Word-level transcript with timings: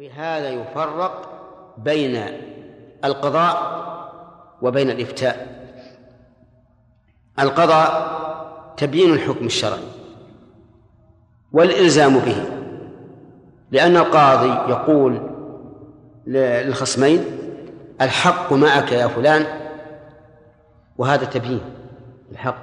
وبهذا 0.00 0.48
يفرق 0.48 1.28
بين 1.78 2.22
القضاء 3.04 3.80
وبين 4.62 4.90
الإفتاء. 4.90 5.66
القضاء 7.38 8.20
تبيين 8.76 9.14
الحكم 9.14 9.46
الشرعي 9.46 9.88
والإلزام 11.52 12.18
به 12.18 12.44
لأن 13.70 13.96
القاضي 13.96 14.72
يقول 14.72 15.30
للخصمين 16.26 17.24
الحق 18.00 18.52
معك 18.52 18.92
يا 18.92 19.06
فلان 19.06 19.46
وهذا 20.98 21.24
تبيين 21.24 21.74
الحق. 22.32 22.62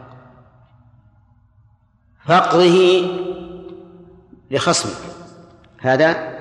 فاقضه 2.25 3.07
لخصمك 4.51 5.11
هذا 5.79 6.36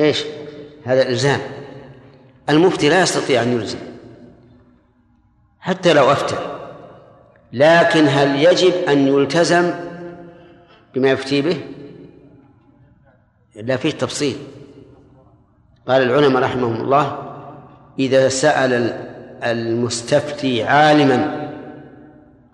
إيش؟ 0.00 0.24
هذا 0.84 1.08
إلزام. 1.08 1.40
المفتي 2.48 2.88
لا 2.88 3.02
يستطيع 3.02 3.42
أن 3.42 3.52
يلزم. 3.52 3.78
حتى 5.60 5.92
لو 5.92 6.12
أفتى. 6.12 6.36
لكن 7.52 8.06
هل 8.08 8.42
يجب 8.42 8.72
أن 8.88 9.08
يلتزم 9.08 9.74
بما 10.94 11.10
يفتي 11.10 11.42
به؟ 11.42 11.60
لا 13.56 13.76
فيه 13.76 13.90
تفصيل. 13.90 14.36
قال 15.88 16.02
العلماء 16.02 16.42
رحمهم 16.42 16.80
الله 16.80 17.18
إذا 17.98 18.28
سأل 18.28 18.72
المستفتي 19.42 20.62
عالما 20.62 21.50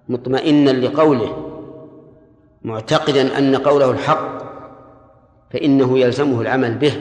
مطمئنا 0.08 0.70
لقوله 0.70 1.46
معتقدا 2.62 3.38
أن 3.38 3.56
قوله 3.56 3.90
الحق 3.90 4.40
فإنه 5.50 5.98
يلزمه 5.98 6.40
العمل 6.40 6.74
به. 6.74 6.92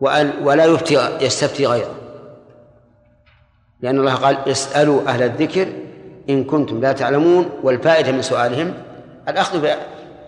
ولا 0.00 0.64
يفتي 0.64 1.18
يستفتي 1.20 1.66
غيره. 1.66 1.94
لأن 3.80 3.98
الله 3.98 4.14
قال 4.14 4.48
اسألوا 4.48 5.08
أهل 5.08 5.22
الذكر 5.22 5.68
إن 6.30 6.44
كنتم 6.44 6.80
لا 6.80 6.92
تعلمون 6.92 7.50
والفائدة 7.62 8.12
من 8.12 8.22
سؤالهم 8.22 8.74
الأخذ 9.28 9.68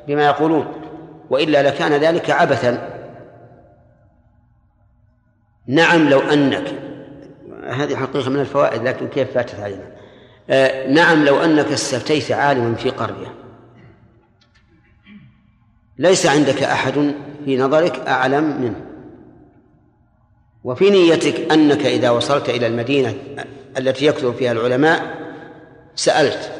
بما 0.08 0.26
يقولون. 0.26 0.66
وإلا 1.30 1.62
لكان 1.62 1.92
ذلك 1.92 2.30
عبثا. 2.30 2.88
نعم 5.66 6.08
لو 6.08 6.20
أنك 6.20 6.74
هذه 7.66 7.96
حقيقة 7.96 8.30
من 8.30 8.40
الفوائد 8.40 8.82
لكن 8.82 9.08
كيف 9.08 9.34
فاتت 9.34 9.60
علينا؟ 9.60 9.92
آه 10.50 10.88
نعم 10.88 11.24
لو 11.24 11.40
أنك 11.44 11.66
استفتيت 11.66 12.32
عالما 12.32 12.74
في 12.74 12.90
قرية. 12.90 13.34
ليس 15.98 16.26
عندك 16.26 16.62
أحد 16.62 17.14
في 17.44 17.58
نظرك 17.58 18.08
أعلم 18.08 18.62
منه. 18.62 18.91
وفي 20.64 20.90
نيتك 20.90 21.52
أنك 21.52 21.86
إذا 21.86 22.10
وصلت 22.10 22.48
إلى 22.48 22.66
المدينة 22.66 23.14
التي 23.78 24.06
يكثر 24.06 24.32
فيها 24.32 24.52
العلماء 24.52 25.16
سألت. 25.94 26.52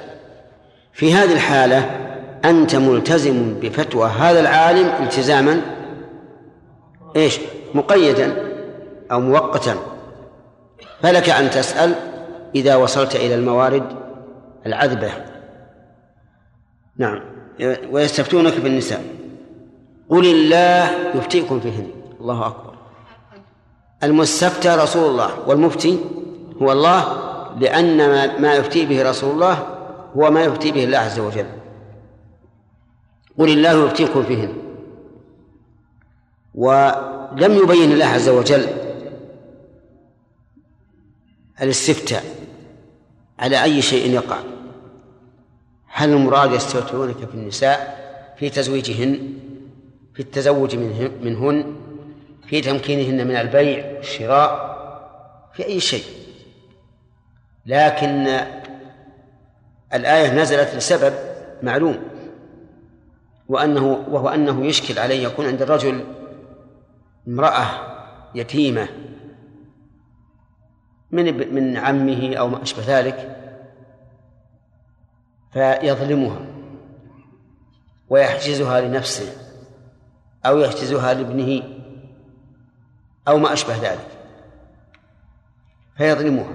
في 0.93 1.15
هذه 1.15 1.33
الحالة 1.33 1.91
أنت 2.45 2.77
ملتزم 2.77 3.55
بفتوى 3.61 4.09
هذا 4.09 4.41
العالم 4.41 4.87
التزاما؟ 5.03 5.61
إيش 7.17 7.39
مقيدا 7.75 8.35
أو 9.13 9.21
مؤقتا؟ 9.21 9.77
فلك 11.03 11.29
أن 11.31 11.51
تسأل 11.51 11.95
إذا 12.55 12.77
وصلت 12.77 13.17
إلى 13.17 13.35
الموارد 13.35 13.85
العذبة. 14.67 15.11
نعم. 16.97 17.21
ويستفتونك 17.91 18.61
بالنساء. 18.61 19.05
قل 20.09 20.27
الله 20.27 20.91
يفتيكم 21.15 21.61
فيهن. 21.61 21.91
الله 22.21 22.47
أكبر. 22.47 22.72
المستفتى 24.05 24.69
رسول 24.69 25.11
الله 25.11 25.49
والمفتي 25.49 25.99
هو 26.63 26.73
الله 26.73 27.23
لأن 27.59 27.97
ما 28.43 28.55
يفتي 28.55 28.87
به 28.87 29.11
رسول 29.11 29.31
الله 29.31 29.67
هو 30.17 30.31
ما 30.31 30.45
يفتي 30.45 30.73
به 30.73 30.85
الله 30.85 30.99
عز 30.99 31.21
وجل. 31.21 31.47
قل 33.39 33.49
الله 33.49 33.87
يفتيكم 33.87 34.23
فيهن. 34.23 34.53
ولم 36.55 37.53
يبين 37.63 37.93
الله 37.93 38.05
عز 38.07 38.29
وجل 38.29 38.67
الاستفتاء 41.63 42.25
على 43.39 43.63
أي 43.63 43.83
شيء 43.83 44.11
يقع. 44.11 44.39
هل 45.87 46.11
المراد 46.11 46.53
يستفتونك 46.53 47.17
في 47.17 47.35
النساء 47.35 48.03
في 48.39 48.51
تزويجهن 48.51 49.33
في 50.15 50.21
التزوج 50.21 50.77
منهن؟ 51.23 51.77
في 52.53 52.61
تمكينهن 52.61 53.27
من 53.27 53.37
البيع 53.37 53.97
والشراء 53.97 54.73
في 55.53 55.67
أي 55.67 55.81
شيء. 55.81 56.05
لكن 57.67 58.41
الآية 59.95 60.35
نزلت 60.35 60.75
لسبب 60.75 61.15
معلوم 61.63 62.03
وأنه 63.49 64.05
وهو 64.09 64.29
أنه 64.29 64.67
يشكل 64.67 64.99
عليه 64.99 65.23
يكون 65.23 65.47
عند 65.47 65.63
الرجل 65.63 66.05
امرأة 67.29 67.67
يتيمة 68.35 68.89
من 71.11 71.55
من 71.55 71.77
عمه 71.77 72.35
أو 72.35 72.49
ما 72.49 72.63
أشبه 72.63 72.83
ذلك 72.87 73.37
فيظلمها 75.53 76.47
ويحجزها 78.09 78.81
لنفسه 78.81 79.33
أو 80.47 80.59
يحجزها 80.59 81.15
لابنه. 81.15 81.72
أو 83.29 83.39
ما 83.39 83.53
أشبه 83.53 83.77
ذلك. 83.77 84.09
فيظلمها 85.97 86.53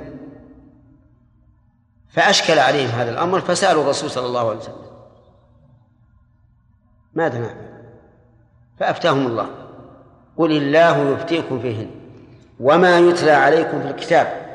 فأشكل 2.09 2.59
عليهم 2.59 2.89
هذا 2.89 3.11
الأمر 3.11 3.41
فسألوا 3.41 3.83
الرسول 3.83 4.09
صلى 4.09 4.25
الله 4.25 4.49
عليه 4.49 4.59
وسلم. 4.59 4.87
ماذا 7.13 7.39
نعمل 7.39 7.83
فأفتاهم 8.79 9.27
الله. 9.27 9.49
قل 10.37 10.51
الله 10.51 11.09
يفتيكم 11.09 11.59
فيهن 11.59 11.91
وما 12.59 12.99
يتلى 12.99 13.31
عليكم 13.31 13.81
في 13.81 13.89
الكتاب. 13.89 14.47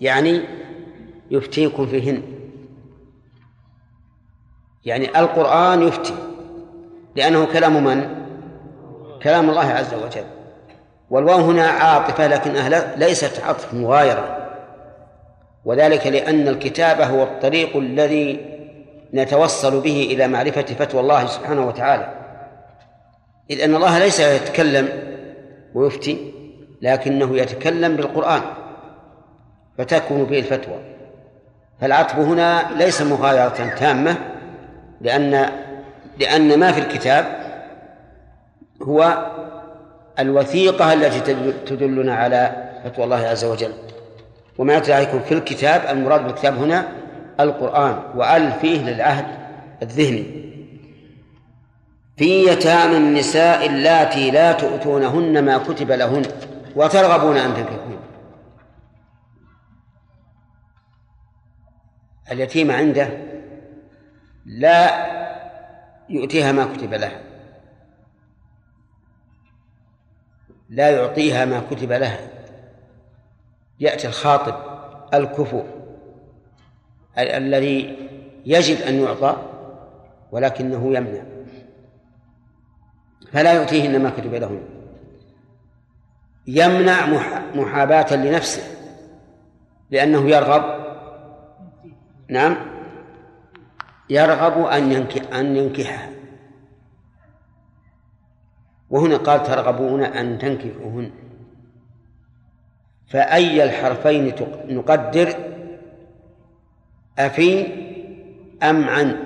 يعني 0.00 0.42
يفتيكم 1.30 1.86
فيهن. 1.86 2.22
يعني 4.84 5.18
القرآن 5.18 5.82
يفتي 5.82 6.14
لأنه 7.16 7.44
كلام 7.44 7.84
من؟ 7.84 8.26
كلام 9.22 9.50
الله 9.50 9.66
عز 9.66 9.94
وجل. 9.94 10.41
والواو 11.12 11.40
هنا 11.40 11.66
عاطفة 11.66 12.26
لكن 12.26 12.56
أهل 12.56 12.82
ليست 12.96 13.42
عطف 13.44 13.74
مغايرة. 13.74 14.38
وذلك 15.64 16.06
لأن 16.06 16.48
الكتابة 16.48 17.06
هو 17.06 17.22
الطريق 17.22 17.76
الذي 17.76 18.40
نتوصل 19.14 19.80
به 19.80 20.08
إلى 20.10 20.28
معرفة 20.28 20.62
فتوى 20.62 21.00
الله 21.00 21.26
سبحانه 21.26 21.66
وتعالى. 21.66 22.08
إذ 23.50 23.60
أن 23.60 23.74
الله 23.74 23.98
ليس 23.98 24.20
يتكلم 24.20 24.88
ويفتي 25.74 26.32
لكنه 26.82 27.36
يتكلم 27.36 27.96
بالقرآن 27.96 28.42
فتكون 29.78 30.24
به 30.24 30.38
الفتوى. 30.38 30.78
فالعطف 31.80 32.14
هنا 32.14 32.70
ليس 32.76 33.02
مغايرة 33.02 33.74
تامة 33.78 34.16
لأن 35.00 35.50
لأن 36.18 36.58
ما 36.58 36.72
في 36.72 36.80
الكتاب 36.80 37.42
هو 38.82 39.26
الوثيقة 40.22 40.92
التي 40.92 41.20
تدلنا 41.66 42.14
على 42.14 42.70
فتوى 42.84 43.04
الله 43.04 43.16
عز 43.16 43.44
وجل. 43.44 43.72
وما 44.58 44.74
يتلى 44.76 44.94
عليكم 44.94 45.20
في 45.20 45.34
الكتاب 45.34 45.96
المراد 45.96 46.24
بالكتاب 46.24 46.56
هنا 46.56 46.88
القرآن 47.40 48.02
وأل 48.14 48.52
فيه 48.52 48.82
للعهد 48.90 49.26
الذهني. 49.82 50.42
في 52.16 52.46
يتامى 52.46 52.96
النساء 52.96 53.66
اللاتي 53.66 54.30
لا 54.30 54.52
تؤتونهن 54.52 55.44
ما 55.44 55.58
كتب 55.58 55.92
لهن 55.92 56.22
وترغبون 56.76 57.36
أن 57.36 57.54
تنكحون. 57.54 57.98
اليتيم 62.32 62.70
عنده 62.70 63.08
لا 64.46 65.06
يؤتيها 66.08 66.52
ما 66.52 66.64
كتب 66.64 66.94
لها 66.94 67.20
لا 70.72 70.90
يعطيها 70.90 71.44
ما 71.44 71.62
كتب 71.70 71.92
لها. 71.92 72.20
يأتي 73.80 74.08
الخاطب 74.08 74.54
الكفو 75.14 75.62
الذي 77.18 77.96
يجب 78.46 78.76
أن 78.76 78.94
يعطى 78.94 79.36
ولكنه 80.32 80.96
يمنع. 80.96 81.22
فلا 83.32 83.52
يؤتيهن 83.52 84.02
ما 84.02 84.10
كتب 84.10 84.34
لهن. 84.34 84.60
يمنع 86.46 87.06
محاباة 87.54 88.16
لنفسه 88.16 88.62
لأنه 89.90 90.30
يرغب. 90.30 90.82
نعم. 92.28 92.56
يرغب 94.10 94.66
أن 94.66 94.92
ينكح 94.92 95.36
أن 95.36 95.56
ينكحها. 95.56 96.21
وهنا 98.92 99.16
قال 99.16 99.42
ترغبون 99.42 100.04
أن 100.04 100.38
تنكحوهن. 100.38 101.10
فأي 103.06 103.64
الحرفين 103.64 104.32
نقدر 104.68 105.34
أفي 107.18 107.66
أم 108.62 108.88
عن؟ 108.88 109.16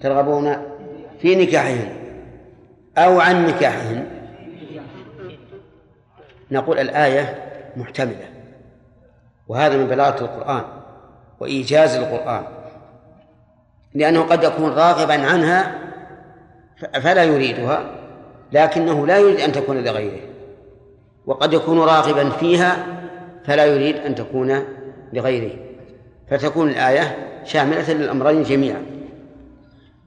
ترغبون 0.00 0.56
في 1.20 1.34
نكاحهن 1.34 1.96
أو 2.98 3.20
عن 3.20 3.46
نكاحهن. 3.46 4.06
نقول 6.50 6.78
الآية 6.78 7.52
محتملة 7.76 8.28
وهذا 9.48 9.76
من 9.76 9.86
بلاغة 9.86 10.24
القرآن 10.24 10.64
وإيجاز 11.40 11.96
القرآن 11.96 12.44
لأنه 13.94 14.22
قد 14.22 14.44
يكون 14.44 14.72
راغبا 14.72 15.26
عنها 15.26 15.81
فلا 17.02 17.24
يريدها 17.24 17.84
لكنه 18.52 19.06
لا 19.06 19.18
يريد 19.18 19.40
أن 19.40 19.52
تكون 19.52 19.84
لغيره. 19.84 20.20
وقد 21.26 21.52
يكون 21.52 21.78
راغبا 21.78 22.30
فيها 22.30 22.86
فلا 23.44 23.64
يريد 23.64 23.96
أن 23.96 24.14
تكون 24.14 24.64
لغيره. 25.12 25.56
فتكون 26.30 26.68
الآية 26.68 27.16
شاملة 27.44 27.92
للأمرين 27.92 28.42
جميعا. 28.42 28.82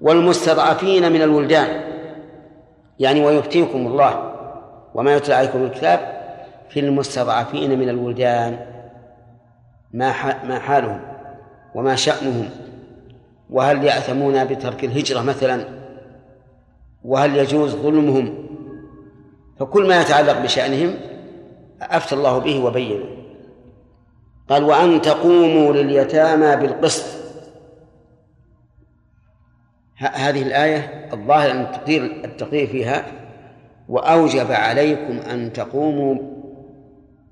والمستضعفين 0.02 1.12
من 1.12 1.22
الولدان 1.22 1.82
يعني 3.00 3.26
ويفتيكم 3.26 3.88
الله 3.88 4.34
وما 4.96 5.16
يتلى 5.16 5.36
عليكم 5.36 5.64
الكتاب 5.64 6.00
في 6.70 6.80
المستضعفين 6.80 7.80
من 7.80 7.90
الولدان 7.90 8.60
ما 9.94 10.14
ما 10.44 10.60
حالهم 10.60 11.02
وما 11.76 11.96
شأنهم. 11.96 12.50
وهل 13.50 13.84
يأثمون 13.84 14.46
بترك 14.46 14.84
الهجرة 14.84 15.22
مثلا؟ 15.22 15.85
وهل 17.06 17.38
يجوز 17.38 17.76
ظلمهم؟ 17.76 18.34
فكل 19.60 19.88
ما 19.88 20.02
يتعلق 20.02 20.40
بشأنهم 20.40 20.96
أفتى 21.82 22.16
الله 22.16 22.38
به 22.38 22.64
وبينه. 22.64 23.06
قال 24.50 24.64
وأن 24.64 25.02
تقوموا 25.02 25.74
لليتامى 25.74 26.56
بالقسط. 26.56 27.06
هذه 29.98 30.42
الآية 30.42 31.10
الظاهر 31.14 31.52
أن 31.52 31.62
التقدير 31.62 32.04
التقدير 32.04 32.68
فيها 32.68 33.06
وأوجب 33.90 34.52
عليكم 34.52 35.18
أن 35.18 35.54
تقوموا 35.54 36.16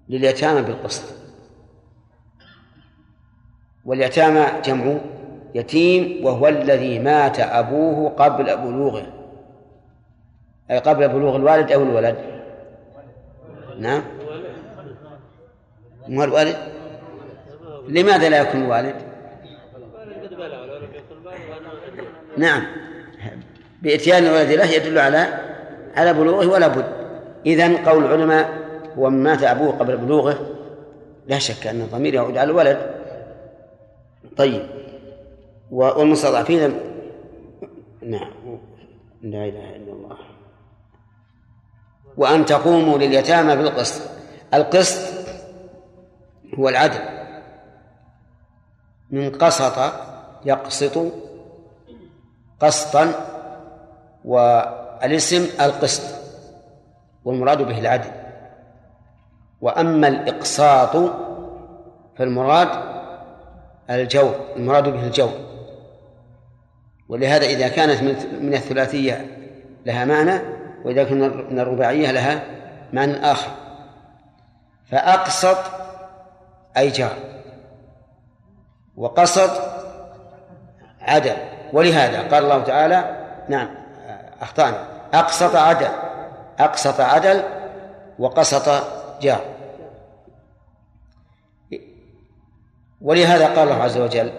لليتامى 0.09 0.61
بالقسط. 0.61 1.13
واليتامى 3.85 4.45
جمع 4.65 4.97
يتيم 5.55 6.25
وهو 6.25 6.47
الذي 6.47 6.99
مات 6.99 7.39
أبوه 7.39 8.09
قبل 8.09 8.57
بلوغه. 8.57 9.12
قبل 10.79 11.07
بلوغ 11.07 11.35
الوالد 11.35 11.71
أو 11.71 11.83
الولد؟ 11.83 12.15
نعم. 13.79 14.03
مو 16.07 16.23
الوالد 16.23 16.55
لماذا 17.87 18.29
لا 18.29 18.41
يكون 18.41 18.63
الوالد 18.63 18.95
نعم. 22.37 22.63
بإتيان 23.81 24.23
الولد 24.23 24.51
له 24.51 24.65
يدل 24.65 24.99
على 24.99 25.27
على 25.95 26.13
بلوغه 26.13 26.47
ولا 26.47 26.67
بد. 26.67 26.85
إذن 27.45 27.77
قول 27.77 28.05
العلماء 28.05 28.49
هو 28.97 29.09
مات 29.09 29.43
أبوه 29.43 29.71
قبل 29.71 29.97
بلوغه 29.97 30.37
لا 31.27 31.39
شك 31.39 31.67
أن 31.67 31.81
الضمير 31.81 32.13
يعود 32.13 32.37
على 32.37 32.51
الولد. 32.51 32.77
طيب. 34.37 34.61
والمستضعفين؟ 35.71 36.73
نعم. 38.01 38.29
لا 39.21 39.45
إله 39.45 39.75
إلا 39.75 39.93
الله. 39.93 40.17
وأن 42.17 42.45
تقوموا 42.45 42.97
لليتامى 42.97 43.55
بالقسط. 43.55 44.01
القسط 44.53 45.13
هو 46.59 46.69
العدل. 46.69 46.99
من 49.11 49.31
قسط 49.31 49.93
يقسط 50.45 50.99
قسطا 52.59 53.11
والاسم 54.25 55.47
القسط 55.61 56.15
والمراد 57.25 57.61
به 57.61 57.79
العدل. 57.79 58.11
وأما 59.61 60.07
الإقساط 60.07 60.95
فالمراد 62.17 62.69
الجور 63.89 64.35
المراد 64.55 64.89
به 64.89 65.03
الجور 65.03 65.33
ولهذا 67.09 67.45
إذا 67.45 67.67
كانت 67.67 68.03
من 68.41 68.53
الثلاثية 68.53 69.27
لها 69.85 70.05
معنى 70.05 70.41
وإذا 70.85 71.03
من 71.49 71.59
الرباعية 71.59 72.11
لها 72.11 72.43
معنى 72.93 73.31
آخر. 73.31 73.51
فأقسط 74.85 75.57
أي 76.77 76.89
جار. 76.89 77.15
وقسط 78.97 79.61
عدل. 81.01 81.35
ولهذا 81.73 82.21
قال 82.21 82.43
الله 82.43 82.63
تعالى 82.63 83.25
نعم 83.49 83.69
أخطأنا. 84.41 84.87
أقسط 85.13 85.55
عدل. 85.55 85.91
أقسط 86.59 86.99
عدل 86.99 87.43
وقسط 88.19 88.83
جار. 89.21 89.41
ولهذا 93.01 93.47
قال 93.47 93.59
الله 93.59 93.83
عز 93.83 93.97
وجل 93.97 94.31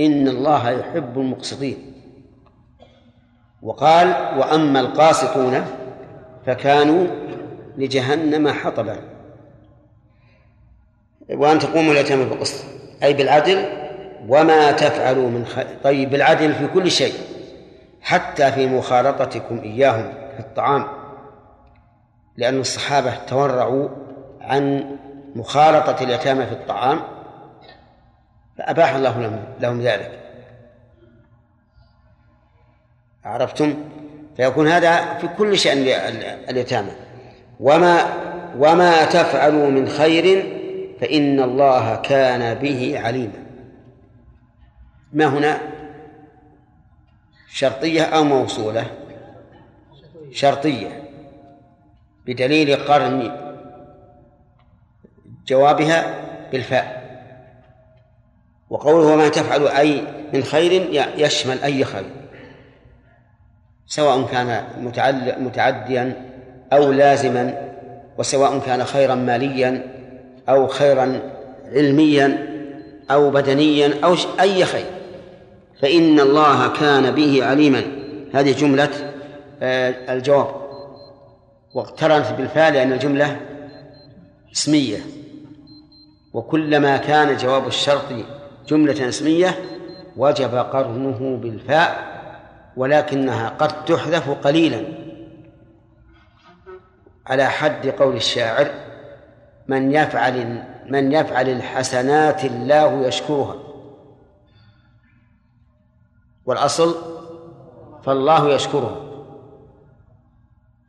إن 0.00 0.28
الله 0.28 0.70
يحب 0.70 1.18
المقسطين. 1.18 1.95
وقال 3.62 4.08
وأما 4.38 4.80
القاسطون 4.80 5.64
فكانوا 6.46 7.06
لجهنم 7.76 8.48
حطبا. 8.48 8.96
وأن 11.30 11.58
تقوموا 11.58 11.92
اليتامى 11.92 12.24
بالقسط 12.24 12.64
أي 13.02 13.14
بالعدل 13.14 13.64
وما 14.28 14.72
تفعلوا 14.72 15.30
من 15.30 15.46
خير. 15.46 15.66
طيب 15.84 16.10
بالعدل 16.10 16.54
في 16.54 16.66
كل 16.66 16.90
شيء 16.90 17.14
حتى 18.00 18.52
في 18.52 18.66
مخالطتكم 18.66 19.58
إياهم 19.58 20.12
في 20.34 20.40
الطعام. 20.40 20.86
لأن 22.36 22.60
الصحابة 22.60 23.14
تورعوا 23.16 23.88
عن 24.40 24.84
مخالطة 25.34 26.04
اليتامى 26.04 26.46
في 26.46 26.52
الطعام 26.52 27.00
فأباح 28.58 28.94
الله 28.94 29.20
لهم, 29.20 29.44
لهم 29.60 29.80
ذلك. 29.80 30.20
عرفتم؟ 33.26 33.74
فيكون 34.36 34.68
هذا 34.68 35.14
في 35.18 35.28
كل 35.38 35.58
شأن 35.58 35.78
اليتامى. 36.48 36.90
وما 37.60 38.00
وما 38.58 39.04
تفعلوا 39.04 39.70
من 39.70 39.88
خير 39.88 40.46
فإن 41.00 41.40
الله 41.40 41.96
كان 41.96 42.54
به 42.54 43.00
عليما. 43.00 43.46
ما 45.12 45.26
هنا؟ 45.26 45.60
شرطية 47.48 48.02
أو 48.02 48.24
موصولة؟ 48.24 48.86
شرطية. 50.32 51.02
بدليل 52.26 52.76
قرن 52.76 53.32
جوابها 55.46 56.14
بالفاء. 56.52 57.06
وقوله 58.70 59.06
وما 59.06 59.28
تفعل 59.28 59.68
أي 59.68 60.02
من 60.32 60.42
خير 60.42 60.88
يشمل 61.16 61.62
أي 61.62 61.84
خير. 61.84 62.10
سواء 63.86 64.26
كان 64.26 64.64
متعديا 65.38 66.12
أو 66.72 66.92
لازما 66.92 67.72
وسواء 68.18 68.58
كان 68.58 68.84
خيرا 68.84 69.14
ماليا 69.14 69.82
أو 70.48 70.66
خيرا 70.66 71.20
علميا 71.72 72.46
أو 73.10 73.30
بدنيا 73.30 73.94
أو 74.04 74.14
أي 74.40 74.64
خير. 74.64 74.86
فإن 75.82 76.20
الله 76.20 76.68
كان 76.68 77.10
به 77.10 77.44
عليما. 77.44 77.82
هذه 78.34 78.52
جملة 78.52 78.88
آه، 79.62 80.12
الجواب. 80.12 80.46
واقترنت 81.74 82.26
بالفعل 82.38 82.74
لأن 82.74 82.92
الجملة 82.92 83.36
اسمية. 84.52 84.98
وكلما 86.34 86.96
كان 86.96 87.36
جواب 87.36 87.66
الشرط 87.66 88.04
جملة 88.68 89.08
اسمية 89.08 89.58
وجب 90.16 90.54
قرنه 90.54 91.38
بالفاء. 91.42 92.05
ولكنها 92.76 93.48
قد 93.48 93.84
تحذف 93.84 94.30
قليلا. 94.30 94.84
على 97.26 97.46
حد 97.46 97.86
قول 97.86 98.16
الشاعر 98.16 98.70
من 99.68 99.92
يفعل 99.92 100.64
من 100.86 101.12
يفعل 101.12 101.48
الحسنات 101.48 102.44
الله 102.44 103.06
يشكرها. 103.06 103.56
والأصل 106.46 106.94
فالله 108.04 108.50
يشكره 108.54 109.02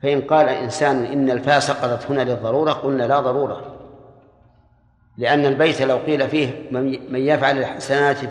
فإن 0.03 0.21
قال 0.21 0.49
إنسان 0.49 1.05
إن 1.05 1.31
الفاء 1.31 1.59
سقطت 1.59 2.11
هنا 2.11 2.21
للضرورة 2.21 2.71
قلنا 2.71 3.03
لا 3.03 3.19
ضرورة. 3.19 3.77
لأن 5.17 5.45
البيت 5.45 5.81
لو 5.81 5.97
قيل 5.97 6.29
فيه 6.29 6.71
من 7.09 7.15
يفعل 7.15 7.57
الحسنات 7.57 8.25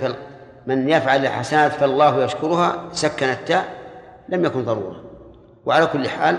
من 0.66 0.88
يفعل 0.88 1.26
الحسنات 1.26 1.72
فالله 1.72 2.24
يشكرها 2.24 2.84
سكن 2.92 3.28
التاء 3.28 3.76
لم 4.28 4.44
يكن 4.44 4.64
ضرورة. 4.64 5.04
وعلى 5.66 5.86
كل 5.86 6.08
حال 6.08 6.38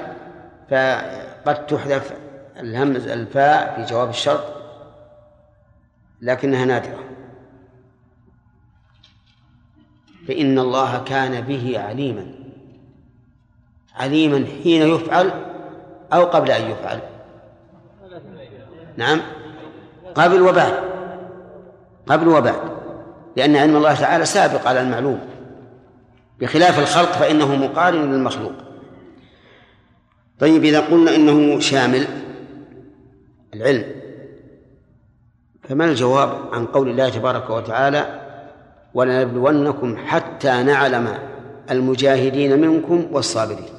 فقد 0.69 1.65
تحذف 1.67 2.13
الهمز 2.60 3.07
الفاء 3.07 3.75
في 3.75 3.93
جواب 3.93 4.10
الشرط 4.10 4.43
لكنها 6.22 6.65
نادرة. 6.65 7.03
فإن 10.27 10.60
الله 10.60 11.03
كان 11.03 11.41
به 11.41 11.79
عليما. 11.79 12.25
عليما 13.96 14.48
حين 14.63 14.81
يفعل 14.81 15.31
أو 16.13 16.25
قبل 16.25 16.51
أن 16.51 16.72
يفعل. 16.72 17.00
نعم. 18.98 19.22
قبل 20.15 20.41
وبعد. 20.41 20.74
قبل 22.07 22.27
وبعد. 22.27 22.76
لأن 23.38 23.56
علم 23.56 23.75
الله 23.75 23.96
تعالى 23.96 24.25
سابق 24.25 24.67
على 24.67 24.82
المعلوم. 24.82 25.20
بخلاف 26.39 26.79
الخلق 26.79 27.12
فإنه 27.12 27.56
مقارن 27.56 28.12
للمخلوق. 28.12 28.53
طيب 30.39 30.63
إذا 30.63 30.79
قلنا 30.79 31.15
إنه 31.15 31.60
شامل 31.60 32.08
العلم 33.53 33.86
فما 35.63 35.86
الجواب 35.86 36.53
عن 36.53 36.65
قول 36.65 36.89
الله 36.89 37.10
تبارك 37.10 37.50
وتعالى 37.50 38.22
ولنبلونكم 38.94 39.98
حتى 39.98 40.63
نعلم 40.63 41.17
المجاهدين 41.72 42.62
منكم 42.62 43.08
والصابرين 43.12 43.70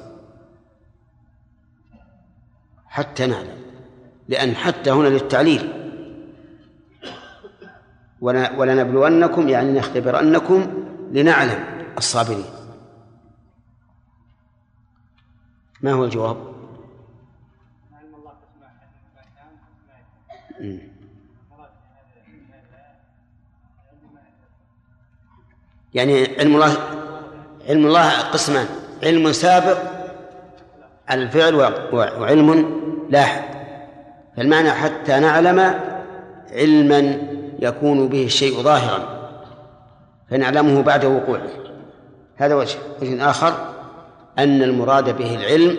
حتى 2.87 3.27
نعلم 3.27 3.57
لأن 4.27 4.55
حتى 4.55 4.91
هنا 4.91 5.07
للتعليل 5.07 5.78
ولنبلونكم 8.21 9.49
يعني 9.49 9.79
نختبرنكم 9.79 10.85
لنعلم 11.11 11.63
الصابرين. 11.97 12.45
ما 15.81 15.91
هو 15.91 16.05
الجواب؟ 16.05 16.37
يعني 25.93 26.39
علم 26.39 26.55
الله 26.55 26.77
علم 27.69 27.85
الله 27.85 28.21
قسمان. 28.21 28.65
علم 29.03 29.31
سابق 29.31 29.77
على 31.07 31.23
الفعل 31.23 31.55
وعلم 31.93 32.79
لاحق. 33.09 33.49
فالمعنى 34.37 34.71
حتى 34.71 35.19
نعلم 35.19 35.79
علما 36.51 37.29
يكون 37.61 38.07
به 38.07 38.25
الشيء 38.25 38.61
ظاهرا 38.61 39.19
فنعلمه 40.29 40.81
بعد 40.81 41.05
وقوعه. 41.05 41.49
هذا 42.35 42.55
وجه. 42.55 42.77
وجه 43.01 43.29
آخر 43.29 43.53
أن 44.39 44.63
المراد 44.63 45.17
به 45.17 45.35
العلم 45.35 45.77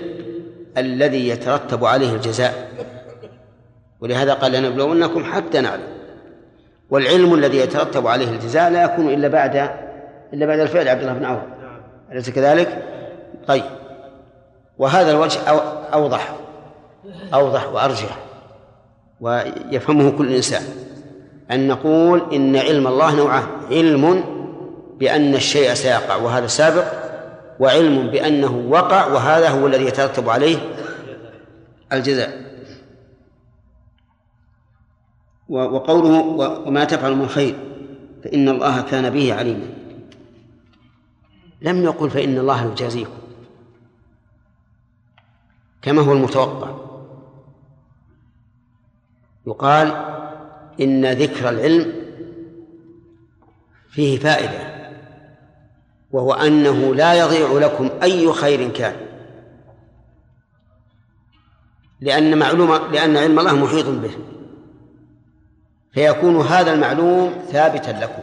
الذي 0.78 1.28
يترتب 1.28 1.84
عليه 1.84 2.12
الجزاء. 2.12 2.70
ولهذا 4.00 4.34
قال 4.34 4.52
لنبلونكم 4.52 5.24
حتى 5.24 5.60
نعلم. 5.60 5.88
والعلم 6.90 7.34
الذي 7.34 7.58
يترتب 7.58 8.06
عليه 8.06 8.30
الجزاء 8.30 8.70
لا 8.70 8.84
يكون 8.84 9.08
إلا 9.08 9.28
بعد 9.28 9.56
إلا 10.32 10.46
بعد 10.46 10.58
الفعل 10.58 10.88
عبد 10.88 11.00
الله 11.00 11.12
بن 11.12 11.24
عوف. 11.24 11.42
أليس 12.12 12.30
كذلك؟ 12.30 12.84
طيب. 13.46 13.64
وهذا 14.78 15.10
الوجه 15.10 15.38
أوضح. 15.94 16.34
أوضح 17.34 17.68
وأرجح. 17.68 18.18
ويفهمه 19.20 20.10
كل 20.10 20.34
إنسان. 20.34 20.62
أن 21.52 21.68
نقول 21.68 22.34
إن 22.34 22.56
علم 22.56 22.86
الله 22.86 23.16
نوعان 23.16 23.46
علم 23.70 24.24
بأن 24.98 25.34
الشيء 25.34 25.74
سيقع 25.74 26.16
وهذا 26.16 26.46
سابق 26.46 26.84
وعلم 27.60 28.10
بأنه 28.10 28.66
وقع 28.68 29.06
وهذا 29.06 29.48
هو 29.48 29.66
الذي 29.66 29.84
يترتب 29.84 30.28
عليه 30.28 30.58
الجزاء. 31.92 32.50
وقوله 35.48 36.20
وما 36.66 36.84
تفعل 36.84 37.14
من 37.16 37.28
خير 37.28 37.54
فإن 38.24 38.48
الله 38.48 38.82
كان 38.82 39.10
به 39.10 39.34
عليما. 39.34 39.66
لم 41.62 41.84
يقل 41.84 42.10
فإن 42.10 42.38
الله 42.38 42.72
يجازيكم 42.72 43.18
كما 45.82 46.02
هو 46.02 46.12
المتوقع. 46.12 46.70
يقال 49.46 49.88
إن 50.80 51.12
ذكر 51.12 51.48
العلم 51.48 51.92
فيه 53.90 54.18
فائدة 54.18 54.70
وهو 56.10 56.32
أنه 56.32 56.94
لا 56.94 57.14
يضيع 57.14 57.52
لكم 57.52 57.90
أي 58.02 58.32
خير 58.32 58.68
كان. 58.68 58.96
لأن 62.00 62.38
معلومة 62.38 62.88
لأن 62.88 63.16
علم 63.16 63.38
الله 63.38 63.54
محيط 63.54 63.86
به. 63.86 64.10
فيكون 65.92 66.40
هذا 66.40 66.72
المعلوم 66.72 67.32
ثابتا 67.52 67.90
لكم. 67.90 68.22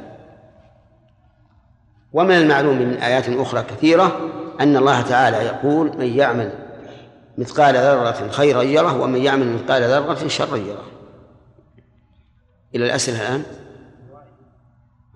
ومن 2.14 2.36
المعلوم 2.36 2.78
من 2.78 2.94
آيات 2.94 3.30
أخرى 3.30 3.64
كثيرة 3.64 4.20
أن 4.60 4.78
الله 4.78 5.02
تعالى 5.02 5.38
يقول 5.38 5.98
من 5.98 6.06
يعمل 6.06 6.52
مثقال 7.38 7.76
ذرة 7.76 8.30
خيرا 8.32 8.62
يره 8.62 9.02
ومن 9.02 9.22
يعمل 9.22 9.54
مثقال 9.54 9.84
ذرة 9.84 10.28
شرا 10.28 10.58
يره. 10.58 10.97
إلى 12.76 12.86
الأسئلة 12.86 13.22
الآن؟ 13.22 13.44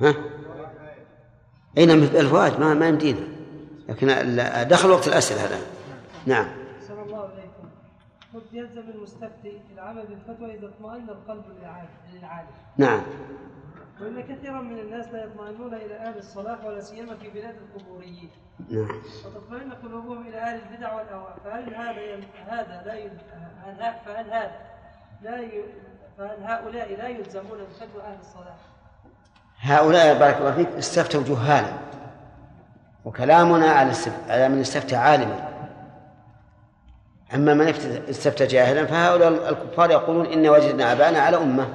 ها؟ 0.02 0.16
أين 1.78 1.92
الفوائد 1.92 2.60
ما 2.60 2.74
ما 2.74 2.88
يمدينا. 2.88 3.42
لكن 3.90 4.08
دخل 4.70 4.90
وقت 4.90 5.08
الأسئلة 5.08 5.46
الآن 5.46 5.62
نعم. 6.26 6.48
الله 7.06 7.20
عليكم 7.20 7.70
قد 8.34 8.42
يلزم 8.54 8.90
المستفتي 8.90 9.62
العمل 9.74 10.06
بالفتوى 10.08 10.56
إذا 10.56 10.68
اطمأن 10.68 11.10
القلب 11.10 11.44
للعالم 12.14 12.50
نعم. 12.78 13.02
وإن 14.02 14.22
كثيرا 14.22 14.62
من 14.62 14.80
الناس 14.80 15.08
لا 15.08 15.24
يطمئنون 15.24 15.74
إلى 15.74 15.96
أهل 15.96 16.18
الصلاح 16.18 16.66
ولا 16.66 16.82
سيما 16.82 17.16
في 17.16 17.30
بلاد 17.30 17.56
القبوريين. 17.56 18.30
نعم. 18.70 19.02
وتطمئن 19.26 19.72
قلوبهم 19.72 20.28
إلى 20.28 20.38
أهل 20.38 20.62
البدع 20.62 20.96
والأهواء 20.96 21.38
فهل 21.46 21.76
هذا 21.76 22.24
هذا 22.48 22.84
لا. 23.80 23.94
فهل 24.06 24.32
هذا 24.32 24.52
لا 25.22 25.40
هؤلاء 26.26 26.96
لا 26.98 27.08
يلزمون 27.08 27.60
بفتوى 27.70 28.02
أهل 28.02 28.20
الصلاح؟ 28.20 28.56
هؤلاء 29.60 30.20
بارك 30.20 30.38
الله 30.38 30.52
فيك 30.52 30.68
استفتوا 30.68 31.24
جهالا 31.24 31.74
وكلامنا 33.06 33.70
على 33.70 33.94
على 34.30 34.50
من 34.50 34.60
استفتى 34.60 34.96
عالما 34.96 35.52
أما 37.34 37.54
من 37.54 37.68
استفتى 38.10 38.46
جاهلا 38.46 38.86
فهؤلاء 38.86 39.50
الكفار 39.50 39.92
يقولون 39.92 40.26
إن 40.26 40.50
وجدنا 40.50 40.92
آباءنا 40.92 41.20
على 41.20 41.38
أمة 41.38 41.74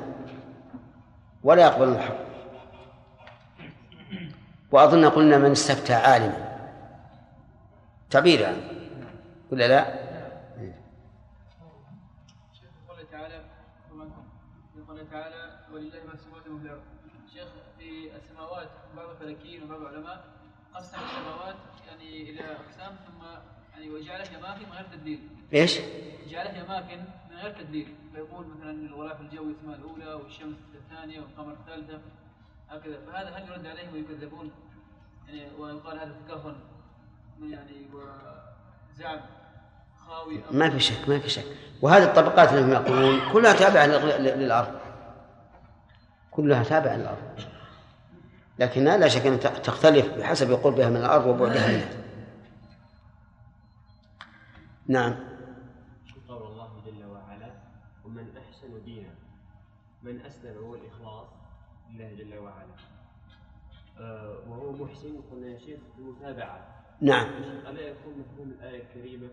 ولا 1.45 1.63
يقبلون 1.63 1.95
الحق 1.95 2.17
وأظن 4.73 5.05
قلنا 5.05 5.39
من 5.39 5.51
استفتى 5.51 5.95
عالما 5.95 6.59
تعبير 8.11 8.41
يعني 8.41 8.57
ولا 9.53 9.69
لا؟ 9.69 10.07
تعالى 13.13 13.41
تعالى 15.11 15.61
ولله 15.73 15.99
ما 16.07 16.13
الأرض 16.63 16.83
شيخ 17.35 17.49
في 17.79 18.17
السماوات 18.17 18.69
الفلكيين 19.27 19.63
وبعض 19.63 19.81
العلماء 19.81 20.25
قسم 20.75 20.99
السماوات 21.05 21.57
يعني 21.89 22.31
إلى 22.31 22.41
أقسام 22.41 22.97
ثم 23.07 23.25
يعني 23.75 23.91
وجعلها 23.91 24.39
اماكن 24.39 24.67
من 24.67 24.73
غير 24.73 24.87
تدليل. 24.93 25.29
إيش؟ 25.53 25.79
جعلها 26.31 26.63
اماكن 26.67 26.99
من 27.31 27.37
غير 27.37 27.51
تدليل 27.51 27.95
فيقول 28.15 28.47
مثلا 28.47 28.71
الغلاف 28.71 29.21
الجوي 29.21 29.53
اسمها 29.53 29.75
الأولى 29.75 30.15
والشمس 30.15 30.57
الثانية 30.75 31.21
والقمر 31.21 31.53
الثالثة 31.53 32.01
هكذا 32.71 33.01
فهذا 33.07 33.31
هل 33.31 33.49
يرد 33.49 33.67
عليهم 33.67 33.95
ويكذبون؟ 33.95 34.51
يعني 35.29 35.51
ويقال 35.59 35.99
هذا 35.99 36.15
تكهن 36.29 36.57
يعني 37.43 37.87
وزعم 37.93 39.21
خاوي 40.07 40.43
ما 40.51 40.71
في 40.71 40.81
شك 40.81 41.09
ما 41.09 41.19
في 41.19 41.29
شك 41.29 41.45
وهذه 41.83 42.05
الطبقات 42.05 42.53
اللي 42.53 42.63
هم 42.63 42.73
يقولون 42.73 43.33
كلها 43.33 43.53
تابعة 43.53 43.87
للأرض 43.87 44.81
كلها 46.31 46.65
تابعة 46.65 46.97
للأرض 46.97 47.56
لكنها 48.59 48.97
لا 48.97 49.09
شك 49.09 49.27
أن 49.27 49.41
تختلف 49.41 50.15
بحسب 50.15 50.53
قربها 50.53 50.91
من 50.91 50.97
الأرض 50.97 51.27
وبعدها 51.27 51.69
منها 51.69 51.89
نعم. 54.89 55.15
قول 56.29 56.43
الله 56.43 56.69
جل 56.87 57.05
وعلا. 57.05 57.51
ومن 58.05 58.37
أحسن 58.37 58.85
دينا. 58.85 59.15
من 60.03 60.21
أسلم 60.21 60.65
هو 60.65 60.75
الإخلاص 60.75 61.27
لله 61.91 62.15
جل 62.15 62.39
وعلا. 62.39 62.75
آه 63.99 64.39
وهو 64.49 64.73
محسن 64.73 65.21
قلنا 65.31 65.47
يا 65.47 65.59
شيخ 65.59 65.81
المتابعة 65.99 66.85
نعم. 67.01 67.27
ألا 67.67 67.81
يكون 67.81 68.19
مفهوم 68.19 68.49
الآية 68.51 68.83
الكريمة 68.83 69.29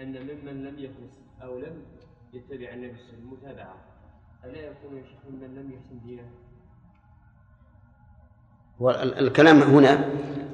أن 0.00 0.12
ممن 0.22 0.64
لم 0.64 0.78
يخلص 0.78 1.14
أو 1.42 1.58
لم 1.58 1.82
يتبع 2.32 2.68
النبي 2.72 2.96
صلى 2.96 3.08
الله 3.08 3.08
عليه 3.08 3.08
وسلم 3.08 3.32
المتابعة 3.32 3.76
ألا 4.44 4.58
يكون 4.58 4.96
يا 4.96 5.02
شيخ 5.02 5.18
من 5.30 5.54
لم 5.54 5.72
يحسن 5.72 6.00
دينه؟ 6.06 6.30
الكلام 8.88 9.62
هنا 9.62 10.04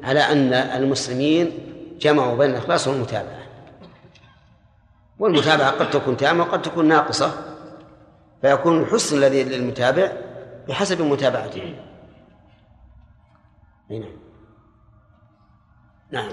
على 0.03 0.21
أن 0.21 0.53
المسلمين 0.53 1.53
جمعوا 2.01 2.37
بين 2.37 2.51
الإخلاص 2.51 2.89
والمتابعة. 2.89 3.47
والمتابعة 5.19 5.71
قد 5.71 5.91
تكون 5.91 6.17
تامة 6.17 6.45
وقد 6.45 6.63
تكون 6.63 6.89
ناقصة 6.89 7.33
فيكون 8.43 8.83
الحسن 8.83 9.17
الذي 9.17 9.45
للمتابع 9.45 10.13
بحسب 10.69 11.03
متابعته. 11.03 11.75
نعم. 13.91 14.03
نعم. 16.11 16.31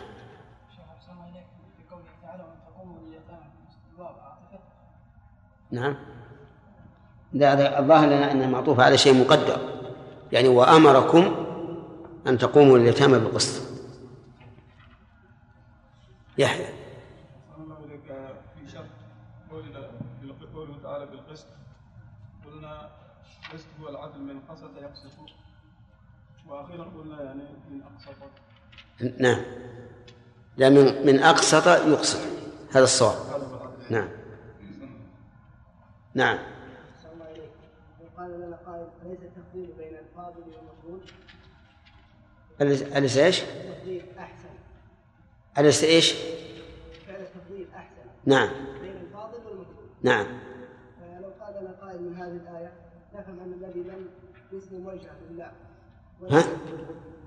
نعم. 5.72 5.96
لا 7.34 7.80
الظاهر 7.80 8.08
لنا 8.08 8.32
انه 8.32 8.48
معطوف 8.48 8.80
على 8.80 8.98
شيء 8.98 9.22
مقدر. 9.22 9.58
يعني 10.32 10.48
وأمركم 10.48 11.43
أن 12.28 12.38
تقوموا 12.38 12.78
لليتامى 12.78 13.20
بالقسط. 13.20 13.62
يحيى. 16.38 16.66
في 18.56 18.72
شرط 18.72 18.86
قوله 20.54 20.78
تعالى 20.84 21.06
بالقسط 21.06 21.48
قلنا 22.46 22.90
القسط 23.46 23.66
هو 23.82 23.90
العدل 23.90 24.20
من 24.20 24.40
قسط 24.50 24.70
يقسط. 24.82 25.20
وأخيرا 26.48 26.84
قلنا 26.84 27.24
يعني 27.24 27.44
من 27.70 27.82
أقسط. 27.82 28.16
نعم. 29.20 29.42
لا 30.58 30.70
من 30.70 31.06
من 31.06 31.20
أقسط 31.20 31.68
يقسط. 31.68 32.20
هذا 32.72 32.84
الصواب. 32.84 33.16
نعم. 33.90 34.10
نعم 36.16 36.38
قال 38.18 38.42
لنا 38.42 38.56
قائل 38.66 38.88
أليس 39.06 39.20
التفضيل 39.20 39.74
بين 39.78 39.96
الفاضل 39.98 40.42
والمفضول؟ 40.42 41.02
أليس 42.68 42.84
أحسن. 44.18 44.50
أليس 45.58 45.84
أحسن. 47.76 47.94
نعم. 48.26 48.50
بين 48.82 48.92
الفاضل 48.92 49.38
والمفضول 49.48 49.86
نعم. 50.04 50.26
فلو 51.00 51.30
قال 51.42 51.56
لنا 51.62 51.76
قائل 51.82 52.02
من 52.02 52.16
هذه 52.16 52.32
الآية 52.32 52.72
نفهم 53.16 53.40
أن 53.40 53.54
الذي 53.54 53.80
لم 53.80 54.10
يسلم 54.54 54.86
وجهه 54.86 55.16
لله 55.30 55.52
ها؟ 56.32 56.44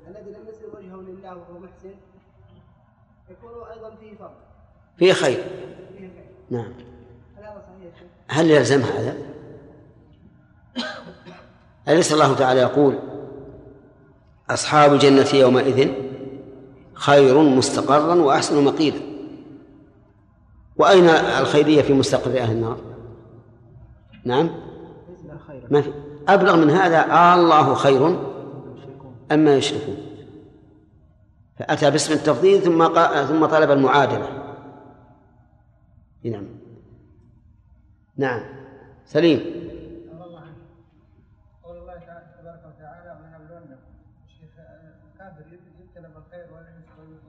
الذي 0.09 0.31
لم 0.31 0.49
يسلم 0.49 0.71
وجهه 0.75 0.97
لله 0.97 1.37
وهو 1.37 1.59
محسن 1.59 1.95
يكون 3.31 3.69
أيضا 3.73 3.97
فيه 4.01 4.15
فضل. 4.15 4.35
فيه 4.99 5.13
خير. 5.13 5.45
فيه 5.99 6.09
خير. 6.09 6.27
نعم. 6.51 6.73
هل 7.37 7.45
هذا 7.45 7.63
صحيح؟ 7.67 8.03
هل 8.29 8.51
يلزم 8.51 8.81
هذا؟ 8.81 9.17
أليس 11.89 12.13
الله 12.13 12.35
تعالى 12.37 12.61
يقول 12.61 12.99
أصحاب 14.51 14.93
الجنة 14.93 15.35
يومئذ 15.35 15.91
خير 16.95 17.43
مستقرا 17.43 18.15
وأحسن 18.15 18.65
مقيلا. 18.65 19.01
وأين 20.77 21.09
الخيرية 21.09 21.83
في 21.83 21.93
مستقر 21.93 22.39
أهل 22.39 22.53
النار؟ 22.53 22.79
نعم. 24.25 24.51
ما 25.71 25.81
في؟ 25.81 25.93
أبلغ 26.29 26.57
من 26.57 26.71
هذا 26.71 27.13
آه 27.13 27.35
الله 27.35 27.75
خير 27.75 28.19
أما 29.33 29.57
يشركون. 29.57 29.97
فأتى 31.59 31.91
باسم 31.91 32.13
التفضيل 32.13 32.63
ثم 32.63 32.83
قا... 32.83 33.25
ثم 33.25 33.47
طلب 33.47 33.71
المعادلة. 33.71 34.29
نعم. 36.25 36.47
نعم. 38.17 38.43
سليم 39.07 39.41
قول 41.65 41.77
الله 41.79 41.95
تبارك 42.41 42.63
وتعالى 42.67 43.11
ونبلونكم 43.21 43.81
الشيخ 44.27 44.51
الكافر 45.13 45.45
يبتلى 45.81 46.09
بالخير 46.15 46.47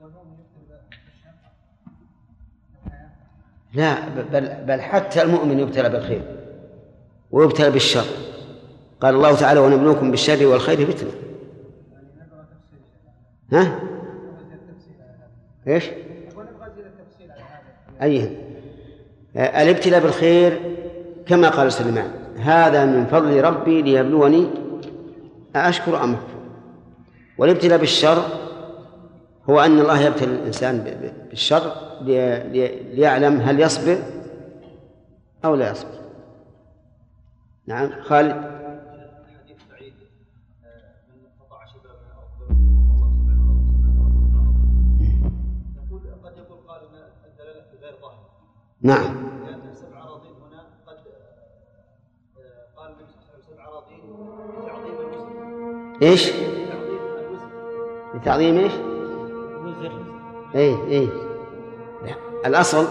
والمؤمن 0.02 0.38
يبتلى 0.40 0.80
بالشر 0.90 1.34
لا 3.74 4.08
بل 4.32 4.48
بل 4.66 4.80
حتى 4.80 5.22
المؤمن 5.22 5.58
يبتلى 5.58 5.88
بالخير 5.88 6.22
ويبتلى 7.30 7.70
بالشر 7.70 8.04
قال 9.00 9.14
الله 9.14 9.34
تعالى 9.34 9.60
ونبلوكم 9.60 10.10
بالشر 10.10 10.46
والخير 10.46 10.92
فتنة 10.92 11.10
ها؟ 13.52 13.80
إيش؟ 15.68 15.84
أيها 18.02 18.30
الابتلاء 19.36 20.00
بالخير 20.00 20.60
كما 21.26 21.48
قال 21.48 21.72
سليمان 21.72 22.10
هذا 22.38 22.86
من 22.86 23.06
فضل 23.06 23.44
ربي 23.44 23.82
ليبلوني 23.82 24.48
أأشكر 25.56 26.04
أم 26.04 26.12
أكفر 26.12 26.38
والابتلاء 27.38 27.78
بالشر 27.78 28.22
هو 29.50 29.60
أن 29.60 29.80
الله 29.80 30.00
يبتلي 30.00 30.34
الإنسان 30.34 30.78
بالشر 31.30 31.72
ليعلم 32.94 33.40
هل 33.40 33.60
يصبر 33.60 33.98
أو 35.44 35.54
لا 35.54 35.70
يصبر 35.70 35.98
نعم 37.66 38.02
خالد 38.02 38.58
نعم 48.82 49.14
لأن 49.44 49.74
سبع 49.74 50.02
اراضين 50.02 50.32
هنا 50.32 50.62
قد 50.86 50.96
قال 52.76 52.90
النبي 52.90 53.12
صلى 53.12 53.20
الله 53.20 53.30
عليه 53.30 53.38
وسلم 53.38 53.54
سبع 53.54 53.68
اراضين 53.68 54.00
لتعظيم 54.62 54.94
الوزن 55.00 55.98
إيش؟ 56.02 56.30
تعظيم 56.30 56.98
الوزن 57.18 57.50
لتعظيم 58.14 58.58
إيش؟ 58.58 58.97
اي 60.54 60.74
اي 60.74 61.08
لا. 62.04 62.14
الأصل 62.46 62.84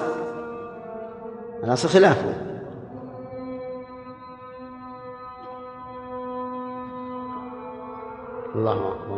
الأصل 1.64 1.90
خلافه 1.90 2.34
الله 8.56 8.92
أكبر 8.92 9.17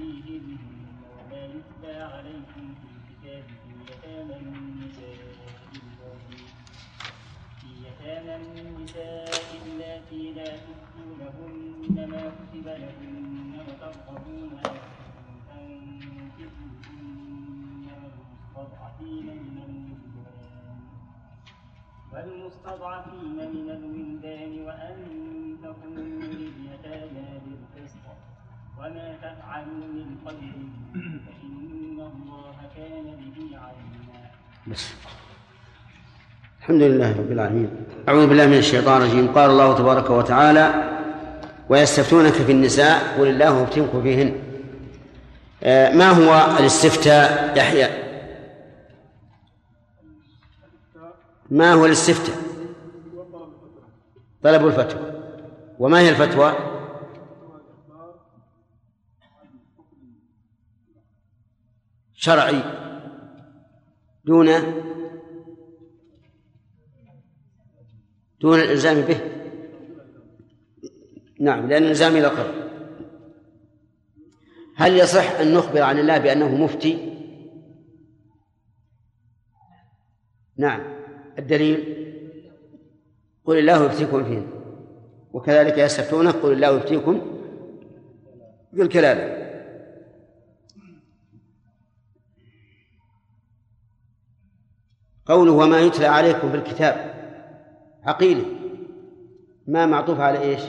فيهن 0.00 0.56
وما 1.12 1.44
يتلى 1.44 2.02
عليكم 2.02 2.74
في 2.80 2.86
الكتاب 2.96 3.44
في 3.44 3.92
يتامى 3.92 4.36
النساء 4.36 5.16
يتامى 7.84 8.36
النساء 8.36 9.32
اللاتي 9.66 10.32
لا 10.32 10.44
تؤتونهن 10.56 11.96
ما 12.10 12.22
كتب 12.38 12.66
لهن 12.66 13.52
وترغبون 13.68 14.60
أن 15.54 15.66
تنكحوهن 16.38 17.86
والمستضعفين 18.56 19.26
من 19.26 19.58
الولدان 19.68 20.80
والمستضعفين 22.12 23.34
من 23.36 23.70
الولدان 23.70 24.52
وأن 24.66 24.98
تقوموا 25.62 26.22
لليتامى 26.32 27.40
بالقسط 27.44 28.09
وما 28.80 29.16
تفعلوا 29.22 29.86
من 29.94 30.06
خير 30.26 30.52
فإن 31.26 32.00
الله 32.00 32.56
كان 32.76 33.04
به 33.04 33.58
عليما 33.58 34.30
بس 34.66 34.92
الحمد 36.60 36.82
لله 36.82 37.18
رب 37.18 37.32
العالمين. 37.32 37.70
أعوذ 38.08 38.26
بالله 38.26 38.46
من 38.46 38.58
الشيطان 38.58 39.02
الرجيم. 39.02 39.32
قال 39.32 39.50
الله 39.50 39.78
تبارك 39.78 40.10
وتعالى 40.10 40.66
ويستفتونك 41.68 42.32
في 42.32 42.52
النساء 42.52 43.18
قل 43.18 43.28
الله 43.28 43.62
يفتنكم 43.62 44.02
فيهن. 44.02 44.40
آه، 45.62 45.94
ما 45.94 46.10
هو 46.10 46.58
الاستفتاء 46.58 47.52
يحيى؟ 47.56 47.88
ما 51.50 51.72
هو 51.72 51.86
الاستفتاء؟ 51.86 52.36
طلب 54.42 54.66
الفتوى. 54.66 55.12
وما 55.78 55.98
هي 56.00 56.10
الفتوى؟ 56.10 56.69
شرعي 62.20 62.62
دون 64.24 64.48
دون 68.40 68.60
الإلزام 68.60 69.00
به. 69.00 69.20
نعم 71.40 71.68
لأن 71.68 71.82
الإلزام 71.82 72.16
إلى 72.16 72.26
قبل. 72.26 72.70
هل 74.76 74.96
يصح 74.96 75.40
أن 75.40 75.54
نخبر 75.54 75.82
عن 75.82 75.98
الله 75.98 76.18
بأنه 76.18 76.56
مفتي؟ 76.56 77.16
نعم. 80.56 80.80
الدليل 81.38 81.96
قل 83.44 83.58
الله 83.58 83.86
يفتيكم 83.86 84.24
فيه. 84.24 84.46
وكذلك 85.32 85.78
يستفتونك 85.78 86.34
قل 86.34 86.52
الله 86.52 86.76
يفتيكم 86.76 87.20
بالكلام. 88.72 89.39
قوله 95.30 95.52
وما 95.52 95.80
يتلى 95.80 96.06
عليكم 96.06 96.50
في 96.50 96.56
الكتاب 96.56 97.14
عقيلة 98.02 98.44
ما 99.66 99.86
معطوف 99.86 100.20
على 100.20 100.40
إيش؟ 100.40 100.62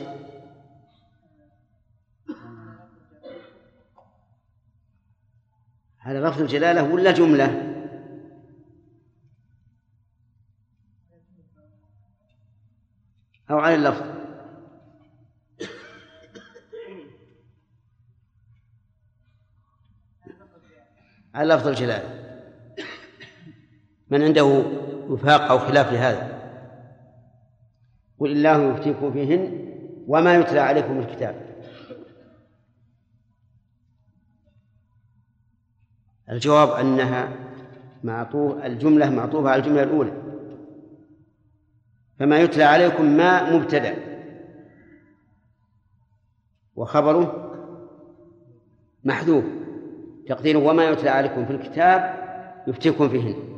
على 5.99 6.19
لفظ 6.19 6.41
الجلالة 6.41 6.93
ولا 6.93 7.11
جملة؟ 7.11 7.67
أو 13.51 13.59
على 13.59 13.75
اللفظ 13.75 14.05
على 21.35 21.53
لفظ 21.53 21.67
الجلالة 21.67 22.20
من 24.11 24.21
عنده 24.21 24.63
وفاق 25.09 25.41
أو 25.41 25.59
خلاف 25.59 25.93
لهذا. 25.93 26.41
قل 28.19 28.31
الله 28.31 28.73
يفتيكم 28.73 29.11
فيهن 29.11 29.71
وما 30.07 30.35
يتلى 30.35 30.59
عليكم 30.59 30.99
الكتاب. 30.99 31.35
الجواب 36.29 36.69
أنها 36.69 37.29
معطوف 38.03 38.63
الجملة 38.63 39.09
معطوفة 39.09 39.49
على 39.49 39.61
الجملة 39.61 39.83
الأولى. 39.83 40.11
فما 42.19 42.39
يتلى 42.39 42.63
عليكم 42.63 43.05
ما 43.05 43.57
مبتدأ. 43.57 43.95
وخبره 46.75 47.51
محذوف. 49.03 49.43
تقديره 50.27 50.59
وما 50.59 50.89
يتلى 50.89 51.09
عليكم 51.09 51.45
في 51.45 51.51
الكتاب 51.51 52.21
يفتيكم 52.67 53.09
فيهن. 53.09 53.50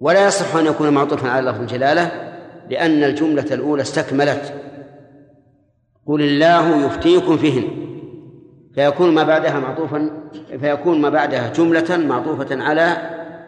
ولا 0.00 0.26
يصح 0.26 0.56
أن 0.56 0.66
يكون 0.66 0.90
معطوفا 0.90 1.28
على 1.28 1.50
لفظ 1.50 1.60
الجلالة 1.60 2.34
لأن 2.70 3.04
الجملة 3.04 3.54
الأولى 3.54 3.82
استكملت. 3.82 4.54
قل 6.06 6.22
الله 6.22 6.86
يفتيكم 6.86 7.36
فيهن. 7.36 7.88
فيكون 8.74 9.14
ما 9.14 9.22
بعدها 9.22 9.58
معطوفا 9.58 10.30
فيكون 10.60 11.00
ما 11.00 11.08
بعدها 11.08 11.52
جملة 11.52 11.96
معطوفة 11.96 12.62
على 12.62 12.82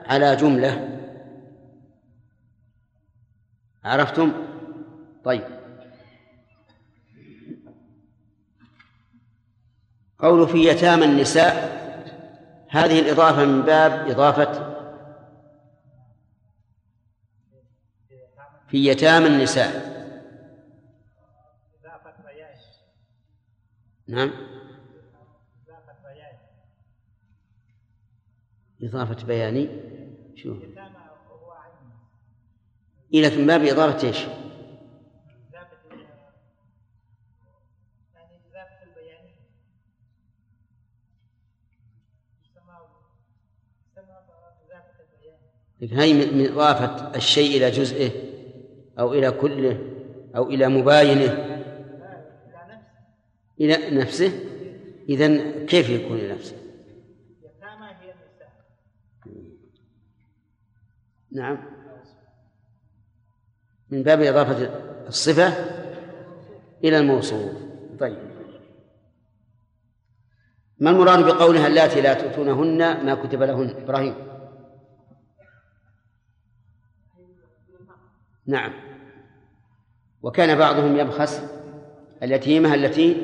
على 0.06 0.36
جملة. 0.36 0.98
عرفتم؟ 3.84 4.32
طيب. 5.24 5.42
قول 10.18 10.48
في 10.48 10.68
يتامى 10.68 11.04
النساء 11.04 11.80
هذه 12.68 13.00
الإضافة 13.00 13.44
من 13.44 13.62
باب 13.62 14.10
إضافة 14.10 14.69
في 18.70 18.86
يتامى 18.86 19.26
النساء. 19.26 19.90
نعم. 24.08 24.30
إضافة 28.82 29.26
بياني 29.26 29.68
شو؟ 30.36 30.56
إيه 33.14 33.22
لكن 33.22 33.46
باب 33.46 33.64
إضافة 33.64 34.08
إيش؟ 34.08 34.18
هي 45.92 46.12
من 46.12 46.46
إضافة 46.52 47.16
الشيء 47.16 47.56
إلى 47.56 47.70
جزئه 47.70 48.29
أو 49.00 49.12
إلى 49.12 49.30
كله 49.30 49.78
أو 50.36 50.48
إلى 50.48 50.68
مباينه. 50.68 51.46
إلى 53.60 54.00
نفسه. 54.00 54.32
إذا 55.08 55.50
كيف 55.64 55.88
يكون 55.88 56.16
إلى 56.16 56.32
نفسه؟ 56.32 56.56
نعم. 61.32 61.58
من 63.90 64.02
باب 64.02 64.22
إضافة 64.22 64.70
الصفة 65.08 65.48
إلى 66.84 66.98
الموصوف. 66.98 67.52
طيب. 68.00 68.18
ما 70.78 70.90
المراد 70.90 71.24
بقولها 71.24 71.66
اللاتي 71.66 72.00
لا 72.00 72.14
تؤتونهن 72.14 73.06
ما 73.06 73.14
كتب 73.14 73.42
لهن؟ 73.42 73.70
إبراهيم. 73.70 74.14
نعم. 78.46 78.89
وكان 80.22 80.58
بعضهم 80.58 80.96
يبخس 80.96 81.42
اليتيمة 82.22 82.74
التي 82.74 83.16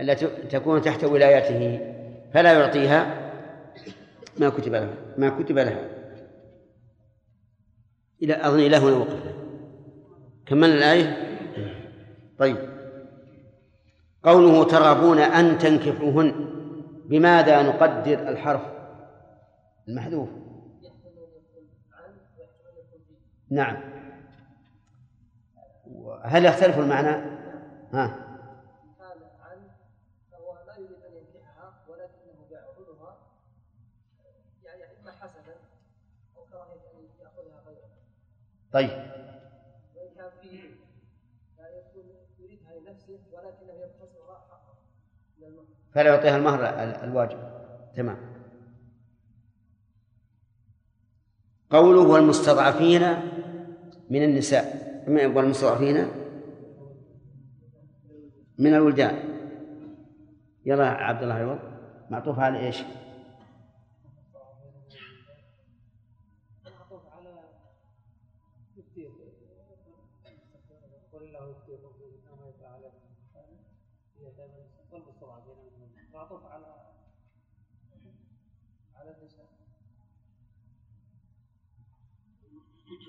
التي 0.00 0.26
تكون 0.26 0.82
تحت 0.82 1.04
ولايته 1.04 1.80
فلا 2.34 2.52
يعطيها 2.52 3.22
ما 4.38 4.48
كتب 4.48 4.72
لها 4.72 4.94
ما 5.18 5.28
كتب 5.28 5.58
لها. 5.58 5.88
إلى 8.22 8.46
أظن 8.46 8.58
إلى 8.58 8.76
هنا 8.76 8.96
وقفنا. 8.96 9.32
كملنا 10.46 10.74
الآية؟ 10.74 11.38
طيب. 12.38 12.56
قوله 14.24 14.64
ترغبون 14.64 15.18
أن 15.18 15.58
تنكحوهن 15.58 16.34
بماذا 17.04 17.62
نقدر 17.62 18.28
الحرف؟ 18.28 18.62
المحذوف. 19.88 20.28
نعم. 23.50 23.91
هل 26.24 26.44
يختلف 26.44 26.78
المعنى؟ 26.78 27.08
ها. 27.92 28.28
يعني 34.64 34.82
طيب. 38.72 38.90
وإن 39.94 40.08
كان 40.16 40.30
فيه 40.42 40.60
لا 41.58 41.68
يكون 41.68 42.04
يريدها 42.38 42.72
لنفسه 42.80 43.18
ولكنه 43.32 43.72
يبتسمها 43.72 44.34
حقا 44.50 44.74
فلا 45.94 46.14
يعطيها 46.14 46.36
المهر 46.36 46.60
ال- 46.64 46.96
الواجب. 47.04 47.38
تمام. 47.96 48.32
قوله 51.70 52.08
والمستضعفين 52.08 53.02
من 54.10 54.22
النساء. 54.24 54.91
والمستضعفين 55.08 56.06
من 58.58 58.74
الولدان. 58.74 59.32
يلا 60.66 60.88
عبد 60.88 61.22
الله 61.22 61.34
عوض 61.34 61.58
معطوف 62.10 62.38
على 62.38 62.58
إيش؟ 62.66 62.82
معطوف 76.14 76.44
على 76.46 76.72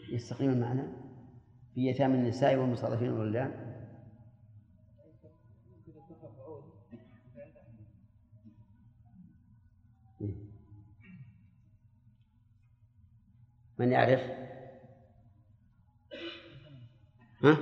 يستقيم 0.10 0.50
المعنى؟ 0.50 1.03
في 1.76 1.88
يتامى 1.88 2.16
النساء 2.16 2.56
والمستضعفين 2.56 3.12
من 3.12 3.16
الولدان 3.16 3.52
يمكن 5.88 6.00
يكون 6.00 6.18
مفعول 6.24 6.64
من 13.80 13.92
يعرف؟ 13.92 14.22
ها؟ 17.44 17.58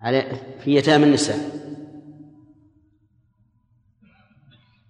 على 0.00 0.36
في 0.64 0.74
يتامى 0.74 1.04
النساء. 1.04 1.38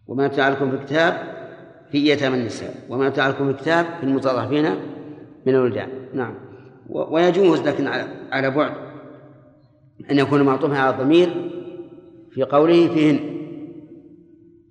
وما 0.06 0.28
تعلكم 0.28 0.70
في 0.70 0.76
الكتاب؟ 0.76 1.32
في 1.90 2.08
يتامى 2.08 2.36
النساء. 2.36 2.86
وما 2.88 3.10
تعلكم 3.10 3.44
في 3.44 3.50
الكتاب؟ 3.50 3.86
في 3.86 4.02
المتضعفين 4.02 4.64
من 5.46 5.54
الولدان. 5.54 6.08
نعم. 6.14 6.51
ويجوز 6.92 7.60
لكن 7.60 7.86
على 8.32 8.50
بعد 8.50 8.72
أن 10.10 10.18
يكون 10.18 10.42
معطوفا 10.42 10.78
على 10.78 10.94
الضمير 10.94 11.50
في 12.30 12.42
قوله 12.42 12.88
فيهن 12.88 13.32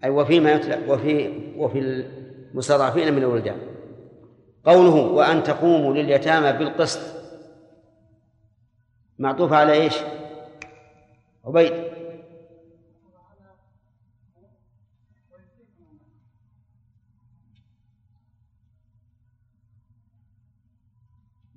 أي 0.04 0.10
وفيما 0.10 0.52
يتلى 0.52 0.80
وفي 0.88 1.34
وفي 1.58 2.06
المستضعفين 2.54 3.14
من 3.14 3.18
الولدان 3.18 3.58
قوله 4.66 4.96
وأن 4.96 5.44
تقوموا 5.44 5.94
لليتامى 5.94 6.58
بالقسط 6.58 7.02
معطوف 9.20 9.54
على 9.54 9.74
إيش؟ 9.74 9.94
عبيد 11.46 11.91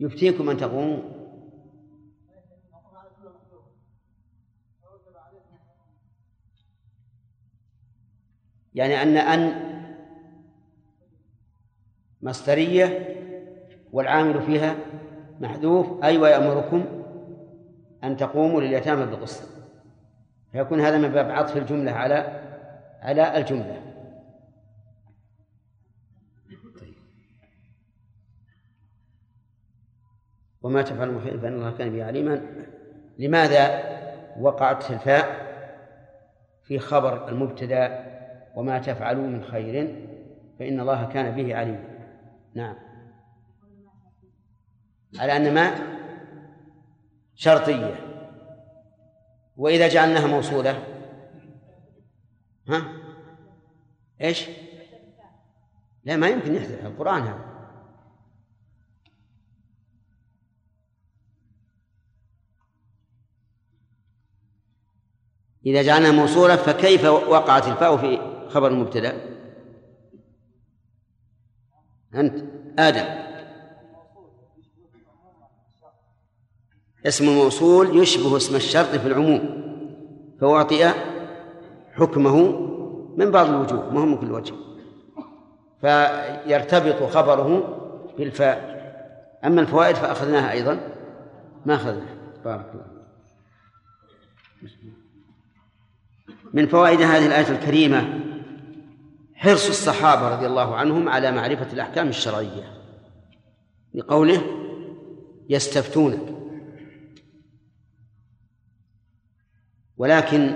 يفتيكم 0.05 0.51
أن 0.51 0.57
تقوموا 0.57 0.99
يعني 8.75 9.03
أن 9.03 9.17
أن 9.17 9.75
مصدرية 12.23 13.17
والعامل 13.93 14.43
فيها 14.43 14.77
محذوف 15.41 16.05
أي 16.05 16.19
ويأمركم 16.19 16.85
أن 18.05 18.17
تقوموا 18.17 18.61
لليتامى 18.61 19.07
بالقسط. 19.07 19.49
فيكون 20.53 20.81
هذا 20.81 20.99
من 20.99 21.09
باب 21.09 21.31
عطف 21.31 21.57
الجملة 21.57 21.93
على 21.93 22.43
على 23.03 23.39
الجملة. 23.39 23.94
وما 30.65 30.83
تفعل 30.83 31.21
خير 31.23 31.41
فإن 31.41 31.55
الله 31.55 31.71
كان 31.71 31.93
به 31.93 32.05
عليما. 32.05 32.43
لماذا 33.19 33.83
وقعت 34.41 34.91
الفاء؟ 34.91 35.45
في 36.63 36.79
خبر 36.79 37.29
المبتدأ 37.29 38.15
وما 38.55 38.79
تفعلوا 38.79 39.27
من 39.27 39.45
خير 39.45 40.05
فإن 40.59 40.81
الله 40.81 41.05
كان 41.05 41.37
به 41.37 41.57
عليما 41.57 41.85
نعم. 42.55 42.77
على 45.19 45.37
أن 45.37 45.55
ما؟ 45.55 45.75
شرطية. 47.35 47.95
وإذا 49.57 49.89
جعلناها 49.89 50.27
موصولة؟ 50.27 50.83
ها؟ 52.69 52.83
إيش؟ 54.21 54.49
لا 56.05 56.17
ما 56.17 56.29
يمكن 56.29 56.55
يحدث 56.55 56.85
القرآن 56.85 57.23
هذا. 57.23 57.54
إذا 65.67 65.83
جعلناها 65.83 66.13
موصولة 66.13 66.57
فكيف 66.57 67.05
وقعت 67.05 67.69
الفاء 67.69 67.97
في 67.97 68.19
خبر 68.49 68.69
المبتدأ؟ 68.69 69.13
أنت 72.15 72.45
آدم. 72.79 73.25
اسم 77.07 77.29
الموصول 77.29 77.99
يشبه 77.99 78.37
اسم 78.37 78.57
الشرط 78.57 78.87
في 78.87 79.07
العموم 79.07 79.65
فأعطي 80.41 80.93
حكمه 81.93 82.37
من 83.17 83.31
بعض 83.31 83.49
الوجوه 83.49 83.93
ما 83.93 84.01
هو 84.01 84.07
من 84.07 84.17
كل 84.17 84.33
وجه. 84.33 84.55
فيرتبط 85.81 87.03
خبره 87.03 87.79
بالفاء. 88.19 88.75
أما 89.45 89.61
الفوائد 89.61 89.97
فأخذناها 89.97 90.53
أيضا. 90.53 90.81
ما 91.67 91.75
أخذناها. 91.75 92.15
بارك 92.45 92.71
الله 92.75 92.95
من 96.55 96.67
فوائد 96.67 97.01
هذه 97.01 97.27
الآية 97.27 97.49
الكريمة 97.49 98.21
حرص 99.35 99.69
الصحابة 99.69 100.37
رضي 100.37 100.47
الله 100.47 100.75
عنهم 100.75 101.09
على 101.09 101.33
معرفة 101.33 101.73
الأحكام 101.73 102.09
الشرعية. 102.09 102.65
لقوله 103.95 104.43
يستفتونك. 105.49 106.21
ولكن 109.97 110.55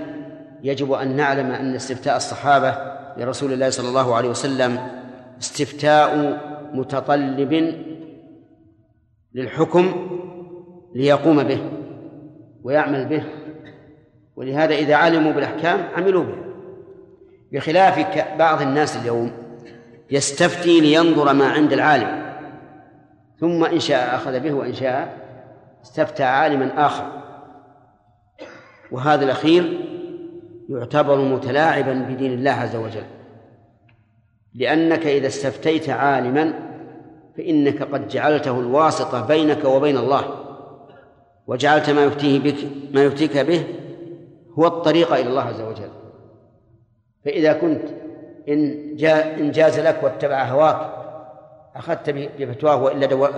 يجب 0.63 0.91
أن 0.91 1.15
نعلم 1.15 1.45
أن 1.45 1.75
استفتاء 1.75 2.17
الصحابة 2.17 2.77
لرسول 3.17 3.53
الله 3.53 3.69
صلى 3.69 3.89
الله 3.89 4.15
عليه 4.15 4.29
وسلم 4.29 4.79
استفتاء 5.39 6.39
متطلب 6.73 7.75
للحكم 9.33 10.09
ليقوم 10.95 11.43
به 11.43 11.71
ويعمل 12.63 13.05
به. 13.05 13.23
ولهذا 14.39 14.75
إذا 14.75 14.95
علموا 14.95 15.31
بالأحكام 15.31 15.79
عملوا 15.95 16.23
به 16.23 16.35
بخلاف 17.51 18.17
بعض 18.37 18.61
الناس 18.61 18.97
اليوم 18.97 19.31
يستفتي 20.11 20.79
لينظر 20.79 21.33
ما 21.33 21.47
عند 21.47 21.73
العالم 21.73 22.35
ثم 23.39 23.65
إن 23.65 23.79
شاء 23.79 24.15
أخذ 24.15 24.39
به 24.39 24.53
وإن 24.53 24.73
شاء 24.73 25.17
استفتى 25.83 26.23
عالما 26.23 26.85
آخر. 26.85 27.11
وهذا 28.91 29.25
الأخير 29.25 29.79
يعتبر 30.69 31.17
متلاعبا 31.17 31.93
بدين 31.93 32.33
الله 32.33 32.51
عز 32.51 32.75
وجل. 32.75 33.05
لأنك 34.55 35.07
إذا 35.07 35.27
استفتيت 35.27 35.89
عالما 35.89 36.53
فإنك 37.37 37.83
قد 37.83 38.07
جعلته 38.07 38.59
الواسطة 38.59 39.27
بينك 39.27 39.65
وبين 39.65 39.97
الله 39.97 40.23
وجعلت 41.47 41.89
ما 41.89 42.03
يفتيه 42.03 42.39
بك 42.39 42.55
ما 42.93 43.03
يفتيك 43.03 43.37
به 43.37 43.63
هو 44.53 44.67
الطريق 44.67 45.13
إلى 45.13 45.29
الله 45.29 45.41
عز 45.41 45.61
وجل. 45.61 45.89
فإذا 47.25 47.53
كنت 47.53 47.81
إن 48.49 48.95
جاء 48.95 49.39
إن 49.39 49.51
جاز 49.51 49.79
لك 49.79 50.03
واتبع 50.03 50.43
هواك 50.43 50.91
أخذت 51.75 52.09
بفتواه 52.09 52.83
وإلا. 52.83 53.31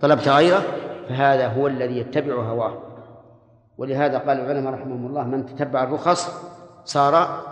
طلبت 0.00 0.28
غيره 0.28 0.62
فهذا 1.08 1.48
هو 1.48 1.66
الذي 1.66 1.98
يتبع 1.98 2.34
هواه. 2.34 2.82
ولهذا 3.78 4.18
قال 4.18 4.40
العلماء 4.40 4.74
رحمهم 4.74 5.06
الله 5.06 5.22
من 5.22 5.46
تتبع 5.46 5.82
الرخص 5.82 6.32
صار 6.84 7.44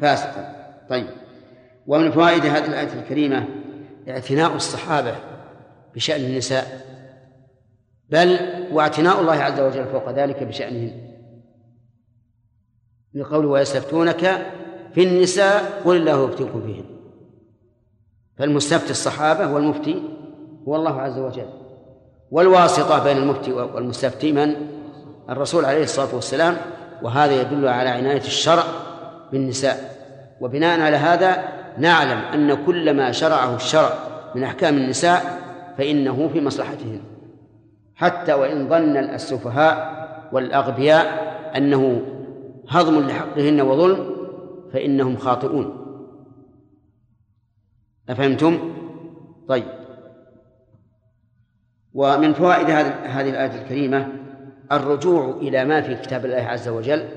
فاسقا. 0.00 0.54
طيب. 0.88 1.06
ومن 1.86 2.10
فوائد 2.10 2.46
هذه 2.46 2.66
الآية 2.66 2.92
الكريمة 3.02 3.44
اعتناء 4.08 4.54
الصحابة 4.54 5.14
بشأن 5.94 6.20
النساء. 6.20 6.64
بل 8.10 8.38
واعتناء 8.72 9.20
الله 9.20 9.34
عز 9.34 9.60
وجل 9.60 9.84
فوق 9.84 10.10
ذلك 10.10 10.42
بشأنهن. 10.42 11.05
لقوله 13.16 13.48
ويستفتونك 13.48 14.46
في 14.94 15.02
النساء 15.02 15.82
قل 15.84 15.96
الله 15.96 16.24
يفتيكم 16.24 16.62
فيهن 16.62 16.84
فالمستفتي 18.38 18.90
الصحابة 18.90 19.52
والمفتي 19.52 20.02
هو 20.68 20.76
الله 20.76 21.00
عز 21.00 21.18
وجل. 21.18 21.48
والواسطة 22.30 23.04
بين 23.04 23.16
المفتي 23.16 23.52
والمستفتي 23.52 24.32
من؟ 24.32 24.56
الرسول 25.30 25.64
عليه 25.64 25.82
الصلاة 25.82 26.14
والسلام. 26.14 26.56
وهذا 27.02 27.40
يدل 27.40 27.68
على 27.68 27.88
عناية 27.88 28.20
الشرع 28.20 28.62
بالنساء. 29.32 29.96
وبناء 30.40 30.80
على 30.80 30.96
هذا 30.96 31.48
نعلم 31.78 32.18
أن 32.18 32.64
كل 32.66 32.94
ما 32.96 33.12
شرعه 33.12 33.56
الشرع 33.56 33.90
من 34.34 34.44
أحكام 34.44 34.76
النساء 34.76 35.38
فإنه 35.78 36.30
في 36.32 36.40
مصلحتهن. 36.40 37.00
حتى 37.94 38.32
وإن 38.32 38.68
ظن 38.68 38.96
السفهاء 38.96 39.96
والأغبياء 40.32 41.36
أنه 41.56 42.02
هضم 42.68 43.06
لحقهن 43.06 43.60
وظلم 43.60 44.16
فإنهم 44.72 45.16
خاطئون. 45.16 45.86
أفهمتم؟ 48.08 48.74
طيب. 49.48 49.64
ومن 51.94 52.32
فوائد 52.32 52.70
هذه 52.70 53.30
الآية 53.30 53.62
الكريمة 53.62 54.12
الرجوع 54.72 55.30
إلى 55.30 55.64
ما 55.64 55.80
في 55.80 55.94
كتاب 55.94 56.24
الله 56.24 56.42
عز 56.42 56.68
وجل 56.68 57.08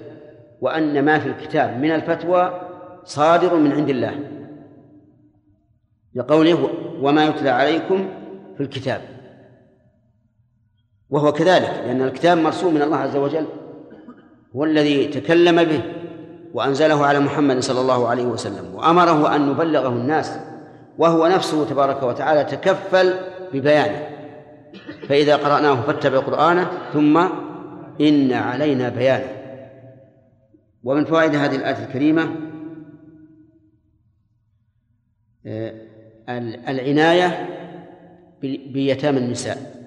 وأن 0.61 1.05
ما 1.05 1.19
في 1.19 1.29
الكتاب 1.29 1.77
من 1.79 1.91
الفتوى 1.91 2.61
صادر 3.03 3.55
من 3.55 3.71
عند 3.71 3.89
الله. 3.89 4.15
لقوله 6.15 6.69
وما 7.01 7.25
يتلى 7.25 7.49
عليكم 7.49 8.09
في 8.57 8.63
الكتاب. 8.63 9.01
وهو 11.09 11.31
كذلك 11.31 11.69
لأن 11.69 12.01
الكتاب 12.01 12.37
مرسوم 12.37 12.73
من 12.73 12.81
الله 12.81 12.97
عز 12.97 13.15
وجل. 13.15 13.45
هو 14.55 14.63
الذي 14.63 15.07
تكلم 15.07 15.63
به 15.63 15.81
وأنزله 16.53 17.05
على 17.05 17.19
محمد 17.19 17.59
صلى 17.59 17.81
الله 17.81 18.07
عليه 18.07 18.25
وسلم 18.25 18.75
وأمره 18.75 19.35
أن 19.35 19.49
نبلغه 19.49 19.87
الناس 19.87 20.39
وهو 20.97 21.27
نفسه 21.27 21.65
تبارك 21.65 22.03
وتعالى 22.03 22.43
تكفل 22.43 23.13
ببيانه. 23.53 24.09
فإذا 25.07 25.35
قرأناه 25.35 25.81
فاتبع 25.81 26.19
قرآنه 26.19 26.71
ثم 26.93 27.17
إن 28.01 28.33
علينا 28.33 28.89
بيانه. 28.89 29.31
ومن 30.83 31.05
فوائد 31.05 31.35
هذه 31.35 31.55
الآية 31.55 31.85
الكريمة 31.85 32.35
آه، 35.45 35.73
العناية 36.69 37.49
بيتامى 38.41 39.17
النساء. 39.17 39.78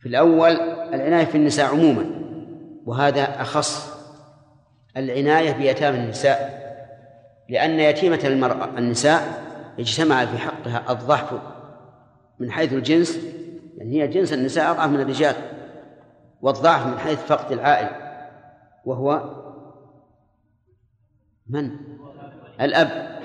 في 0.00 0.08
الأول 0.08 0.50
العناية 0.94 1.24
في 1.24 1.34
النساء 1.34 1.66
عموما 1.66 2.06
وهذا 2.86 3.40
أخص 3.40 3.96
العناية 4.96 5.52
بيتامى 5.52 5.98
النساء 5.98 6.66
لأن 7.48 7.80
يتيمة 7.80 8.20
المرأة 8.24 8.78
النساء 8.78 9.42
اجتمع 9.78 10.26
في 10.26 10.38
حقها 10.38 10.92
الضعف 10.92 11.34
من 12.38 12.50
حيث 12.50 12.72
الجنس 12.72 13.18
يعني 13.76 14.02
هي 14.02 14.08
جنس 14.08 14.32
النساء 14.32 14.70
أضعف 14.70 14.90
من 14.90 15.00
الرجال 15.00 15.34
والضعف 16.42 16.86
من 16.86 16.98
حيث 16.98 17.18
فقد 17.18 17.52
العائل 17.52 17.88
وهو 18.84 19.22
من؟ 21.48 21.70
الأب 22.60 23.20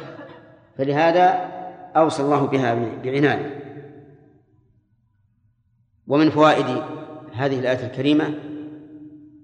فلهذا 0.78 1.52
أوصى 1.96 2.24
الله 2.24 2.48
بها 2.48 2.74
بعناية 3.04 3.61
ومن 6.12 6.30
فوائد 6.30 6.66
هذه 7.34 7.60
الآية 7.60 7.86
الكريمة 7.86 8.34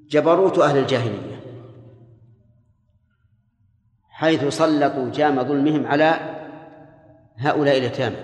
جبروت 0.10 0.60
أهل 0.60 0.78
الجاهلية 0.78 1.42
حيث 4.10 4.44
سلطوا 4.48 5.12
جام 5.12 5.44
ظلمهم 5.44 5.88
على 5.88 6.20
هؤلاء 7.38 7.78
اليتامى 7.78 8.16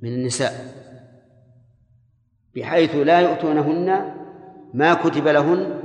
من 0.00 0.14
النساء 0.14 0.52
بحيث 2.56 2.94
لا 2.94 3.20
يؤتونهن 3.20 4.14
ما 4.74 4.94
كتب 4.94 5.28
لهن 5.28 5.80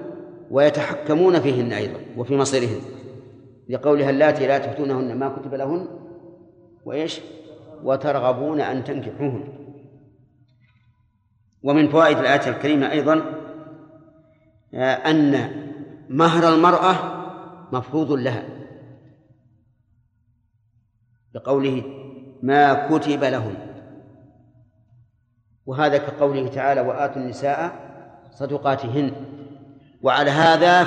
ويتحكمون 0.52 1.40
فيهن 1.40 1.74
أيضا 1.74 2.00
وفي 2.18 2.38
مصيرهن 2.38 2.82
لقولها 3.70 4.10
اللاتي 4.10 4.48
لا 4.48 4.58
تؤتونهن 4.58 5.18
ما 5.18 5.30
كتب 5.30 5.54
لهن 5.54 5.88
وإيش؟ 6.86 7.22
وترغبون 7.84 8.62
أن 8.62 8.84
تنكحوهن. 8.84 9.65
ومن 11.66 11.88
فوائد 11.90 12.18
الآية 12.18 12.48
الكريمة 12.50 12.92
أيضا 12.92 13.22
آه، 14.74 14.94
أن 14.94 15.52
مهر 16.10 16.54
المرأة 16.54 16.96
مفروض 17.72 18.12
لها. 18.12 18.44
بقوله 21.34 21.84
ما 22.44 22.88
كتب 22.88 23.24
لهن 23.24 23.56
وهذا 25.66 25.98
كقوله 25.98 26.48
تعالى 26.48 26.82
وآتوا 26.82 27.22
النساء 27.22 27.76
صدقاتهن. 28.32 29.12
وعلى 30.02 30.32
هذا 30.32 30.84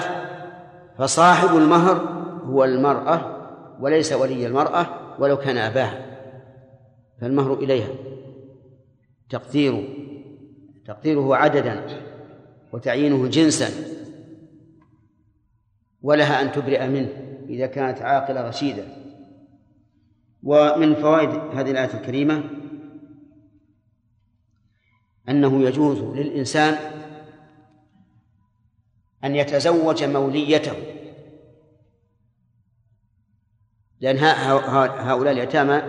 فصاحب 0.99 1.57
المهر 1.57 1.97
هو 2.45 2.65
المرأة 2.65 3.21
وليس 3.81 4.13
ولي 4.13 4.47
المرأة 4.47 4.87
ولو 5.19 5.37
كان 5.37 5.57
أباها. 5.57 6.19
فالمهر 7.21 7.55
إليها. 7.55 7.89
تقديره 9.31 10.08
تقديره 10.89 11.37
عددا 11.37 11.87
وتعيينه 12.73 13.29
جنسا 13.29 13.69
ولها 16.03 16.43
أن 16.43 16.53
تبرئ 16.53 16.87
منه 16.87 17.09
إذا 17.49 17.67
كانت 17.67 18.03
عاقلة 18.03 18.49
رشيدة. 18.49 18.85
ومن 20.43 20.95
فوائد 20.95 21.29
هذه 21.31 21.71
الآية 21.71 21.95
الكريمة 21.95 22.45
أنه 25.29 25.63
يجوز 25.63 25.99
للإنسان 25.99 26.77
أن 29.25 29.37
يتزوج 29.37 30.05
موليته 30.05 30.73
لأن 34.01 34.19
هؤلاء 34.19 35.33
اليتامى 35.33 35.83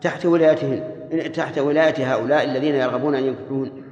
تحت 0.00 0.26
ولايتهن 0.26 1.32
تحت 1.32 1.58
ولاية 1.58 2.14
هؤلاء 2.14 2.44
الذين 2.44 2.74
يرغبون 2.74 3.14
أن 3.14 3.24
ينكحون 3.24 3.87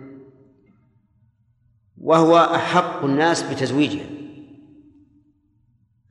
وهو 2.01 2.37
أحق 2.37 3.05
الناس 3.05 3.53
بتزويجها 3.53 4.07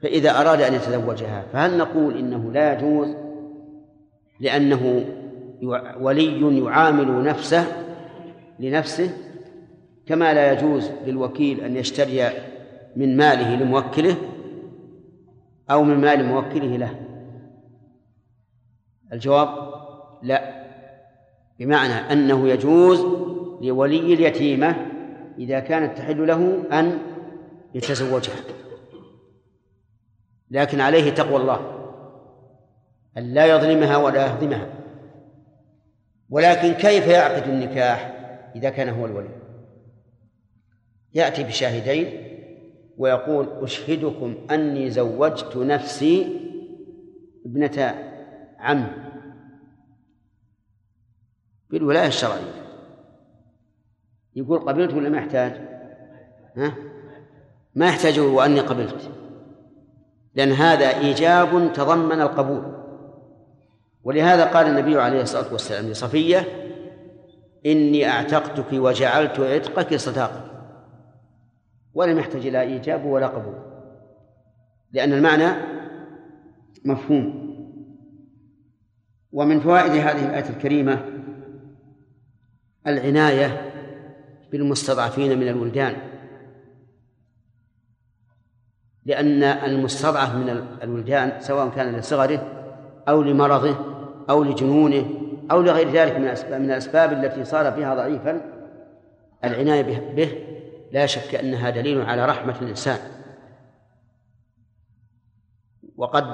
فإذا 0.02 0.42
أراد 0.42 0.62
أن 0.62 0.74
يتزوجها 0.74 1.46
فهل 1.54 1.78
نقول 1.78 2.18
إنه 2.18 2.52
لا 2.52 2.74
يجوز؟ 2.74 3.16
لأنه 4.40 5.06
ولي 6.00 6.60
يعامل 6.64 7.24
نفسه 7.24 7.66
لنفسه 8.60 9.10
كما 10.06 10.34
لا 10.34 10.54
يجوز 10.54 10.92
للوكيل 11.06 11.62
أن 11.62 11.76
يشتري 11.76 12.30
من 12.96 13.18
ماله 13.18 13.56
لموكله 13.56 14.16
أو 15.72 15.84
من 15.84 16.02
مال 16.02 16.26
موكله 16.26 16.78
له. 16.78 17.00
الجواب 19.14 19.50
لا 20.24 20.66
بمعنى 21.60 21.94
أنه 21.94 22.50
يجوز 22.50 23.02
لولي 23.62 24.14
اليتيمة 24.14 24.95
إذا 25.38 25.60
كانت 25.60 25.98
تحل 25.98 26.28
له 26.28 26.64
أن 26.80 27.00
يتزوجها. 27.76 28.36
لكن 30.52 30.82
عليه 30.82 31.10
تقوى 31.10 31.36
الله 31.36 31.72
أن 33.18 33.34
لا 33.34 33.46
يظلمها 33.46 33.98
ولا 33.98 34.26
يهضمها 34.26 34.70
ولكن 36.30 36.74
كيف 36.74 37.08
يعقد 37.08 37.48
النكاح 37.48 38.16
إذا 38.56 38.70
كان 38.70 38.90
هو 38.90 39.06
الولي؟ 39.06 39.30
يأتي 41.14 41.44
بشاهدين 41.44 42.26
ويقول 42.98 43.64
أشهدكم 43.64 44.36
أني 44.52 44.90
زوجت 44.90 45.58
نفسي 45.58 46.42
ابنة 47.46 47.96
عم 48.60 48.88
بالولاية 51.70 52.08
الشرعية. 52.08 52.65
يقول 54.36 54.60
قبلت 54.60 54.94
ولا 54.94 55.10
ما 55.10 55.18
يحتاج؟ 55.18 55.62
ها؟ 56.58 56.74
ما 57.76 57.88
يحتاج 57.88 58.20
وأني 58.20 58.60
قبلت. 58.60 59.12
لأن 60.36 60.52
هذا 60.52 60.98
إيجاب 60.98 61.74
تضمن 61.74 62.22
القبول. 62.22 62.64
ولهذا 64.04 64.46
قال 64.46 64.68
النبي 64.68 65.02
عليه 65.02 65.22
الصلاة 65.22 65.52
والسلام 65.52 65.86
لصفية 65.86 66.44
إني 67.66 68.10
أعتقتك 68.10 68.74
وجعلت 68.74 69.40
عتقك 69.40 69.96
صداقة 69.96 70.46
ولم 71.94 72.20
يحتج 72.20 72.48
إلى 72.48 72.62
إيجاب 72.62 73.06
ولا 73.06 73.28
قبول. 73.28 73.56
لأن 74.92 75.14
المعنى 75.14 75.48
مفهوم. 76.86 77.46
ومن 79.32 79.60
فوائد 79.60 79.92
هذه 79.92 80.26
الآية 80.26 80.50
الكريمة 80.50 81.06
العناية 82.88 83.75
بالمستضعفين 84.52 85.40
من 85.40 85.48
الولدان. 85.48 85.96
لأن 89.06 89.44
المستضعف 89.44 90.36
من 90.36 90.50
الولدان 90.84 91.42
سواء 91.42 91.70
كان 91.70 91.96
لصغره 91.96 92.52
أو 93.08 93.22
لمرضه 93.22 93.76
أو 94.30 94.44
لجنونه 94.44 95.10
أو 95.52 95.62
لغير 95.62 95.92
ذلك 95.92 96.16
من 96.16 96.24
الأسباب 96.24 96.62
من 96.62 96.72
الأسباب 96.72 97.14
التي 97.14 97.46
صار 97.46 97.72
فيها 97.72 97.96
ضعيفا 97.96 98.42
العناية 99.44 100.14
به 100.16 100.46
لا 100.92 101.06
شك 101.06 101.36
أنها 101.36 101.70
دليل 101.70 102.02
على 102.02 102.26
رحمة 102.26 102.56
الإنسان. 102.62 102.98
وقد 105.98 106.26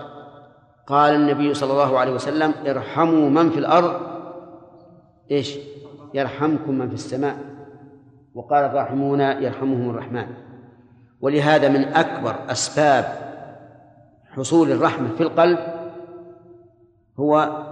قال 0.87 1.15
النبي 1.15 1.53
صلى 1.53 1.71
الله 1.71 1.99
عليه 1.99 2.11
وسلم 2.11 2.53
ارحموا 2.67 3.29
من 3.29 3.49
في 3.49 3.59
الأرض. 3.59 4.01
إيش؟ 5.31 5.57
يرحمكم 6.13 6.77
من 6.77 6.87
في 6.87 6.93
السماء. 6.93 7.37
وقال 8.35 8.65
الراحمون 8.65 9.19
يرحمهم 9.19 9.89
الرحمن. 9.89 10.27
ولهذا 11.21 11.69
من 11.69 11.83
أكبر 11.83 12.51
أسباب 12.51 13.05
حصول 14.25 14.71
الرحمة 14.71 15.15
في 15.15 15.23
القلب 15.23 15.59
هو 17.19 17.63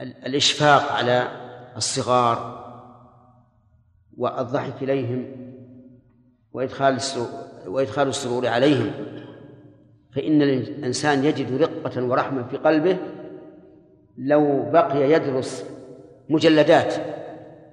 الإشفاق 0.00 0.92
على 0.92 1.28
الصغار 1.76 2.66
والضحك 4.16 4.82
إليهم 4.82 5.26
وإدخال 6.52 6.98
وإدخال 7.66 8.08
السرور 8.08 8.48
عليهم. 8.48 8.90
فإن 10.12 10.42
الإنسان 10.42 11.24
يجد 11.24 11.62
رقة 11.62 12.04
ورحمة 12.04 12.42
في 12.42 12.56
قلبه 12.56 12.96
لو 14.18 14.70
بقي 14.70 15.10
يدرس 15.10 15.64
مجلدات 16.28 16.94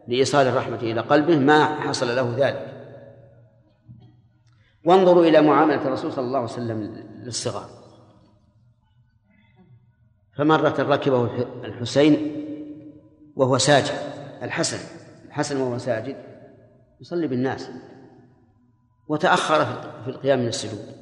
لإيصال 0.07 0.47
الرحمة 0.47 0.77
إلى 0.77 1.01
قلبه 1.01 1.39
ما 1.39 1.65
حصل 1.65 2.15
له 2.15 2.35
ذلك. 2.37 2.73
وانظروا 4.85 5.25
إلى 5.25 5.41
معاملة 5.41 5.87
الرسول 5.87 6.13
صلى 6.13 6.25
الله 6.25 6.39
عليه 6.39 6.51
وسلم 6.51 6.81
للصغار. 7.23 7.69
فمرة 10.37 10.75
ركبه 10.79 11.25
الحسين 11.63 12.43
وهو 13.35 13.57
ساجد 13.57 13.93
الحسن 14.43 14.77
الحسن 15.27 15.61
وهو 15.61 15.77
ساجد 15.77 16.15
يصلي 17.01 17.27
بالناس 17.27 17.69
وتأخر 19.07 19.65
في 20.03 20.09
القيام 20.09 20.39
من 20.39 20.47
السجود. 20.47 20.95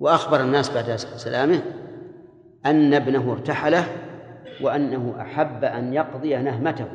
وأخبر 0.00 0.40
الناس 0.40 0.70
بعد 0.70 0.96
سلامه 0.96 1.62
أن 2.66 2.94
ابنه 2.94 3.32
ارتحله 3.32 4.07
وأنه 4.62 5.14
أحب 5.20 5.64
أن 5.64 5.94
يقضي 5.94 6.36
نهمته. 6.36 6.86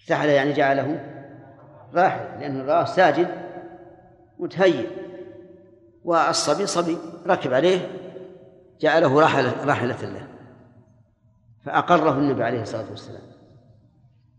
ارتحل 0.00 0.28
يعني 0.28 0.52
جعله 0.52 1.00
راحل 1.94 2.40
لأنه 2.40 2.64
رآه 2.64 2.84
ساجد 2.84 3.28
متهيئ. 4.38 4.86
والصبي 6.04 6.66
صبي 6.66 6.98
ركب 7.26 7.54
عليه 7.54 7.78
جعله 8.80 9.20
راحلة 9.20 9.64
راحلة 9.64 10.02
له. 10.02 10.26
فأقره 11.64 12.18
النبي 12.18 12.44
عليه 12.44 12.62
الصلاة 12.62 12.90
والسلام. 12.90 13.22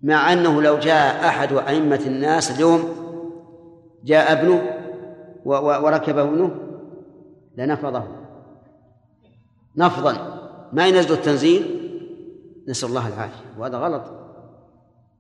مع 0.04 0.34
أنه 0.34 0.62
لو 0.62 0.80
جاء 0.80 1.28
أحد 1.28 1.54
أئمة 1.54 2.02
الناس 2.06 2.52
اليوم 2.52 3.06
جاء 4.04 4.32
ابنه 4.32 4.62
وركب 5.46 6.18
ابنه 6.18 6.52
لنفضه. 7.58 8.04
نفضا. 9.78 10.35
ما 10.74 10.88
ينزل 10.88 11.14
التنزيل؟ 11.14 11.82
نسأل 12.68 12.90
الله 12.90 13.08
العافية. 13.08 13.46
وهذا 13.58 13.78
غلط. 13.78 14.04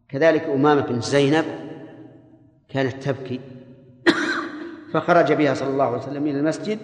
كذلك 0.09 0.43
أمامة 0.43 0.81
بنت 0.81 1.03
زينب 1.03 1.45
كانت 2.69 3.03
تبكي. 3.03 3.39
فخرج 4.93 5.33
بها 5.33 5.53
صلى 5.53 5.69
الله 5.69 5.83
عليه 5.83 5.97
وسلم 5.97 6.27
إلى 6.27 6.39
المسجد 6.39 6.79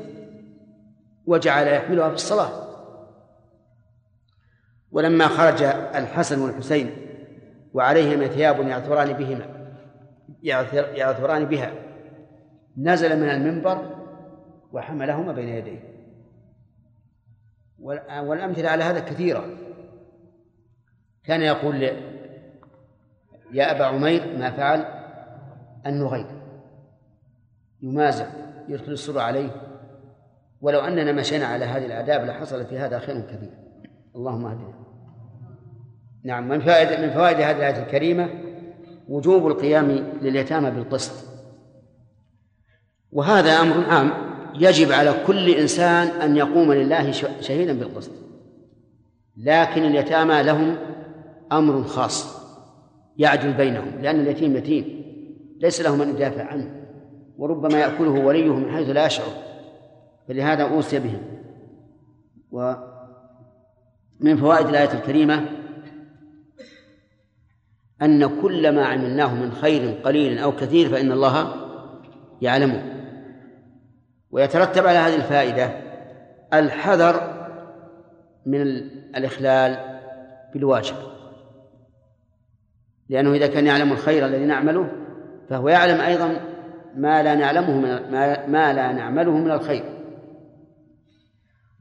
وجعل 1.26 1.68
يحملها 1.68 2.10
في 2.10 2.16
الصلاة. 2.16 2.68
ولما 4.92 5.28
خرج 5.28 5.64
الحسن 5.96 6.42
والحسين 6.42 6.92
وعليهما 7.74 8.28
ثياب 8.28 8.68
يعثران 8.68 9.14
بهما 9.14 9.46
يعثران 10.96 11.46
بها 11.46 11.74
نزل 12.78 13.20
من 13.20 13.30
المنبر 13.30 13.78
وحملهما 14.72 15.32
بين 15.34 15.50
يديه. 15.50 15.91
والأمثلة 17.82 18.70
على 18.70 18.84
هذا 18.84 19.00
كثيرة. 19.00 19.46
كان 21.24 21.42
يقول 21.42 21.84
يا 23.54 23.72
أبا 23.72 23.86
عمير 23.86 24.38
ما 24.38 24.52
فعل؟ 24.52 24.86
النغير 25.86 26.26
يمازح 27.82 28.28
يدخل 28.68 28.92
السر 28.92 29.20
عليه. 29.20 29.50
ولو 30.62 30.80
أننا 30.80 31.12
مشينا 31.12 31.46
على 31.46 31.66
هذه 31.66 31.86
الآداب 31.86 32.26
لحصل 32.26 32.66
في 32.66 32.80
هذا 32.80 33.00
خير 33.00 33.22
كثير 33.22 33.54
اللهم 34.16 34.46
اهدنا. 34.46 34.74
نعم 36.24 36.48
من 36.50 36.60
فائدة 36.60 37.08
من 37.08 37.14
فوائد 37.14 37.38
هذه 37.38 37.58
الآية 37.58 37.84
الكريمة 37.84 38.30
وجوب 39.08 39.48
القيام 39.48 39.88
لليتامى 40.22 40.72
بالقسط. 40.72 41.28
وهذا 43.12 43.52
أمر 43.52 43.90
عام. 43.90 44.31
يجب 44.56 44.92
على 44.92 45.14
كل 45.28 45.50
إنسان 45.50 46.08
أن 46.08 46.38
يقوم 46.38 46.74
لله 46.74 47.12
شهيدا 47.42 47.74
بالقسط. 47.74 48.12
لكن 49.38 49.84
اليتامى 49.84 50.44
لهم 50.44 50.78
أمر 51.52 51.84
خاص 51.84 52.42
يعدل 53.18 53.54
بينهم 53.54 54.02
لأن 54.02 54.20
اليتيم 54.20 54.58
يتيم 54.58 55.02
ليس 55.60 55.82
له 55.82 55.96
من 55.96 56.10
يدافع 56.10 56.44
عنه 56.44 56.86
وربما 57.38 57.80
يأكله 57.80 58.26
وليه 58.26 58.56
من 58.56 58.72
حيث 58.72 58.90
لا 58.90 59.06
يشعر. 59.06 59.28
فلهذا 60.28 60.64
أوصي 60.64 61.00
بهم 61.00 61.22
ومن 62.52 64.38
فوائد 64.38 64.68
الآية 64.68 64.94
الكريمة 64.94 65.46
أن 68.02 68.42
كل 68.42 68.76
ما 68.76 68.86
عملناه 68.86 69.36
من 69.36 69.52
خير 69.52 69.92
قليل 70.04 70.38
أو 70.40 70.52
كثير 70.52 70.90
فإن 70.90 71.12
الله 71.12 71.54
يعلمه. 72.42 73.01
ويترتب 74.32 74.88
على 74.88 74.98
هذه 74.98 75.16
الفائدة 75.16 75.72
الحذر 76.54 77.48
من 78.46 78.62
الإخلال 79.16 80.00
بالواجب. 80.54 80.96
لأنه 83.10 83.34
إذا 83.34 83.48
كان 83.48 83.68
يعلم 83.68 83.92
الخير 83.92 84.26
الذي 84.26 84.46
نعمله 84.46 84.92
فهو 85.50 85.70
يعلم 85.70 86.02
أيضا 86.02 86.42
ما 86.96 87.24
لا 87.24 87.36
نعلمه 87.36 87.78
من 87.78 88.12
ما, 88.12 88.48
ما 88.48 88.74
لا 88.74 88.92
نعمله 88.92 89.32
من 89.32 89.52
الخير. 89.52 89.84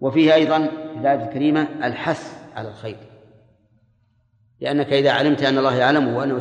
وفيه 0.00 0.34
أيضا 0.34 0.58
في 0.66 1.00
الآية 1.00 1.24
الكريمة 1.24 1.68
الحث 1.84 2.48
على 2.56 2.68
الخير. 2.68 2.96
لأنك 4.60 4.92
إذا 4.92 5.12
علمت 5.12 5.42
أن 5.42 5.58
الله 5.58 5.76
يعلمه 5.76 6.18
وأنه 6.18 6.38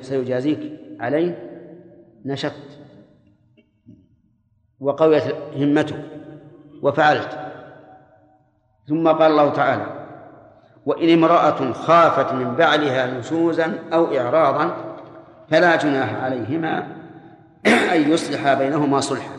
سيجازيك 0.00 0.80
عليه 1.00 1.52
نشطت. 2.24 2.75
وقويت 4.80 5.34
همتك 5.56 6.04
وفعلت. 6.82 7.52
ثم 8.88 9.08
قال 9.08 9.30
الله 9.30 9.50
تعالى 9.50 10.06
وإن 10.86 11.10
امرأة 11.10 11.72
خافت 11.72 12.32
من 12.32 12.54
بعلها 12.54 13.18
نشوزا 13.18 13.78
أو 13.92 14.16
إعراضا 14.16 14.96
فلا 15.48 15.76
جناح 15.76 16.14
عليهما 16.14 16.78
أن 17.94 18.10
يصلحا 18.10 18.54
بينهما 18.54 19.00
صلحا. 19.00 19.36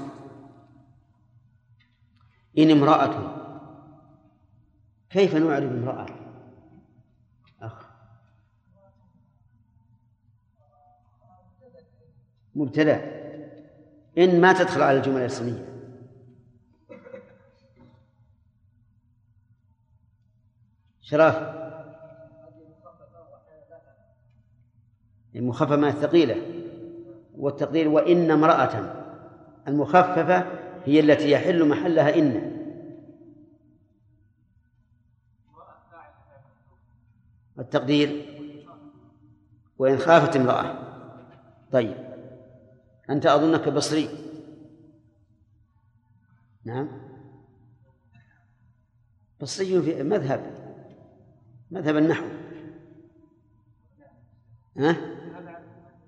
إن 2.58 2.72
امرأة 2.72 3.34
كيف 5.10 5.36
نعرف 5.36 5.72
امرأة؟ 5.72 6.06
أخ. 7.62 7.88
مبتدأ 12.56 13.17
إن 14.18 14.42
ما 14.42 14.54
تدخل 14.54 14.82
على 14.82 14.98
الجمل 14.98 15.18
الاسمية 15.18 15.66
شراف. 21.02 21.58
المخففة 25.36 25.76
من 25.76 25.88
الثقيلة. 25.88 26.36
والتقدير 27.38 27.88
وإن 27.88 28.32
امرأة. 28.32 28.94
المخففة 29.68 30.46
هي 30.86 31.00
التي 31.00 31.32
يحل 31.32 31.70
محلها 31.70 32.16
إن. 32.16 32.58
التقدير. 37.60 38.26
وإن 39.78 39.98
خافت 39.98 40.36
امرأة. 40.36 40.76
طيب. 41.72 42.07
أنت 43.10 43.26
أظنك 43.26 43.70
بصري. 43.70 44.10
نعم. 46.66 46.88
بصري 49.42 49.82
في 49.82 50.04
مذهب 50.04 50.58
مذهب 51.72 51.98
النحو. 51.98 52.26
ها؟ 54.78 54.96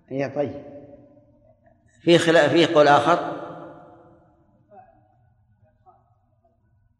هي 0.07 0.29
طيب. 0.29 0.63
في 2.01 2.17
خلاف 2.17 2.51
فيه 2.51 2.75
قول 2.75 2.87
آخر؟ 2.87 3.39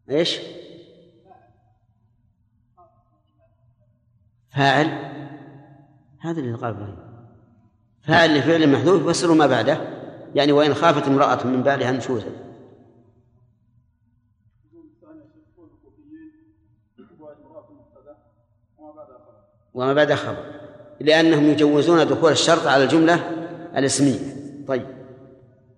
إيش؟ 0.10 0.40
فاعل. 4.50 4.88
هذا 6.20 6.40
اللي 6.40 6.54
قال 6.54 6.74
إبراهيم 6.76 7.09
فاعل 8.10 8.38
لفعل 8.38 8.72
محذوف 8.72 9.02
يفسر 9.02 9.34
ما 9.34 9.48
بعده. 9.48 9.78
يعني 10.36 10.52
وإن 10.52 10.74
خافت 10.74 11.08
امرأة 11.08 11.48
من 11.48 11.64
بعدها 11.64 11.92
نشوزا. 11.92 12.32
وما 19.74 19.94
بعد 19.94 20.14
خبر. 20.14 20.44
لأنهم 21.00 21.44
يجوزون 21.44 22.08
دخول 22.08 22.32
الشرط 22.32 22.68
على 22.68 22.84
الجملة 22.84 23.20
الاسمية. 23.78 24.20
طيب. 24.68 24.86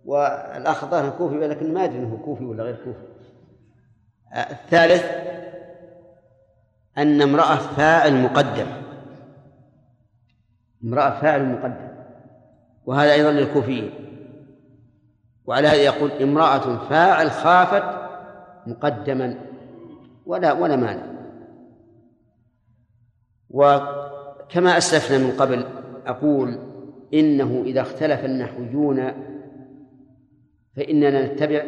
والأخ 0.06 0.86
ظاهر 0.86 1.10
كوفي 1.10 1.38
ولكن 1.38 1.74
ما 1.74 1.84
أدري 1.84 1.98
أنه 1.98 2.22
كوفي 2.26 2.44
ولا 2.46 2.64
غير 2.64 2.76
كوفي. 2.76 3.06
الثالث 4.52 5.06
أن 6.98 7.22
امرأة 7.22 7.56
فاعل 7.56 8.22
مقدم. 8.22 8.68
امرأة 10.84 11.22
فاعل 11.22 11.46
مقدم. 11.46 11.91
وهذا 12.92 13.14
أيضا 13.14 13.32
للكوفيين. 13.32 13.92
وعلى 15.46 15.68
هذا 15.68 15.76
يقول 15.76 16.12
امرأة 16.12 16.88
فاعل 16.90 17.32
خافت 17.32 17.84
مقدما 18.68 19.36
ولا 20.26 20.52
ولا 20.52 20.76
مانع. 20.76 21.04
وكما 23.50 24.78
أسلفنا 24.78 25.18
من 25.18 25.32
قبل 25.32 25.66
أقول 26.06 26.60
إنه 27.14 27.64
إذا 27.66 27.82
اختلف 27.82 28.26
النحويون 28.26 29.12
فإننا 30.76 31.34
نتبع 31.34 31.64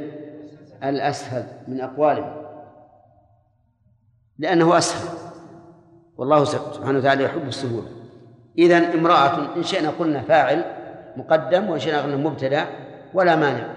الأسهل 0.84 1.46
من 1.68 1.82
أقوالهم. 1.82 2.34
لأنه 4.38 4.78
أسهل. 4.78 5.18
والله 6.18 6.44
سبحانه 6.44 6.98
وتعالى 6.98 7.24
يحب 7.24 7.48
السهولة. 7.48 7.88
إذا 8.58 8.94
امرأة 8.94 9.56
إن 9.56 9.64
شئنا 9.64 9.90
قلنا 9.90 10.22
فاعل 10.22 10.83
مقدم 11.18 11.78
شئنا 11.78 12.02
قلنا 12.02 12.18
مبتدأ 12.18 12.66
ولا 13.14 13.36
مانع 13.36 13.68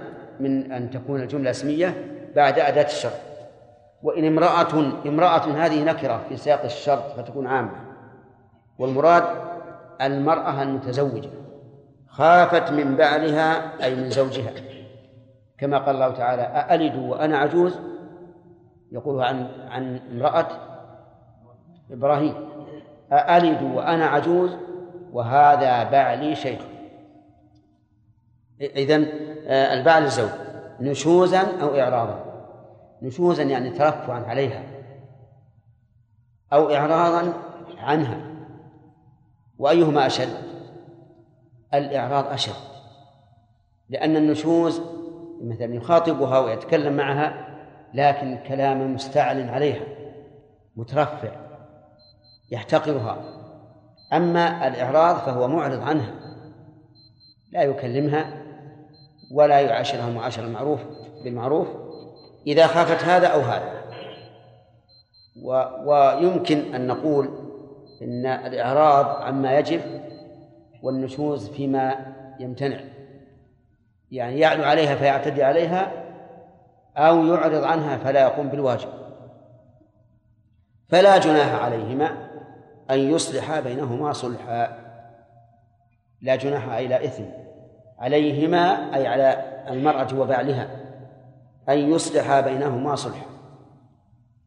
من 0.40 0.72
أن 0.72 0.90
تكون 0.90 1.22
الجملة 1.22 1.50
اسمية 1.50 1.94
بعد 2.36 2.58
أداة 2.58 2.86
الشرط. 2.86 3.12
وإن 4.02 4.24
امرأة 4.24 4.92
امرأة 5.06 5.44
هذه 5.64 5.84
نكرة 5.84 6.20
في 6.28 6.36
سياق 6.36 6.64
الشرط 6.64 7.02
فتكون 7.16 7.46
عامة. 7.46 7.70
والمراد 8.78 9.24
المرأة 10.02 10.62
المتزوجة. 10.62 11.30
خافت 12.08 12.70
من 12.72 12.96
بعلها 12.96 13.72
أي 13.84 13.94
من 13.94 14.10
زوجها. 14.10 14.50
كما 15.58 15.78
قال 15.78 15.94
الله 15.94 16.10
تعالى 16.10 16.42
أألد 16.42 16.96
وأنا 16.96 17.38
عجوز 17.38 17.78
يقول 18.92 19.22
عن 19.22 19.46
عن 19.70 20.00
امرأة 20.12 20.46
إبراهيم. 21.92 22.34
أألد 23.12 23.62
وأنا 23.62 24.06
عجوز 24.06 24.56
وهذا 25.12 25.84
بعلي 25.90 26.34
شيخ 26.34 26.60
إذن 28.60 29.06
آه، 29.46 29.74
البعل 29.74 30.04
الزوج 30.04 30.30
نشوزا 30.80 31.60
أو 31.62 31.80
إعراضا. 31.80 32.24
نشوزا 33.02 33.42
يعني 33.42 33.70
ترفعا 33.70 34.20
عليها 34.20 34.62
أو 36.52 36.70
إعراضا 36.74 37.32
عنها. 37.78 38.20
وأيهما 39.58 40.06
أشد؟ 40.06 40.28
الإعراض 41.74 42.26
أشد 42.26 42.52
لأن 43.88 44.16
النشوز 44.16 44.80
مثلا 45.42 45.74
يخاطبها 45.74 46.38
ويتكلم 46.38 46.96
معها 46.96 47.46
لكن 47.94 48.38
كلام 48.48 48.94
مستعل 48.94 49.48
عليها 49.48 49.84
مترفع 50.76 51.30
يحتقرها. 52.50 53.18
أما 54.12 54.68
الإعراض 54.68 55.16
فهو 55.16 55.48
معرض 55.48 55.80
عنها 55.80 56.14
لا 57.52 57.62
يكلمها 57.62 58.45
ولا 59.30 59.60
يعاشرها 59.60 60.10
معاشر 60.10 60.44
المعروف 60.44 60.80
بالمعروف 61.24 61.68
إذا 62.46 62.66
خافت 62.66 63.04
هذا 63.04 63.26
أو 63.26 63.40
هذا. 63.40 63.76
و 65.42 65.64
ويمكن 65.84 66.74
أن 66.74 66.86
نقول 66.86 67.28
إن 68.02 68.26
الإعراض 68.26 69.22
عما 69.22 69.58
يجب 69.58 69.80
والنشوز 70.82 71.48
فيما 71.48 72.14
يمتنع. 72.40 72.80
يعني 74.10 74.38
يعلو 74.38 74.64
عليها 74.64 74.94
فيعتدي 74.94 75.42
عليها 75.42 75.92
أو 76.96 77.26
يعرض 77.26 77.64
عنها 77.64 77.96
فلا 77.96 78.20
يقوم 78.20 78.48
بالواجب. 78.48 78.88
فلا 80.88 81.18
جناح 81.18 81.64
عليهما 81.64 82.28
أن 82.90 82.98
يصلحا 82.98 83.60
بينهما 83.60 84.12
صلحا. 84.12 84.86
لا 86.22 86.36
جناح 86.36 86.78
لا 86.78 87.04
إثم. 87.04 87.45
عليهما 87.98 88.94
أي 88.96 89.06
على 89.06 89.44
المرأة 89.68 90.08
وبعلها 90.20 90.70
أن 91.68 91.78
يصلحا 91.78 92.40
بينهما 92.40 92.94
صلحا 92.94 93.26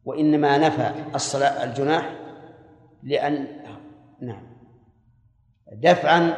وإنما 0.04 0.58
نفى 0.58 0.90
الصلاة 1.14 1.64
الجناح 1.64 2.12
لأن 3.02 3.46
نعم 4.20 4.42
دفعا 5.72 6.34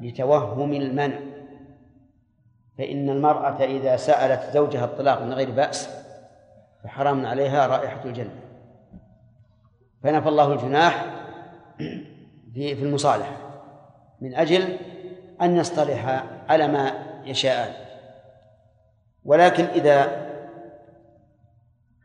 لتوهم 0.00 0.72
المنع. 0.72 1.18
فإن 2.78 3.10
المرأة 3.10 3.64
إذا 3.64 3.96
سألت 3.96 4.52
زوجها 4.54 4.84
الطلاق 4.84 5.22
من 5.22 5.32
غير 5.32 5.50
بأس 5.50 5.90
فحرام 6.84 7.26
عليها 7.26 7.66
رائحة 7.66 8.04
الجنة. 8.04 8.40
فنفى 10.02 10.28
الله 10.28 10.52
الجناح 10.52 11.06
في 12.54 12.82
المصالحة. 12.82 13.36
من 14.20 14.34
أجل 14.34 14.76
أن 15.42 15.56
يصطلحا 15.56 16.24
على 16.48 16.68
ما 16.68 16.92
يشاءان 17.24 17.72
ولكن 19.24 19.64
إذا 19.64 20.26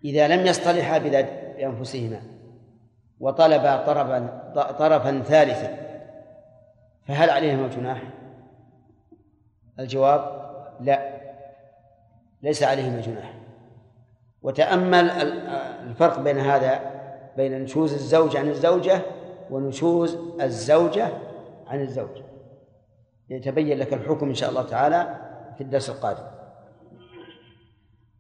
إذا 0.04 0.28
لم 0.28 0.46
يصطلحا 0.46 0.98
بأنفسهما 0.98 2.22
وطلبا 3.20 3.78
طرفا 3.78 4.52
طرفا 4.80 5.22
ثالثا 5.22 5.78
فهل 7.08 7.30
عليهما 7.30 7.68
جناح؟ 7.68 8.02
الجواب 9.80 10.52
لا 10.82 11.22
ليس 12.44 12.64
عليهما 12.64 13.02
جناح. 13.02 13.34
وتأمل 14.42 15.10
الفرق 15.90 16.20
بين 16.20 16.38
هذا 16.38 16.80
بين 17.38 17.62
نشوز 17.62 17.94
الزوج 17.94 18.38
عن 18.38 18.50
الزوجة 18.50 19.02
ونشوز 19.52 20.18
الزوجة 20.42 21.08
عن 21.68 21.82
الزوج. 21.82 22.31
يتبين 23.32 23.78
لك 23.78 23.94
الحكم 23.94 24.28
إن 24.28 24.36
شاء 24.36 24.50
الله 24.50 24.64
تعالى 24.64 25.18
في 25.58 25.64
الدرس 25.64 25.90
القادم. 25.90 26.24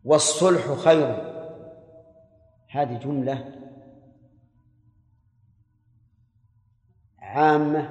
والصلح 0.04 0.74
خير. 0.74 1.32
هذه 2.70 2.98
جملة 2.98 3.52
عامة 7.20 7.90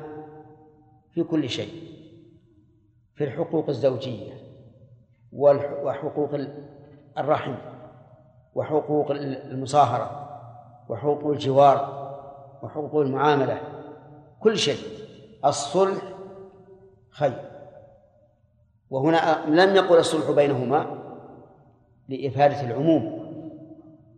في 1.14 1.22
كل 1.22 1.48
شيء 1.48 1.90
في 3.14 3.24
الحقوق 3.24 3.68
الزوجية 3.68 4.32
وحقوق 5.32 6.30
الرحم 7.18 7.54
وحقوق 8.54 9.10
المصاهرة 9.10 10.30
وحقوق 10.88 11.26
الجوار 11.26 12.00
وحقوق 12.62 12.96
المعاملة 12.96 13.60
كل 14.40 14.58
شيء. 14.58 14.78
الصلح 15.44 16.02
خير 17.20 17.50
وهنا 18.90 19.44
لم 19.48 19.76
يقل 19.76 19.98
الصلح 19.98 20.30
بينهما 20.30 20.86
لإفادة 22.08 22.60
العموم 22.60 23.20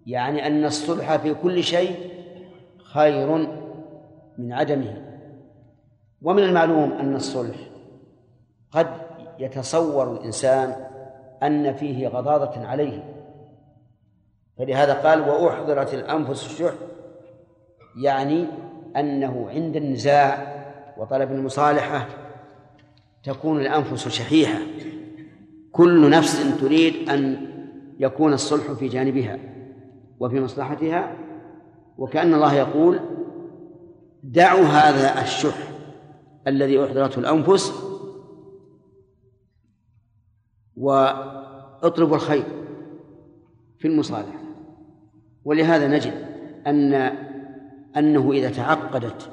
يعني 0.06 0.46
أن 0.46 0.64
الصلح 0.64 1.16
في 1.16 1.34
كل 1.34 1.62
شيء 1.62 2.10
خير 2.84 3.48
من 4.38 4.52
عدمه. 4.52 5.02
ومن 6.22 6.42
المعلوم 6.42 6.92
أن 6.92 7.14
الصلح 7.14 7.56
قد 8.70 8.86
يتصور 9.38 10.12
الإنسان 10.12 10.86
أن 11.42 11.72
فيه 11.72 12.08
غضاضة 12.08 12.66
عليه. 12.66 13.04
فلهذا 14.58 14.94
قال 14.94 15.20
وأحضرت 15.20 15.94
الأنفس 15.94 16.46
الشح 16.46 16.74
يعني 18.02 18.46
أنه 18.96 19.50
عند 19.50 19.76
النزاع 19.76 20.52
وطلب 20.96 21.32
المصالحة 21.32 22.06
تكون 23.22 23.60
الأنفس 23.60 24.08
شحيحة. 24.08 24.58
كل 25.72 26.10
نفس 26.10 26.60
تريد 26.60 27.08
أن 27.08 27.48
يكون 27.98 28.32
الصلح 28.32 28.72
في 28.72 28.88
جانبها 28.88 29.38
وفي 30.20 30.40
مصلحتها. 30.40 31.16
وكأن 31.98 32.34
الله 32.34 32.54
يقول 32.54 33.00
دعوا 34.22 34.64
هذا 34.64 35.22
الشح 35.22 35.68
الذي 36.46 36.84
أحضرته 36.84 37.18
الأنفس 37.18 37.72
وأطلبوا 40.76 42.16
الخير 42.16 42.44
في 43.78 43.88
المصالحة. 43.88 44.38
ولهذا 45.44 45.88
نجد 45.88 46.14
أن 46.66 46.94
أنه 47.96 48.32
إذا 48.32 48.50
تعقدت 48.50 49.30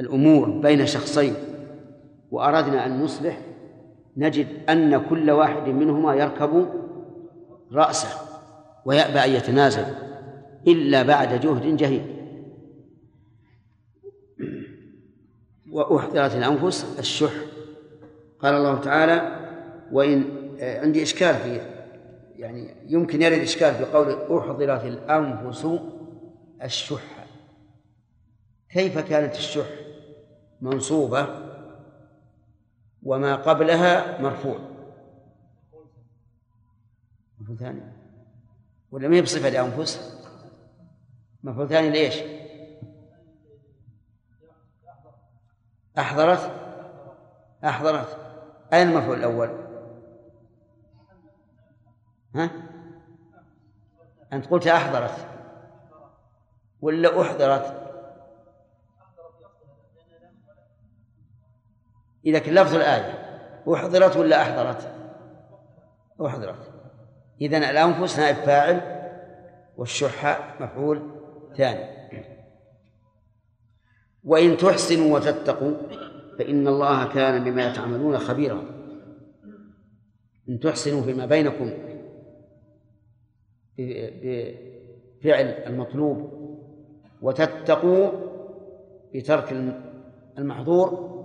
الأمور 0.00 0.50
بين 0.50 0.86
شخصين 0.86 1.34
وأردنا 2.30 2.86
أن 2.86 3.02
نصلح 3.02 3.40
نجد 4.16 4.46
أن 4.68 5.08
كل 5.08 5.30
واحد 5.30 5.68
منهما 5.68 6.14
يركب 6.14 6.68
رأسه 7.72 8.08
ويأبى 8.84 9.18
أن 9.18 9.30
يتنازل 9.30 9.84
إلا 10.66 11.02
بعد 11.02 11.40
جهد 11.40 11.76
جهيد. 11.76 12.16
وأحضرت 15.72 16.34
الأنفس 16.34 16.98
الشح. 16.98 17.32
قال 18.40 18.54
الله 18.54 18.80
تعالى 18.80 19.46
وإن 19.92 20.24
عندي 20.60 21.02
إشكال 21.02 21.34
في 21.34 21.60
يعني 22.36 22.74
يمكن 22.88 23.22
يرد 23.22 23.38
إشكال 23.38 23.74
في 23.74 23.84
قول 23.84 24.38
أحضرت 24.38 24.84
الأنفس 24.84 25.68
الشح. 26.62 27.26
كيف 28.70 28.98
كانت 28.98 29.34
الشح 29.34 29.66
منصوبة؟ 30.60 31.45
وما 33.06 33.36
قبلها 33.36 34.20
مرفوع 34.22 34.58
مفعول 37.38 37.58
ثاني 37.58 37.82
ولا 38.90 39.08
ما 39.08 39.16
هي 39.16 39.22
بصفة 39.22 39.48
لأنفس 39.48 40.22
مفعول 41.42 41.68
ثاني 41.68 41.90
ليش؟ 41.90 42.14
أحضرت 45.98 46.50
أحضرت 47.64 48.18
أين 48.72 48.88
المفعول 48.88 49.18
الأول؟ 49.18 49.50
ها؟ 52.34 52.50
أنت 54.32 54.46
قلت 54.46 54.66
أحضرت 54.66 55.26
ولا 56.80 57.22
أحضرت؟ 57.22 57.85
كان 62.26 62.54
لفظ 62.54 62.74
الآية 62.74 63.26
أحضرت 63.74 64.16
ولا 64.16 64.42
أحضرت؟ 64.42 64.92
أحضرت. 66.26 66.72
إذن 67.40 67.62
الأنفس 67.62 68.18
نائب 68.18 68.36
فاعل 68.36 68.80
والشح 69.76 70.56
مفعول 70.60 71.02
ثاني. 71.56 71.96
وإن 74.24 74.56
تحسنوا 74.56 75.16
وتتقوا 75.16 75.74
فإن 76.38 76.68
الله 76.68 77.08
كان 77.08 77.44
بما 77.44 77.72
تعملون 77.72 78.18
خبيرا. 78.18 78.62
إن 80.48 80.60
تحسنوا 80.60 81.02
فيما 81.02 81.26
بينكم 81.26 81.70
بفعل 83.78 85.44
المطلوب 85.44 86.46
وتتقوا 87.22 88.10
بترك 89.14 89.52
المحظور 90.38 91.15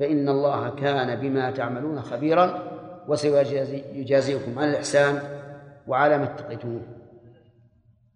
فإن 0.00 0.28
الله 0.28 0.70
كان 0.70 1.20
بما 1.20 1.50
تعملون 1.50 2.02
خبيرا 2.02 2.62
وسيجازيكم 3.08 4.58
على 4.58 4.70
الإحسان 4.70 5.22
وعلى 5.86 6.18
ما 6.18 6.24
اتقيتموه. 6.24 6.82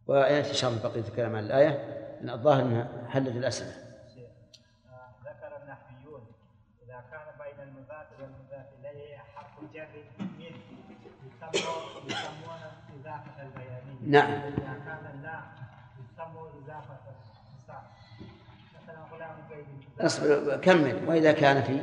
ويأتي 0.07 0.51
إن 0.51 0.55
شاء 0.55 0.70
الله 0.70 0.83
بقية 0.83 1.01
الكلام 1.01 1.37
عن 1.37 1.45
الآية. 1.45 1.99
الظاهر 2.24 2.62
أنها 2.62 2.89
حلت 3.09 3.37
الأسئلة. 3.37 3.72
ذكر 5.24 5.53
النحويون 5.62 6.22
إذا 6.85 7.05
كان 7.11 7.26
بين 7.39 7.68
المضاف 7.68 8.07
والمضاف 8.20 8.66
إليه 8.80 9.16
حرف 9.16 9.72
جر 9.74 9.89
من 10.18 10.26
يسمى 11.26 11.72
يسمون 12.07 12.62
إضافة 13.01 13.43
البيانية. 13.43 14.07
نعم. 14.07 14.30
إذا 14.30 14.74
كان 14.87 15.05
اللام 15.14 15.43
يسمى 16.01 16.41
إضافة 16.64 17.12
اصبر 20.01 20.57
كمل. 20.57 21.09
وإذا 21.09 21.32
كان 21.32 21.62
في؟ 21.62 21.82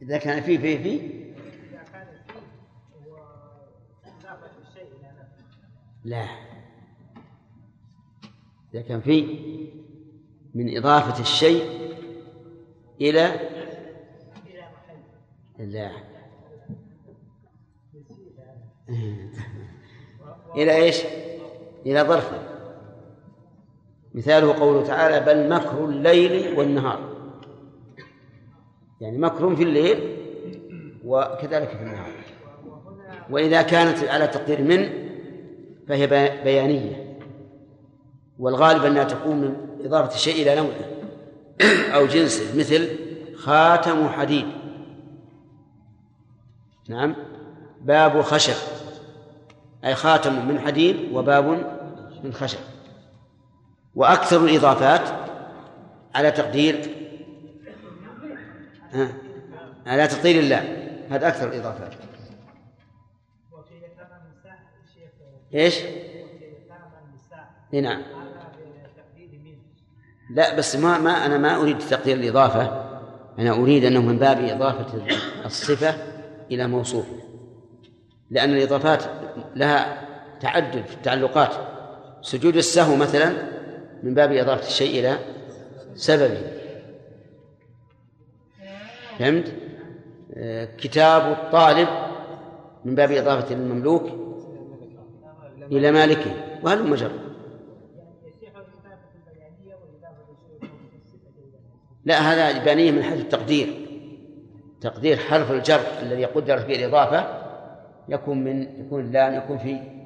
واذا 0.00 0.18
كان 0.18 0.42
في 0.42 0.58
في 0.58 0.78
في. 0.82 1.24
لا. 6.04 6.26
إذا 8.74 8.82
كان 8.82 9.00
في 9.00 9.38
من 10.54 10.76
إضافة 10.76 11.20
الشيء 11.20 11.88
إلى 13.00 13.48
لا. 15.58 15.90
إلى 20.54 20.76
إيش؟ 20.76 21.04
إلى 21.86 22.02
ظرف 22.02 22.57
مثاله 24.14 24.52
قوله 24.52 24.86
تعالى 24.86 25.20
بل 25.20 25.48
مكر 25.54 25.84
الليل 25.84 26.58
والنهار. 26.58 27.00
يعني 29.00 29.18
مكر 29.18 29.56
في 29.56 29.62
الليل 29.62 30.16
وكذلك 31.04 31.68
في 31.68 31.82
النهار. 31.82 32.12
وإذا 33.30 33.62
كانت 33.62 34.04
على 34.04 34.26
تقدير 34.26 34.62
من 34.62 34.88
فهي 35.88 36.06
بي- 36.06 36.42
بيانية. 36.44 37.18
والغالب 38.38 38.84
أنها 38.84 39.04
تكون 39.04 39.36
من 39.36 39.56
إضافة 39.84 40.14
الشيء 40.14 40.42
إلى 40.42 40.56
نوعه 40.56 40.88
أو 41.96 42.06
جنسه 42.06 42.58
مثل 42.58 42.88
خاتم 43.36 44.08
حديد. 44.08 44.46
نعم. 46.88 47.14
باب 47.80 48.22
خشب. 48.22 48.54
أي 49.84 49.94
خاتم 49.94 50.48
من 50.48 50.60
حديد 50.60 50.96
وباب 51.12 51.44
من 52.24 52.32
خشب. 52.32 52.58
وأكثر 53.94 54.44
الإضافات 54.44 55.08
على 56.14 56.30
تقدير 56.30 56.94
ها؟ 58.92 59.08
على 59.86 60.06
تقدير 60.06 60.40
الله. 60.40 60.88
هذا 61.10 61.28
أكثر 61.28 61.48
الإضافات. 61.48 61.94
إيش؟ 65.54 65.74
نعم. 67.72 68.02
لا 70.30 70.56
بس 70.56 70.76
ما 70.76 70.98
ما 70.98 71.26
أنا 71.26 71.38
ما 71.38 71.56
أريد 71.56 71.78
تقدير 71.78 72.16
الإضافة. 72.16 72.88
أنا 73.38 73.50
أريد 73.50 73.84
أنه 73.84 74.02
من 74.02 74.18
باب 74.18 74.44
إضافة 74.44 75.06
الصفة 75.44 75.94
إلى 76.50 76.66
موصوف. 76.66 77.06
لأن 78.30 78.50
الإضافات 78.50 79.04
لها 79.56 80.08
تعدد 80.40 80.86
في 80.86 80.94
التعلقات. 80.94 81.52
سجود 82.22 82.56
السهو 82.56 82.96
مثلا 82.96 83.57
من 84.02 84.14
باب 84.14 84.32
إضافة 84.32 84.66
الشيء 84.66 85.00
إلى 85.00 85.18
سببه. 85.94 86.42
فهمت؟ 89.18 89.52
آه، 90.34 90.68
كتاب 90.78 91.32
الطالب 91.32 91.88
من 92.84 92.94
باب 92.94 93.12
إضافة 93.12 93.54
المملوك 93.54 94.10
إلى 95.72 95.92
مالكه. 95.92 96.30
وهل 96.62 96.78
البيانية 96.78 97.10
لا 102.04 102.18
هذا 102.18 102.64
بيانية 102.64 102.90
من 102.90 103.02
حيث 103.02 103.20
التقدير. 103.20 103.88
تقدير 104.80 105.16
حرف 105.16 105.50
الجر 105.50 105.80
الذي 106.02 106.24
قدر 106.24 106.58
فيه 106.58 106.86
الإضافة 106.86 107.48
يكون 108.08 108.44
من 108.44 108.86
يكون 108.86 109.00
اللام 109.00 109.34
يكون 109.34 109.58
في 109.58 109.97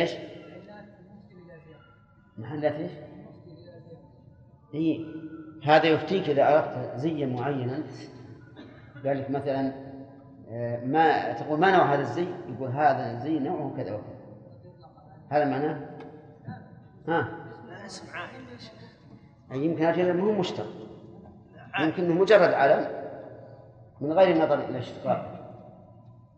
إيش؟ 0.00 0.10
محلات 2.38 2.72
إيش؟ 2.72 2.92
اي 4.74 5.06
هذا 5.64 5.86
يفتيك 5.86 6.28
إذا 6.28 6.54
أردت 6.54 6.96
زيا 6.96 7.26
معينا 7.26 7.82
قال 9.04 9.32
مثلا 9.32 9.72
آه، 10.50 10.84
ما 10.84 11.32
تقول 11.32 11.60
ما 11.60 11.70
نوع 11.70 11.94
هذا 11.94 12.00
الزي؟ 12.00 12.26
يقول 12.48 12.70
هذا 12.70 13.10
الزي 13.10 13.38
نوعه 13.38 13.74
كذا 13.76 13.94
وكذا 13.94 14.14
هذا 15.30 15.44
معناه؟ 15.44 15.80
ها 17.08 17.28
اسم 17.86 18.06
أي 19.52 19.64
يمكن 19.64 20.12
ما 20.12 20.22
هو 20.22 20.32
مشتق 20.32 20.66
يمكن 21.80 22.10
مجرد 22.10 22.52
علم 22.52 22.86
من 24.00 24.12
غير 24.12 24.36
النظر 24.36 24.68
إلى 24.68 24.78
اشتقاقه 24.78 25.34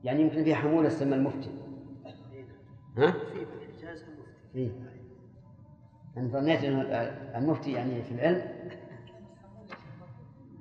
يعني 0.05 0.21
يمكن 0.21 0.45
فيه 0.45 0.55
حمولة 0.55 0.89
تسمى 0.89 1.15
المفتي 1.15 1.51
ها؟ 2.99 3.15
إيه. 4.55 4.71
أنا 6.17 6.29
ظنيت 6.29 6.65
أنه 6.65 6.83
المفتي 7.37 7.73
يعني 7.73 8.03
في 8.03 8.13
العلم 8.15 8.43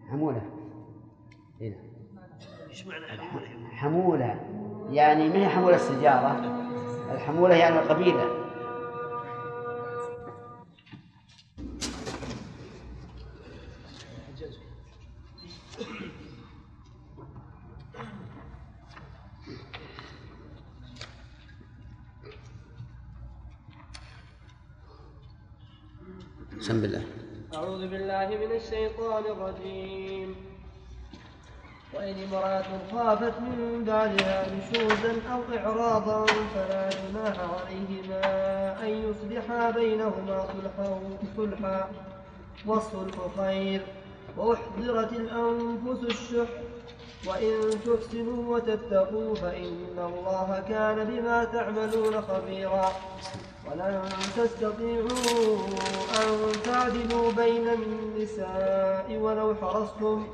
حمولة. 0.09 0.41
إيه. 1.61 1.77
معنى 2.87 3.21
حمولة؟ 3.21 3.67
حمولة. 3.69 4.39
يعني 4.91 5.29
ما 5.29 5.35
هي 5.35 5.49
حمولة 5.49 5.75
السجارة 5.75 6.55
الحمولة 7.11 7.55
يعني 7.55 7.79
القبيلة 7.79 8.45
بسم 26.59 26.83
الله 26.83 27.03
أعوذ 27.53 27.87
بالله 27.87 28.27
من 28.27 28.54
الشيطان 28.65 29.23
الرجيم. 29.25 30.35
وإن 31.93 32.15
امرأة 32.23 32.65
خافت 32.91 33.39
من 33.39 33.83
بعدها 33.87 34.45
نشوزا 34.55 35.21
أو 35.33 35.57
إعراضا 35.57 36.25
فلا 36.25 36.89
جناح 36.89 37.35
عليهما 37.39 38.23
أن 38.83 38.89
يصلحا 38.89 39.71
بينهما 39.71 40.47
صلحا 40.53 40.99
صلحا 41.37 41.89
والصلح 42.65 43.15
خير. 43.37 43.81
وأحضرت 44.37 45.11
الأنفس 45.13 46.03
الشح. 46.03 46.49
وإن 47.27 47.69
تحسنوا 47.85 48.55
وتتقوا 48.55 49.35
فإن 49.35 49.97
الله 49.97 50.63
كان 50.69 51.03
بما 51.03 51.43
تعملون 51.43 52.21
خبيرا. 52.21 52.91
ولن 53.71 54.01
تستطيعوا 54.37 55.67
أن 56.21 56.51
تعدلوا 56.65 57.31
بين 57.31 57.69
النساء 57.69 59.17
ولو 59.21 59.55
حرصتم 59.55 60.27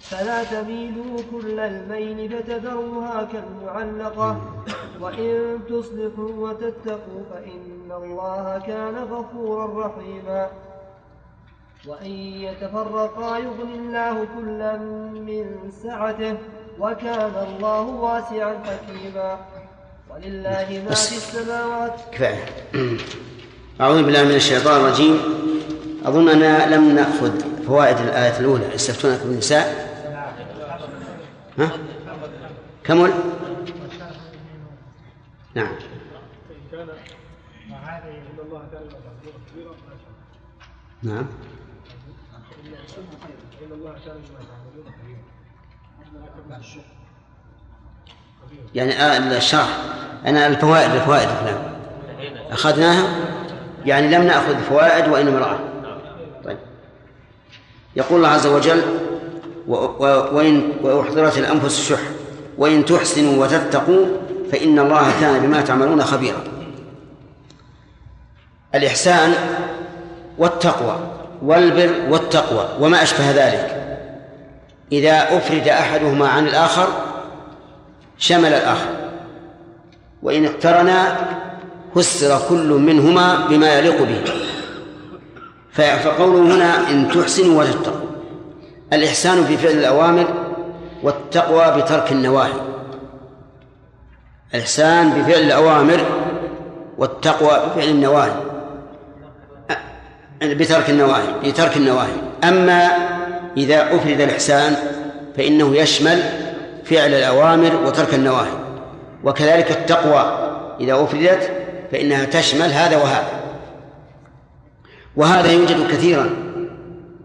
فلا 0.00 0.44
تميلوا 0.44 1.18
كل 1.32 1.60
الميل 1.60 2.30
فتذروها 2.30 3.28
كالمعلقة. 3.32 4.36
وإن 5.00 5.60
تصلحوا 5.68 6.30
وتتقوا 6.38 7.22
فإن 7.30 7.92
الله 7.92 8.62
كان 8.66 8.94
غفورا 8.94 9.86
رحيما. 9.86 10.48
وإن 11.88 12.10
يتفرقا 12.46 13.38
يغني 13.38 13.74
الله 13.74 14.26
كلا 14.34 14.76
من 15.28 15.70
سعته 15.82 16.36
وكان 16.80 17.46
الله 17.48 17.80
واسعا 17.80 18.54
حكيما. 18.64 19.38
ولله 20.16 20.82
ما 20.88 20.94
في 20.94 21.16
السماوات. 21.16 22.00
كفاية. 22.12 22.44
أعوذ 23.80 24.02
بالله 24.02 24.24
من 24.24 24.34
الشيطان 24.34 24.80
الرجيم. 24.80 25.20
أظن 26.04 26.28
أننا 26.28 26.74
لم 26.74 26.94
نأخذ 26.94 27.40
فوائد 27.66 27.96
الآية 27.98 28.38
الأولى. 28.40 28.74
يستفتونك 28.74 29.20
بالنساء؟ 29.20 29.86
ها؟ 31.58 31.70
كمل 32.84 33.12
نعم. 35.54 35.76
شاء 36.70 36.84
نعم. 41.02 41.26
الله. 42.72 42.94
إن 43.62 43.72
الله 43.72 43.92
كان 44.04 44.16
بما 44.28 44.40
تعملون 44.48 44.86
خبيرا 46.46 46.95
يعني 48.74 48.92
آه 48.92 49.18
الشرح. 49.36 49.78
أنا 50.26 50.46
الفوائد 50.46 50.94
الفوائد 50.94 51.28
الكلام 51.28 51.62
أخذناها؟ 52.52 53.04
يعني 53.86 54.08
لم 54.08 54.22
نأخذ 54.22 54.54
فوائد 54.68 55.08
وإن 55.08 55.28
امرأة 55.28 55.58
طيب. 56.44 56.58
يقول 57.96 58.16
الله 58.16 58.28
عز 58.28 58.46
وجل 58.46 58.82
وإن 60.32 60.72
وأحضرت 60.82 61.38
الأنفس 61.38 61.78
الشح. 61.78 62.00
وإن 62.58 62.84
تحسنوا 62.84 63.44
وتتقوا 63.44 64.06
فإن 64.52 64.78
الله 64.78 65.20
كان 65.20 65.40
بما 65.40 65.60
تعملون 65.60 66.02
خبيرا. 66.02 66.44
الإحسان 68.74 69.34
والتقوى 70.38 70.98
والبر 71.42 71.90
والتقوى 72.10 72.68
وما 72.80 73.02
أشبه 73.02 73.30
ذلك. 73.30 73.82
إذا 74.92 75.36
أفرد 75.36 75.68
أحدهما 75.68 76.28
عن 76.28 76.46
الآخر 76.46 76.88
شمل 78.18 78.48
الآخر. 78.48 78.90
وإن 80.22 80.44
اقترنا 80.44 81.16
فسر 81.94 82.38
كل 82.48 82.68
منهما 82.68 83.46
بما 83.46 83.78
يليق 83.78 84.02
به. 84.02 84.20
فقوله 85.72 86.54
هنا 86.54 86.90
إن 86.90 87.08
تحسنوا 87.08 87.62
وتتقوا. 87.62 88.08
الإحسان 88.92 89.44
في 89.44 89.56
فعل 89.56 89.72
الأوامر 89.72 90.26
والتقوى 91.02 91.82
بترك 91.82 92.12
النواهي. 92.12 92.60
الإحسان 94.54 95.10
بفعل 95.10 95.42
الأوامر 95.42 96.00
والتقوى 96.98 97.66
بفعل 97.66 97.88
النواهي. 97.88 98.32
بترك 100.42 100.90
النواهي 100.90 101.28
بترك 101.44 101.76
النواهي. 101.76 102.12
أما 102.44 102.88
إذا 103.56 103.96
أفرد 103.96 104.20
الإحسان 104.20 104.76
فإنه 105.36 105.76
يشمل 105.76 106.22
فعل 106.90 107.14
الأوامر 107.14 107.76
وترك 107.86 108.14
النواهي. 108.14 108.58
وكذلك 109.24 109.70
التقوى 109.70 110.50
إذا 110.80 110.94
أفردت 111.04 111.50
فإنها 111.92 112.24
تشمل 112.24 112.72
هذا 112.72 112.96
وهذا. 112.96 113.40
وهذا 115.16 115.52
يوجد 115.52 115.88
كثيرا 115.88 116.30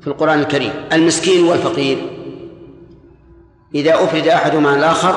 في 0.02 0.08
القرآن 0.08 0.40
الكريم. 0.40 0.74
المسكين 0.94 1.48
والفقير. 1.48 1.98
إذا 3.76 3.94
أفرد 3.94 4.28
أحدهما 4.28 4.70
عن 4.70 4.78
الآخر 4.78 5.16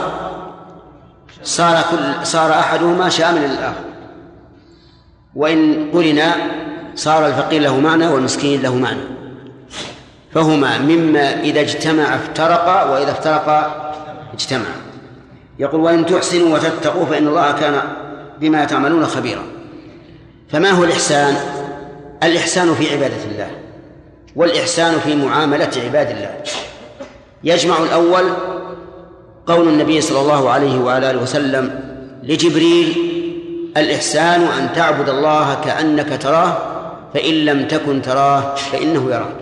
صار 1.43 1.85
كل 1.91 2.27
صار 2.27 2.51
أحدهما 2.51 3.09
شاملا 3.09 3.47
للآخر. 3.47 3.85
وإن 5.35 5.91
قرنا 5.93 6.35
صار 6.95 7.27
الفقير 7.27 7.63
له 7.63 7.81
معنى 7.81 8.09
والمسكين 8.09 8.63
له 8.63 8.75
معنى. 8.75 9.01
فهما 10.35 10.79
مما 10.79 11.41
إذا 11.41 11.61
اجتمع 11.61 12.15
افترقا 12.15 12.85
وإذا 12.91 13.11
افترقا 13.11 13.94
اجتمعا 14.35 14.77
يقول 15.59 15.81
وإن 15.81 16.07
تحسنوا 16.07 16.55
وتتقوا 16.55 17.07
فإن 17.07 17.27
الله 17.27 17.53
كان 17.53 17.81
بما 18.41 18.65
تعملون 18.65 19.07
خبيرا. 19.07 19.43
فما 20.49 20.71
هو 20.71 20.85
الإحسان؟ 20.85 21.37
الإحسان 22.23 22.75
في 22.75 22.93
عبادة 22.93 23.25
الله 23.33 23.51
والإحسان 24.37 25.01
في 25.01 25.17
معاملة 25.17 25.71
عباد 25.85 26.11
الله. 26.11 26.41
يجمع 27.45 27.83
الأول 27.83 28.25
قول 29.47 29.69
النبي 29.69 30.01
صلى 30.01 30.21
الله 30.21 30.51
عليه 30.51 30.79
وعلى 30.79 31.11
آله 31.11 31.23
وسلم 31.23 31.81
لجبريل 32.23 32.97
الإحسان 33.77 34.41
أن 34.43 34.73
تعبد 34.73 35.09
الله 35.09 35.55
كأنك 35.65 36.23
تراه 36.23 36.57
فإن 37.15 37.35
لم 37.35 37.69
تكن 37.69 38.03
تراه 38.03 38.55
فإنه 38.55 39.11
يراك. 39.11 39.37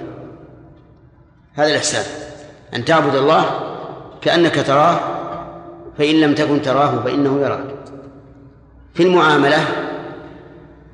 هذا 1.54 1.70
الإحسان. 1.70 2.04
أن 2.74 2.84
تعبد 2.84 3.14
الله 3.14 3.71
كأنك 4.22 4.66
تراه 4.66 5.00
فإن 5.98 6.20
لم 6.20 6.34
تكن 6.34 6.62
تراه 6.62 7.02
فإنه 7.04 7.40
يراك. 7.40 7.74
في 8.94 9.02
المعاملة 9.02 9.58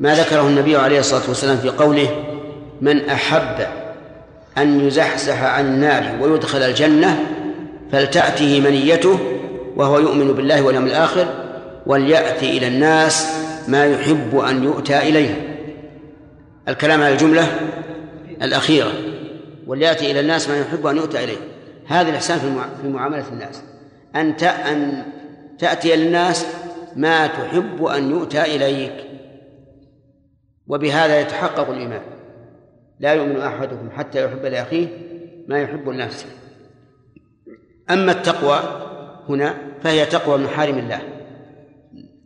ما 0.01 0.14
ذكره 0.14 0.49
النبي 0.49 0.76
عليه 0.76 1.01
الصلاة 1.01 1.22
والسلام 1.29 1.57
في 1.57 1.68
قوله 1.68 2.24
من 2.81 3.09
أحب 3.09 3.66
أن 4.59 4.87
يزحزح 4.87 5.43
عن 5.43 5.66
النار 5.66 6.05
ويدخل 6.20 6.62
الجنة 6.62 7.26
فلتأته 7.93 8.61
منيته 8.61 9.18
وهو 9.76 9.99
يؤمن 9.99 10.33
بالله 10.33 10.62
واليوم 10.62 10.87
الآخر 10.87 11.26
وليأتي 11.87 12.59
إلى 12.59 12.68
الناس 12.68 13.29
ما 13.68 13.87
يحب 13.87 14.39
أن 14.39 14.64
يؤتى 14.64 14.99
إليه. 14.99 15.59
الكلام 16.68 17.03
على 17.03 17.12
الجملة 17.12 17.47
الأخيرة 18.43 18.93
وليأتي 19.66 20.11
إلى 20.11 20.20
الناس 20.20 20.49
ما 20.49 20.59
يحب 20.61 20.87
أن 20.87 20.97
يؤتى 20.97 21.24
إليه. 21.24 21.39
هذا 21.89 22.11
الإحسان 22.11 22.39
في 22.82 22.89
معاملة 22.89 23.28
الناس. 23.28 23.62
أن 24.16 24.30
أن 24.45 25.05
تأتي 25.59 25.97
للناس 25.97 26.47
ما 26.97 27.26
تحب 27.26 27.84
أن 27.84 28.11
يؤتى 28.11 28.43
إليك. 28.43 29.07
وبهذا 30.66 31.20
يتحقق 31.20 31.70
الإيمان. 31.70 32.03
لا 33.01 33.12
يؤمن 33.12 33.41
أحدكم 33.41 33.91
حتى 33.91 34.24
يحب 34.24 34.45
لأخيه 34.45 34.89
ما 35.49 35.59
يحب 35.59 35.89
لنفسه. 35.89 36.26
أما 37.91 38.12
التقوى 38.12 38.61
هنا 39.28 39.55
فهي 39.82 40.07
تقوى 40.07 40.39
محارم 40.39 40.78
الله. 40.78 41.01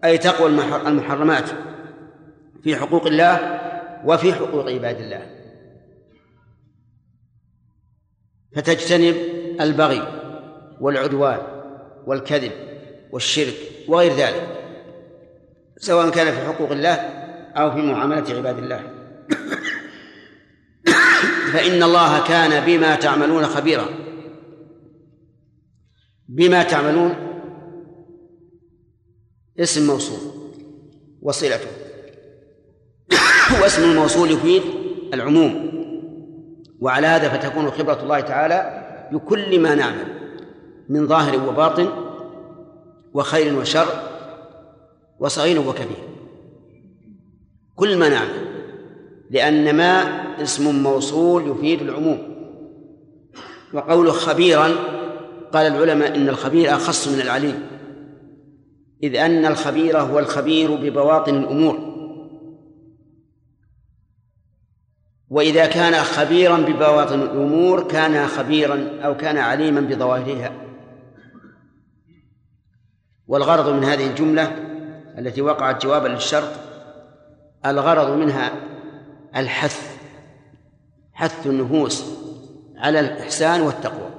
أي 0.05 0.19
تقوى 0.19 0.49
المحرمات 0.87 1.51
في 2.63 2.77
حقوق 2.77 3.07
الله 3.07 3.61
وفي 4.05 4.33
حقوق 4.33 4.71
عباد 4.71 4.97
الله. 5.01 5.27
فتجتنب 8.57 9.32
البغي 9.61 10.03
والعدوان 10.81 11.39
والكذب 12.07 12.53
والشرك 13.13 13.55
وغير 13.89 14.13
ذلك 14.13 14.49
سواء 15.77 16.11
كان 16.11 16.35
في 16.35 16.47
حقوق 16.47 16.71
الله 16.71 16.95
أو 17.57 17.71
في 17.71 17.77
معاملة 17.77 18.37
عباد 18.37 18.59
الله. 18.59 18.83
فإن 21.53 21.83
الله 21.83 22.27
كان 22.27 22.67
بما 22.67 22.95
تعملون 22.95 23.47
خبيرا. 23.47 23.87
بما 26.29 26.63
تعملون 26.63 27.15
اسم 29.61 29.87
موصول 29.87 30.19
وصلته. 31.23 31.69
واسم 33.63 33.91
الموصول 33.91 34.31
يفيد 34.31 34.63
العموم. 35.15 35.73
وعلى 36.81 37.07
هذا 37.07 37.29
فتكون 37.29 37.71
خبرة 37.71 38.03
الله 38.03 38.21
تعالى 38.21 38.82
بكل 39.13 39.61
ما 39.61 39.75
نعمل 39.75 40.07
من 40.89 41.07
ظاهر 41.07 41.49
وباطن 41.49 41.89
وخير 43.15 43.59
وشر 43.59 43.87
وصغير 45.21 45.61
وكبير. 45.61 46.09
كل 47.77 47.97
ما 47.97 48.09
نعمل 48.09 48.53
لأن 49.31 49.77
ما 49.77 50.03
اسم 50.43 50.83
موصول 50.83 51.51
يفيد 51.51 51.83
العموم. 51.83 52.19
وقوله 53.75 54.13
خبيرا 54.13 54.69
قال 55.53 55.67
العلماء 55.67 56.17
إن 56.17 56.29
الخبير 56.29 56.75
أخص 56.75 57.09
من 57.09 57.21
العليم 57.21 57.67
إذ 59.03 59.17
أن 59.17 59.47
الخبير 59.47 59.99
هو 59.99 60.19
الخبير 60.19 60.75
ببواطن 60.75 61.37
الأمور. 61.37 61.92
وإذا 65.33 65.67
كان 65.67 65.95
خبيرا 65.95 66.57
ببواطن 66.57 67.23
الأمور 67.23 67.89
كان 67.89 68.27
خبيرا 68.27 69.01
أو 69.05 69.17
كان 69.17 69.39
عليما 69.39 69.81
بظواهرها. 69.81 70.53
والغرض 73.27 73.69
من 73.69 73.85
هذه 73.85 74.07
الجملة 74.07 74.53
التي 75.19 75.43
وقعت 75.43 75.83
جوابا 75.83 76.09
للشرط 76.09 76.49
الغرض 77.67 78.17
منها 78.17 78.53
الحث 79.37 79.97
حث 81.13 81.47
النفوس 81.47 82.05
على 82.77 83.01
الإحسان 83.01 83.61
والتقوى. 83.61 84.11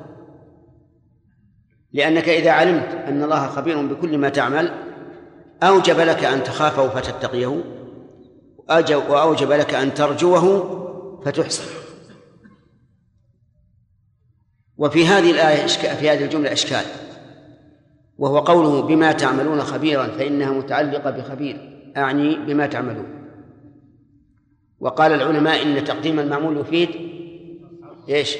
لأنك 1.93 2.29
إذا 2.29 2.51
علمت 2.51 2.89
أن 3.07 3.23
الله 3.23 3.47
خبير 3.47 3.81
بكل 3.81 4.17
ما 4.17 4.29
تعمل 4.29 4.73
أوجب 5.63 5.99
لك 5.99 6.23
أن 6.23 6.43
تخافه 6.43 6.87
فتتقيه 6.87 7.63
وأوجب 9.09 9.51
لك 9.51 9.73
أن 9.73 9.93
ترجوه 9.93 10.82
فتحسن 11.25 11.63
وفي 14.77 15.07
هذه 15.07 15.31
الآية 15.31 15.67
في 15.67 16.09
هذه 16.09 16.23
الجملة 16.23 16.53
إشكال. 16.53 16.85
وهو 18.17 18.39
قوله 18.39 18.81
بما 18.81 19.11
تعملون 19.11 19.61
خبيرا 19.61 20.07
فإنها 20.07 20.51
متعلقة 20.51 21.11
بخبير 21.11 21.81
أعني 21.97 22.35
بما 22.35 22.67
تعملون. 22.67 23.29
وقال 24.79 25.11
العلماء 25.11 25.63
إن 25.63 25.83
تقديم 25.83 26.19
المعمول 26.19 26.57
يفيد 26.57 26.89
إيش؟ 28.09 28.37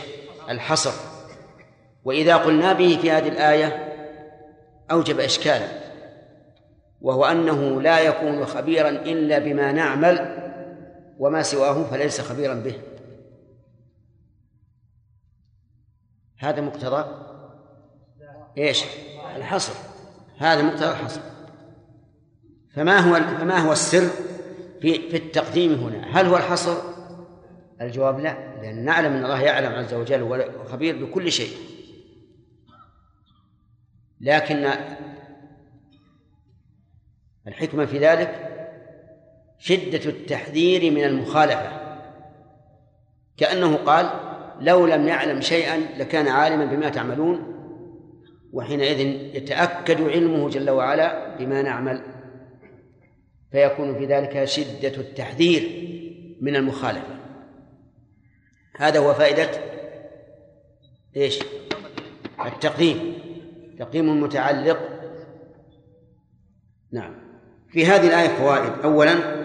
الحصر. 0.50 0.92
وإذا 2.06 2.38
قلنا 2.38 2.74
به 2.74 2.98
في 3.02 3.12
هذه 3.12 3.28
الآية 3.28 3.94
أوجب 4.92 5.20
إشكالا 5.20 5.68
وهو 7.02 7.26
أنه 7.26 7.82
لا 7.82 8.00
يكون 8.00 8.46
خبيرا 8.46 8.90
إلا 8.90 9.40
بما 9.40 9.72
نعمل 9.72 10.43
وما 11.24 11.44
سواه 11.44 11.84
فليس 11.84 12.22
خبيرا 12.22 12.54
به. 12.54 12.82
هذا 16.38 16.62
مقتضى؟ 16.62 17.26
إيش؟ 18.58 18.84
الحصر. 19.36 19.74
هذا 20.38 20.62
مقتضى 20.62 20.90
الحصر. 20.90 21.22
فما 22.76 23.00
هو 23.00 23.14
فما 23.14 23.58
هو 23.58 23.72
السر 23.72 24.10
في 24.82 25.10
في 25.10 25.18
التقديم 25.18 25.74
هنا؟ 25.74 26.20
هل 26.20 26.26
هو 26.26 26.38
الحصر؟ 26.38 26.78
الجواب 27.82 28.20
لا 28.20 28.62
لأن 28.62 28.86
نعلم 28.86 29.14
أن 29.14 29.26
الله 29.26 29.42
يعلم 29.42 29.74
عز 29.74 29.94
وجل 29.94 30.22
وخبير 30.60 31.06
بكل 31.06 31.32
شيء. 31.32 31.58
لكن 34.22 34.74
الحكمة 37.48 37.86
في 37.86 38.00
ذلك 38.00 38.54
شدة 39.64 40.10
التحذير 40.10 40.92
من 40.92 41.04
المخالفة. 41.04 41.72
كأنه 43.38 43.76
قال 43.76 44.10
لو 44.60 44.86
لم 44.86 45.08
يعلم 45.08 45.42
شيئا 45.42 45.78
لكان 45.98 46.28
عالما 46.28 46.66
بما 46.66 46.90
تعملون 46.90 47.54
وحينئذ 48.54 49.00
يتأكد 49.36 50.02
علمه 50.02 50.50
جل 50.50 50.70
وعلا 50.70 51.36
بما 51.36 51.62
نعمل. 51.62 52.02
فيكون 53.52 53.98
في 53.98 54.06
ذلك 54.06 54.44
شدة 54.44 54.98
التحذير 54.98 55.90
من 56.42 56.56
المخالفة. 56.56 57.16
هذا 58.78 59.00
هو 59.00 59.14
فائدة 59.14 59.50
إيش؟ 61.16 61.40
التقديم. 62.46 63.14
تقديم 63.80 64.22
متعلق. 64.22 64.80
نعم. 66.92 67.16
في 67.70 67.86
هذه 67.86 68.08
الآية 68.08 68.28
فوائد. 68.28 68.72
أولا 68.84 69.44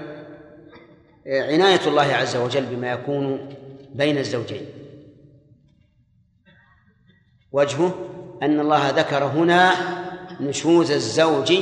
عناية 1.28 1.80
الله 1.86 2.02
عز 2.02 2.36
وجل 2.36 2.66
بما 2.66 2.92
يكون 2.92 3.54
بين 3.94 4.18
الزوجين. 4.18 4.66
وجهه 7.52 7.94
أن 8.42 8.60
الله 8.60 8.90
ذكر 8.90 9.24
هنا 9.24 9.72
نشوز 10.40 10.90
الزوج 10.90 11.52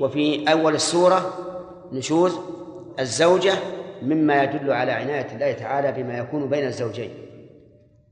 وفي 0.00 0.52
أول 0.52 0.74
السورة 0.74 1.34
نشوز 1.92 2.38
الزوجة 2.98 3.54
مما 4.02 4.42
يدل 4.42 4.72
على 4.72 4.92
عناية 4.92 5.34
الله 5.34 5.52
تعالى 5.52 6.02
بما 6.02 6.18
يكون 6.18 6.48
بين 6.48 6.66
الزوجين. 6.66 7.10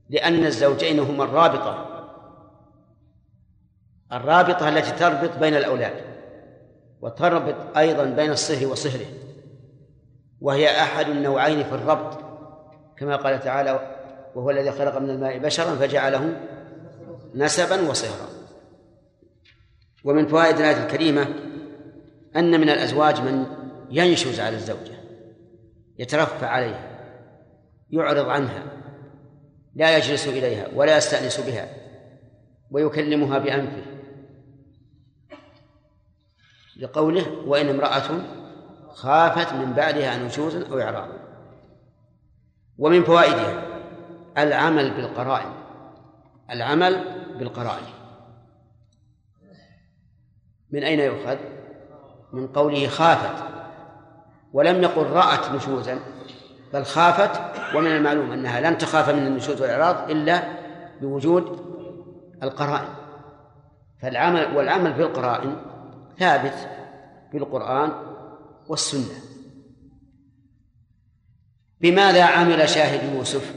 لأن 0.09 0.45
الزوجين 0.45 0.99
هما 0.99 1.23
الرابطة. 1.23 1.85
الرابطة 4.11 4.69
التي 4.69 4.91
تربط 4.91 5.37
بين 5.37 5.55
الأولاد 5.55 5.93
وتربط 7.01 7.77
أيضا 7.77 8.03
بين 8.03 8.31
الصهر 8.31 8.67
وصهره. 8.67 9.05
وهي 10.41 10.81
أحد 10.81 11.09
النوعين 11.09 11.63
في 11.63 11.75
الربط 11.75 12.19
كما 12.97 13.15
قال 13.15 13.39
تعالى 13.39 13.95
وهو 14.35 14.49
الذي 14.49 14.71
خلق 14.71 14.97
من 14.97 15.09
الماء 15.09 15.37
بشرا 15.37 15.75
فجعله 15.75 16.41
نسبا 17.35 17.89
وصهرا. 17.89 18.29
ومن 20.03 20.27
فوائد 20.27 20.55
الآية 20.55 20.83
الكريمة 20.83 21.27
أن 22.35 22.61
من 22.61 22.69
الأزواج 22.69 23.21
من 23.21 23.45
ينشز 23.89 24.39
على 24.39 24.55
الزوجة 24.55 24.99
يترفع 25.99 26.47
عليها 26.47 26.89
يعرض 27.89 28.29
عنها 28.29 28.63
لا 29.75 29.97
يجلس 29.97 30.27
إليها 30.27 30.67
ولا 30.75 30.97
يستأنس 30.97 31.39
بها 31.39 31.67
ويكلمها 32.71 33.37
بأنفه 33.37 33.85
لقوله 36.77 37.31
وإن 37.47 37.69
امرأة 37.69 38.38
خافت 38.93 39.53
من 39.53 39.73
بعدها 39.73 40.17
نشوزا 40.17 40.67
أو 40.71 40.79
إعراضا 40.79 41.19
ومن 42.77 43.03
فوائدها 43.03 43.63
العمل 44.37 44.91
بالقرائن. 44.91 45.51
العمل 46.51 47.03
بالقرائن. 47.39 47.85
من 50.71 50.83
أين 50.83 50.99
يؤخذ؟ 50.99 51.37
من 52.33 52.47
قوله 52.47 52.87
خافت. 52.87 53.43
ولم 54.53 54.83
يقل 54.83 55.03
رأت 55.03 55.51
نشوزا 55.51 55.99
بل 56.73 56.83
خافت 56.83 57.41
ومن 57.75 57.91
المعلوم 57.91 58.31
أنها 58.31 58.61
لن 58.61 58.77
تخاف 58.77 59.09
من 59.09 59.27
النشوز 59.27 59.61
والإعراض 59.61 60.09
إلا 60.09 60.43
بوجود 61.01 61.59
القرائن. 62.43 62.89
فالعمل 64.01 64.57
والعمل 64.57 64.93
بالقرائن 64.93 65.55
ثابت 66.19 66.69
بالقرآن 67.33 68.08
والسنة. 68.69 69.15
بماذا 71.81 72.23
عمل 72.23 72.69
شاهد 72.69 73.15
يوسف؟ 73.15 73.55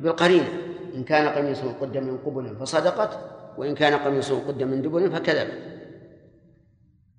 بالقرينة. 0.00 0.64
إن 0.94 1.04
كان 1.04 1.28
قميصه 1.28 1.72
قد 1.72 1.96
من 1.96 2.18
قبل 2.18 2.56
فصدقت 2.56 3.18
وإن 3.58 3.74
كان 3.74 3.94
قميصه 3.94 4.46
قد 4.46 4.62
من 4.62 4.82
دبر 4.82 5.10
فكذبت 5.10 5.74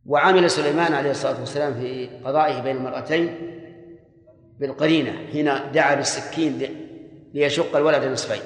وعمل 0.06 0.52
سليمان 0.52 0.94
عليه 0.94 1.12
الصلاة 1.12 1.40
والسلام 1.40 1.74
في 1.74 2.08
قضائه 2.08 2.62
بين 2.62 2.78
المرأتين 2.78 3.52
بالقرينة 4.60 5.12
حين 5.12 5.46
دعا 5.72 5.96
بالسكين 5.96 6.60
ليشق 7.34 7.76
الولد 7.76 8.04
نصفين. 8.04 8.42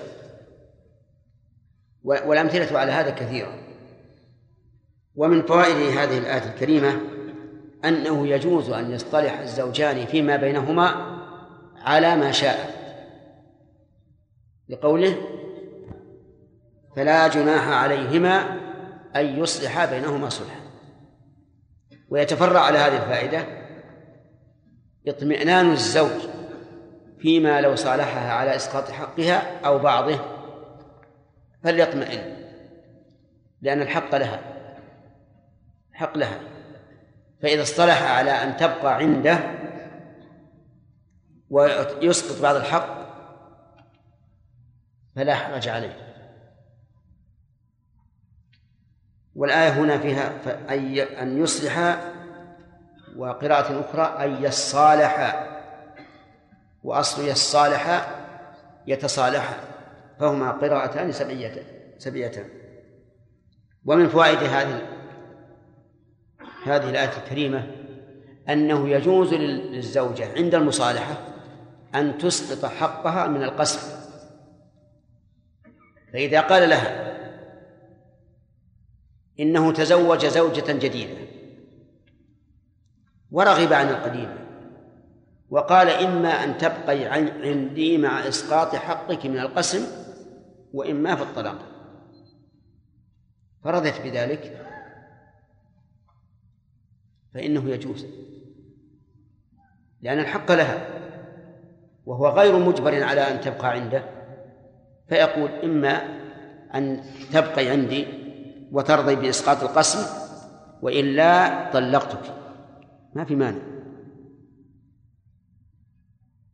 والأمثلة 2.04 2.80
على 2.80 2.92
هذا 2.92 3.10
كثيرة. 3.10 3.60
ومن 5.16 5.42
فوائد 5.42 5.98
هذه 5.98 6.18
الآية 6.18 6.54
الكريمة 6.54 7.00
أنه 7.86 8.28
يجوز 8.28 8.70
أن 8.70 8.92
يصطلح 8.92 9.40
الزوجان 9.40 10.06
فيما 10.06 10.36
بينهما 10.36 11.20
على 11.82 12.16
ما 12.16 12.32
شاء. 12.32 12.80
لقوله 14.70 15.16
فلا 16.96 17.28
جناح 17.28 17.68
عليهما 17.68 18.60
أن 19.16 19.40
يصلحا 19.40 19.86
بينهما 19.86 20.30
صلحا. 20.30 20.60
ويتفرع 22.10 22.60
على 22.60 22.78
هذه 22.78 23.04
الفائدة 23.04 23.46
اطمئنان 25.08 25.72
الزوج 25.72 26.30
فيما 27.20 27.62
لو 27.62 27.76
صالحها 27.76 28.34
على 28.34 28.56
إسقاط 28.56 28.92
حقها 28.92 29.60
أو 29.66 29.80
بعضه 29.80 30.20
فليطمئن 31.64 32.36
لأن 33.62 33.82
الحق 33.82 34.16
لها 34.16 34.40
حق 35.94 36.18
لها. 36.18 36.59
فإذا 37.42 37.62
اصطلح 37.62 38.04
على 38.04 38.32
أن 38.32 38.58
تبقى 38.58 38.96
عنده 38.96 39.40
ويسقط 41.50 42.42
بعض 42.42 42.56
الحق 42.56 43.00
فلا 45.16 45.36
حرج 45.36 45.68
عليه. 45.68 46.10
والآية 49.36 49.70
هنا 49.70 49.98
فيها 49.98 50.34
أي 50.70 51.04
أن 51.04 51.44
يصلح 51.44 52.00
وقراءة 53.16 53.90
أخرى 53.90 54.26
أن 54.26 54.44
يصالح. 54.44 55.46
وأصل 56.84 57.28
يصالح 57.28 58.16
يتصالح 58.88 59.60
فهما 60.20 60.52
قراءتان 60.52 61.12
سبعيتان 61.12 61.64
سبعيتان. 61.98 62.46
ومن 63.86 64.10
فوائد 64.10 64.38
هذه 64.38 64.99
هذه 66.66 66.89
الآية 66.89 67.18
الكريمة 67.18 67.72
أنه 68.49 68.89
يجوز 68.89 69.34
للزوجة 69.34 70.34
عند 70.36 70.55
المصالحة 70.55 71.18
أن 71.95 72.18
تسقط 72.18 72.66
حقها 72.66 73.28
من 73.28 73.43
القسم 73.43 73.99
فإذا 76.14 76.41
قال 76.41 76.70
لها 76.70 77.10
إنه 79.39 79.72
تزوج 79.72 80.26
زوجة 80.26 80.72
جديدة 80.72 81.16
ورغب 83.32 83.74
عن 83.74 83.89
القديمة 83.89 84.38
وقال 85.49 85.89
إما 85.89 86.30
أن 86.30 86.57
تبقي 86.57 87.05
عندي 87.05 87.97
مع 87.97 88.28
إسقاط 88.28 88.76
حقك 88.76 89.26
من 89.26 89.39
القسم 89.39 89.86
وإما 90.74 91.16
في 91.16 91.22
الطلاق. 91.22 91.57
فرضت 93.64 94.01
بذلك 94.01 94.66
فإنه 97.34 97.70
يجوز. 97.70 98.06
لأن 100.02 100.20
الحق 100.20 100.52
لها 100.52 100.88
وهو 102.06 102.28
غير 102.28 102.60
مجبر 102.60 103.04
على 103.04 103.22
أن 103.22 103.42
تبقى 103.42 103.70
عنده. 103.70 104.04
فيقول 105.10 105.50
إما 105.52 106.20
أن 106.76 107.04
تبقي 107.34 107.70
عندي 107.70 108.08
وترضي 108.72 109.16
بإسقاط 109.16 109.64
القسم 109.64 110.00
وإلا 110.82 111.72
طلقتك. 111.72 112.34
ما 113.14 113.26
في 113.26 113.36
مانع. 113.36 113.62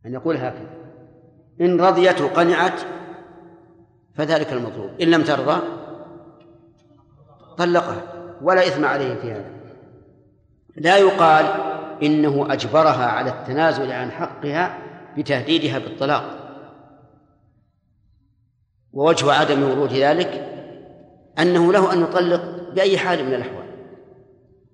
أن 0.05 0.13
يقول 0.13 0.38
هكذا. 0.38 0.76
إن 1.61 1.82
رضيت 1.82 2.21
وقنعت 2.21 2.80
فذلك 4.13 4.53
المطلوب. 4.53 5.01
إن 5.01 5.07
لم 5.07 5.23
ترضى 5.23 5.61
طلقها 7.57 8.01
ولا 8.41 8.67
إثم 8.67 8.86
عليه 8.86 9.15
في 9.15 9.32
هذا. 9.32 9.54
لا 10.76 10.97
يقال 10.97 11.45
إنه 12.03 12.53
أجبرها 12.53 13.05
على 13.05 13.30
التنازل 13.30 13.91
عن 13.91 14.11
حقها 14.11 14.78
بتهديدها 15.17 15.80
بالطلاق. 15.80 16.45
ووجه 18.93 19.34
عدم 19.34 19.63
ورود 19.63 19.93
ذلك 19.93 20.51
أنه 21.39 21.73
له 21.73 21.93
أن 21.93 22.01
يطلق 22.01 22.71
بأي 22.73 22.97
حال 22.97 23.26
من 23.26 23.34
الأحوال. 23.34 23.65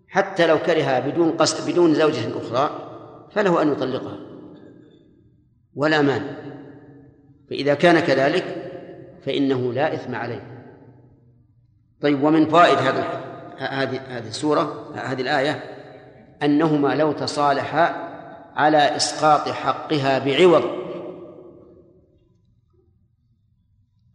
حتى 0.07 0.47
لو 0.47 0.57
كرهها 0.57 0.99
بدون 0.99 1.31
قصد 1.31 1.71
بدون 1.71 1.93
زوجة 1.93 2.37
أخرى 2.37 2.69
فله 3.31 3.61
أن 3.61 3.71
يطلقها. 3.71 4.17
ولا 5.75 6.01
مانع. 6.01 6.31
فإذا 7.49 7.73
كان 7.73 7.99
كذلك 7.99 8.71
فإنه 9.25 9.73
لا 9.73 9.93
إثم 9.93 10.15
عليه. 10.15 10.67
طيب 12.01 12.23
ومن 12.23 12.45
فوائد 12.45 12.77
هذا 12.77 13.03
هذه 13.57 14.01
هذه 14.07 14.27
السورة 14.27 14.93
هذه 14.95 15.21
الآية؟ 15.21 15.70
أنهما 16.43 16.95
لو 16.95 17.11
تصالحا 17.11 18.11
على 18.55 18.95
إسقاط 18.95 19.49
حقها 19.49 20.19
بعوض. 20.19 20.81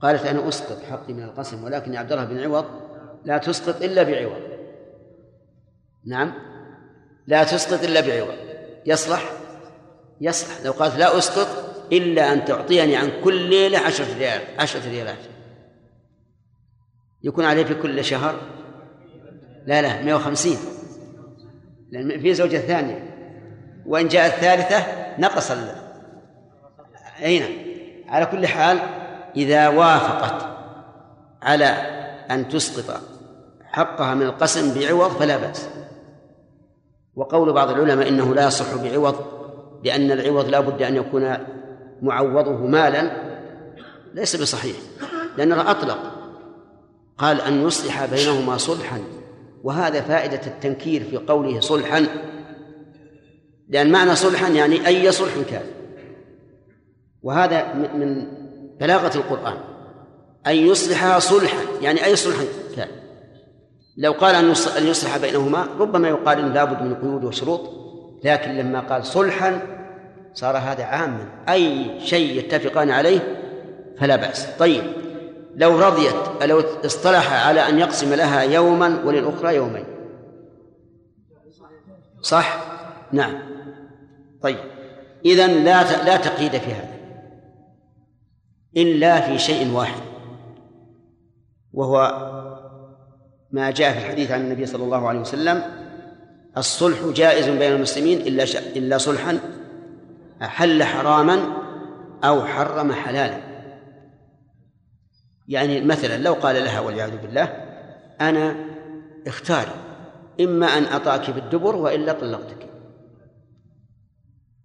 قالت 0.01 0.27
أنا 0.27 0.49
أسقط 0.49 0.83
حقي 0.83 1.13
من 1.13 1.23
القسم 1.23 1.65
ولكن 1.65 1.95
يا 1.95 1.99
عبد 1.99 2.13
الله 2.13 2.25
بن 2.25 2.39
عوض 2.39 2.65
لا 3.25 3.39
تسقط 3.39 3.83
إلا 3.83 4.03
بعوض. 4.03 4.43
نعم. 6.07 6.33
لا 7.27 7.45
تسقط 7.45 7.85
إلا 7.85 8.01
بعوض. 8.01 8.39
يصلح؟ 8.87 9.33
يصلح. 10.21 10.65
لو 10.65 10.73
قالت 10.73 10.97
لا 10.97 11.19
أسقط 11.19 11.47
إلا 11.93 12.33
أن 12.33 12.45
تعطيني 12.45 12.97
عن 12.97 13.11
كل 13.25 13.49
ليلة 13.49 13.79
عشرة 13.79 14.19
ريال 14.19 14.41
عشرة 14.59 14.91
ريالات. 14.91 15.19
يكون 17.23 17.45
عليه 17.45 17.65
في 17.65 17.75
كل 17.75 18.05
شهر؟ 18.05 18.35
لا 19.67 19.83
لا 19.83 20.03
150 20.03 20.76
لأن 21.91 22.21
في 22.21 22.35
زوجة 22.35 22.57
ثانية. 22.57 23.17
وإن 23.87 24.09
جاءت 24.09 24.33
الثالثة 24.33 24.85
نقص 25.19 25.51
ال... 25.51 25.75
أين. 27.23 27.43
على 28.09 28.27
كل 28.27 28.47
حال 28.47 28.79
إذا 29.37 29.69
وافقت 29.69 30.47
على 31.43 31.67
أن 32.31 32.49
تسقط 32.49 33.01
حقها 33.65 34.15
من 34.15 34.23
القسم 34.23 34.81
بعوض 34.81 35.11
فلا 35.11 35.37
بأس. 35.37 35.69
وقول 37.15 37.53
بعض 37.53 37.71
العلماء 37.71 38.09
إنه 38.09 38.35
لا 38.35 38.47
يصح 38.47 38.75
بعوض 38.75 39.17
لأن 39.85 40.13
العوض 40.13 40.49
لا 40.49 40.61
بد 40.61 40.83
أن 40.83 40.97
يكون 40.97 41.37
معوضه 42.03 42.67
مالا 42.67 43.11
ليس 44.15 44.37
بصحيح. 44.37 44.77
لأنه 45.37 45.71
أطلق. 45.71 45.99
قال 47.19 47.41
أن 47.41 47.67
يصلح 47.67 48.05
بينهما 48.05 48.57
صلحا. 48.57 49.01
وهذا 49.67 50.01
فائدة 50.01 50.41
التنكير 50.47 51.05
في 51.05 51.17
قوله 51.17 51.61
صلحا 51.61 52.07
لأن 53.69 53.93
معنى 53.93 54.15
صلحا 54.17 54.49
يعني 54.49 54.87
أي 54.87 55.13
صلح 55.13 55.33
كان. 55.51 55.63
وهذا 57.23 57.75
من 57.75 58.27
بلاغة 58.81 59.17
القرآن. 59.17 59.57
أن 60.47 60.57
يصلحها 60.57 61.19
صلحا 61.19 61.59
يعني 61.81 62.05
أي 62.05 62.17
صلح 62.17 62.37
كان. 62.77 62.89
لو 63.97 64.13
قال 64.13 64.35
أن 64.79 64.87
يصلح 64.87 65.17
بينهما 65.17 65.69
ربما 65.79 66.09
يقال 66.09 66.55
لابد 66.55 66.83
من 66.83 66.95
قيود 66.95 67.25
وشروط 67.25 67.61
لكن 68.25 68.51
لما 68.51 68.81
قال 68.81 69.07
صلحا 69.07 69.61
صار 70.35 70.57
هذا 70.57 70.85
عاما. 70.85 71.29
أي 71.49 71.87
شيء 72.01 72.39
يتفقان 72.39 72.91
عليه 72.91 73.43
فلا 73.99 74.17
بأس. 74.17 74.47
طيب. 74.59 75.06
لو 75.57 75.79
رضيت 75.79 76.43
لو 76.43 76.61
اصطلح 76.61 77.47
على 77.47 77.69
أن 77.69 77.79
يقسم 77.79 78.15
لها 78.15 78.43
يوما 78.43 79.03
وللأخرى 79.05 79.55
يومين 79.55 79.85
صح؟ 82.23 82.59
نعم. 83.13 83.35
طيب. 84.43 84.59
إذا 85.25 85.47
لا 85.47 86.05
لا 86.05 86.17
تقييد 86.17 86.51
في 86.51 86.73
هذا. 86.73 86.97
إلا 88.77 89.21
في 89.21 89.39
شيء 89.39 89.73
واحد. 89.73 90.01
وهو 91.73 91.97
ما 93.51 93.71
جاء 93.71 93.93
في 93.93 93.99
الحديث 93.99 94.31
عن 94.31 94.41
النبي 94.41 94.67
صلى 94.67 94.85
الله 94.85 95.09
عليه 95.09 95.21
وسلم 95.21 95.63
الصلح 96.57 96.99
جائز 97.15 97.49
بين 97.49 97.73
المسلمين 97.73 98.21
إلا 98.21 98.45
إلا 98.77 98.99
صلحا 98.99 99.39
أحل 100.43 100.85
حراما 100.85 101.41
أو 102.25 102.45
حرم 102.45 102.93
حلالا. 102.93 103.46
يعني 105.49 105.81
مثلا 105.81 106.17
لو 106.17 106.33
قال 106.33 106.65
لها 106.65 106.81
والعياذ 106.81 107.17
بالله 107.17 107.45
أنا 108.21 108.57
اختاري 109.27 109.75
إما 110.41 110.67
أن 110.67 110.85
أطاك 110.85 111.31
بالدبر 111.31 111.77
وإلا 111.77 112.13
طلقتك 112.13 112.69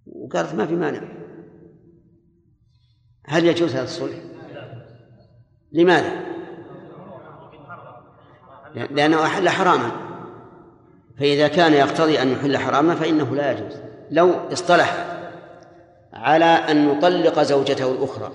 وقالت 0.05 0.55
ما 0.55 0.65
في 0.65 0.75
مانع 0.75 1.01
هل 3.25 3.45
يجوز 3.45 3.75
هذا 3.75 3.83
الصلح؟ 3.83 4.15
لماذا؟ 5.71 6.21
لأنه 8.75 9.25
أحل 9.25 9.49
حراما 9.49 9.91
فإذا 11.19 11.47
كان 11.47 11.73
يقتضي 11.73 12.21
أن 12.21 12.31
يحل 12.31 12.57
حراما 12.57 12.95
فإنه 12.95 13.35
لا 13.35 13.51
يجوز 13.51 13.77
لو 14.11 14.29
اصطلح 14.29 15.17
على 16.13 16.45
أن 16.45 16.89
يطلق 16.89 17.41
زوجته 17.41 17.91
الأخرى 17.91 18.31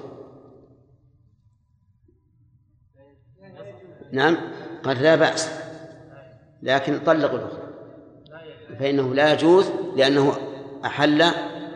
نعم 4.13 4.37
قال 4.85 5.03
لا 5.03 5.17
بأس. 5.17 5.51
لكن 6.63 6.99
طلق 6.99 7.35
الأخرى. 7.35 7.67
فإنه 8.79 9.15
لا 9.15 9.33
يجوز 9.33 9.71
لأنه 9.97 10.33
أحل 10.85 11.25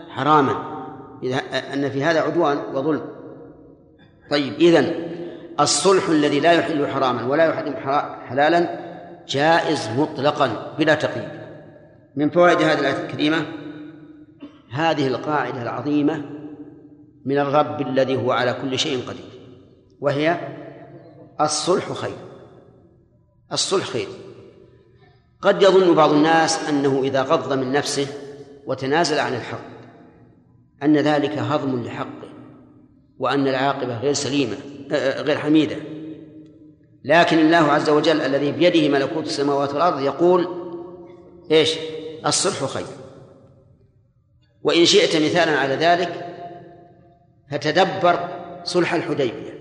حراما. 0.09 0.70
إذا 1.22 1.37
أن 1.74 1.91
في 1.91 2.05
هذا 2.05 2.20
عدوان 2.20 2.59
وظلم. 2.74 3.03
طيب 4.31 4.55
إذن 4.55 5.11
الصلح 5.61 6.09
الذي 6.09 6.41
لا 6.41 6.53
يحل 6.53 6.87
حراما 6.87 7.26
ولا 7.26 7.45
يحرم 7.45 7.74
حلالا 8.28 8.81
جائز 9.28 9.89
مطلقا 9.97 10.74
بلا 10.78 10.95
تقييد. 10.95 11.28
من 12.16 12.31
فوائد 12.31 12.62
هذه 12.62 12.81
الآية 12.81 13.05
الكريمة؟ 13.05 13.47
هذه 14.70 15.07
القاعدة 15.07 15.62
العظيمة 15.62 16.24
من 17.24 17.39
الرب 17.39 17.81
الذي 17.81 18.16
هو 18.16 18.33
على 18.33 18.57
كل 18.62 18.78
شيء 18.78 19.09
قدير 19.09 19.24
وهي 20.01 20.37
الصلح 21.41 21.93
خير. 21.93 22.16
الصلح 23.53 23.84
خير. 23.84 24.09
قد 25.41 25.62
يظن 25.62 25.95
بعض 25.95 26.12
الناس 26.12 26.68
أنه 26.68 27.01
إذا 27.05 27.22
غض 27.22 27.53
من 27.53 27.72
نفسه 27.72 28.07
وتنازل 28.66 29.18
عن 29.18 29.34
الحق 29.34 29.70
أن 30.82 30.97
ذلك 30.97 31.38
هضم 31.38 31.82
لحقه 31.82 32.28
وأن 33.18 33.49
العاقبة 33.49 33.99
غير 33.99 34.12
سليمة 34.12 34.57
غير 35.22 35.38
حميدة. 35.38 35.76
لكن 37.05 37.38
الله 37.38 37.57
عز 37.57 37.91
وجل 37.91 38.20
الذي 38.20 38.53
بيده 38.53 38.88
ملكوت 38.88 39.26
السماوات 39.26 39.74
والأرض 39.74 40.01
يقول 40.01 40.49
إيش؟ 41.51 41.74
الصلح 42.26 42.64
خير. 42.64 42.86
وإن 44.62 44.84
شئت 44.84 45.16
مثالا 45.16 45.59
على 45.59 45.74
ذلك 45.74 46.26
فتدبر 47.51 48.28
صلح 48.64 48.95
الحديبية. 48.95 49.60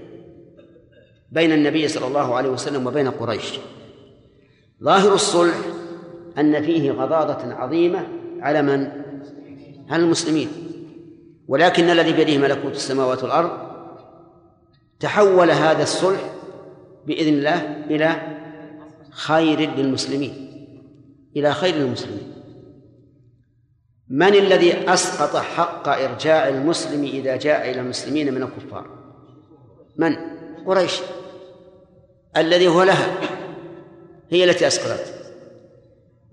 بين 1.32 1.52
النبي 1.52 1.88
صلى 1.88 2.08
الله 2.08 2.36
عليه 2.36 2.50
وسلم 2.50 2.88
وبين 2.88 3.10
قريش. 3.10 3.60
ظاهر 4.84 5.14
الصلح 5.14 5.56
أن 6.38 6.64
فيه 6.64 6.92
غضاضة 6.92 7.54
عظيمة 7.54 8.08
على 8.40 8.62
من؟ 8.62 8.92
على 9.90 10.04
المسلمين. 10.04 10.50
ولكن 11.48 11.90
الذي 11.90 12.14
بيده 12.14 12.38
ملكوت 12.38 12.72
السماوات 12.72 13.24
والأرض 13.24 13.52
تحول 15.00 15.52
هذا 15.52 15.84
الصلح 15.84 16.34
بإذن 17.08 17.34
الله 17.34 17.86
إلى 17.86 18.16
خير 19.12 19.60
للمسلمين 19.60 20.50
إلى 21.36 21.54
خير 21.54 21.76
للمسلمين. 21.76 22.34
من 24.10 24.36
الذي 24.36 24.94
أسقط 24.94 25.36
حق 25.36 25.90
إرجاع 25.90 26.48
المسلم 26.48 27.04
إذا 27.04 27.36
جاء 27.36 27.72
إلى 27.72 27.82
المسلمين 27.82 28.34
من 28.34 28.44
الكفار؟ 28.44 28.86
من؟ 29.98 30.16
قريش. 30.66 31.00
الذي 32.38 32.68
هو 32.68 32.84
لها 32.84 33.18
هي 34.30 34.44
التي 34.44 34.68
أسقطت. 34.68 35.14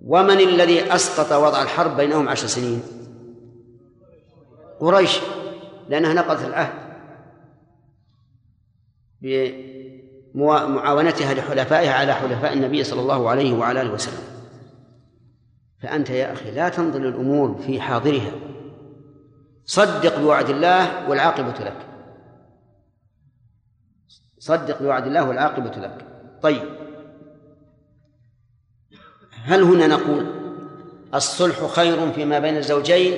ومن 0.04 0.40
الذي 0.40 0.94
أسقط 0.94 1.32
وضع 1.32 1.62
الحرب 1.62 1.96
بينهم 1.96 2.28
عشر 2.28 2.46
سنين؟ 2.46 2.82
قريش 4.80 5.18
لأنها 5.88 6.14
نقضت 6.14 6.44
العهد 6.44 6.72
بمعاونتها 10.34 11.34
لحلفائها 11.34 11.92
على 11.92 12.14
حلفاء 12.14 12.52
النبي 12.52 12.84
صلى 12.84 13.00
الله 13.00 13.30
عليه 13.30 13.52
وعلى 13.52 13.80
آله 13.80 13.92
وسلم. 13.92 14.22
فأنت 15.82 16.10
يا 16.10 16.32
أخي 16.32 16.50
لا 16.50 16.68
تنظر 16.68 16.98
للأمور 16.98 17.62
في 17.66 17.80
حاضرها. 17.80 18.32
صدق 19.64 20.18
بوعد 20.18 20.50
الله 20.50 21.08
والعاقبة 21.08 21.64
لك. 21.64 21.85
صدق 24.46 24.82
بوعد 24.82 25.06
الله 25.06 25.28
والعاقبة 25.28 25.70
لك 25.70 26.06
طيب. 26.42 26.62
هل 29.44 29.62
هنا 29.62 29.86
نقول 29.86 30.26
الصلح 31.14 31.66
خير 31.66 32.12
فيما 32.12 32.38
بين 32.38 32.56
الزوجين 32.56 33.14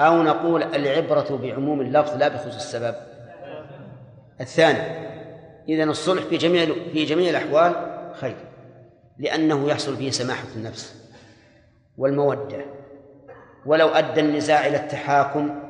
أو 0.00 0.22
نقول 0.22 0.62
العبرة 0.62 1.38
بعموم 1.42 1.80
اللفظ 1.80 2.16
لا 2.16 2.28
بخصوص 2.28 2.54
السبب؟ 2.54 2.94
الثاني 4.40 5.08
إذن 5.68 5.90
الصلح 5.90 6.22
في 6.22 6.36
جميع 6.36 6.66
في 6.92 7.04
جميع 7.04 7.30
الأحوال 7.30 7.74
خير 8.20 8.36
لأنه 9.18 9.68
يحصل 9.68 9.96
فيه 9.96 10.10
سماحة 10.10 10.48
النفس 10.56 10.94
والمودة. 11.98 12.64
ولو 13.66 13.88
أدى 13.88 14.20
النزاع 14.20 14.66
إلى 14.66 14.76
التحاكم 14.76 15.60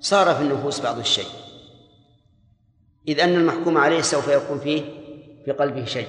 صار 0.00 0.34
في 0.34 0.42
النفوس 0.42 0.80
بعض 0.80 0.98
الشيء. 0.98 1.47
إذ 3.08 3.20
أن 3.20 3.34
المحكوم 3.34 3.78
عليه 3.78 4.00
سوف 4.00 4.28
يكون 4.28 4.58
فيه 4.58 4.82
في 5.44 5.52
قلبه 5.52 5.84
شيء. 5.84 6.08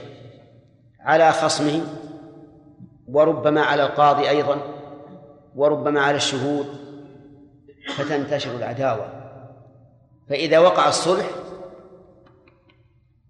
على 0.99 1.31
خصمه 1.31 1.81
وربما 3.07 3.61
على 3.61 3.83
القاضي 3.83 4.29
أيضا 4.29 4.61
وربما 5.55 6.01
على 6.01 6.17
الشهود 6.17 6.65
فتنتشر 7.97 8.55
العداوة. 8.55 9.13
فإذا 10.29 10.59
وقع 10.59 10.89
الصلح 10.89 11.29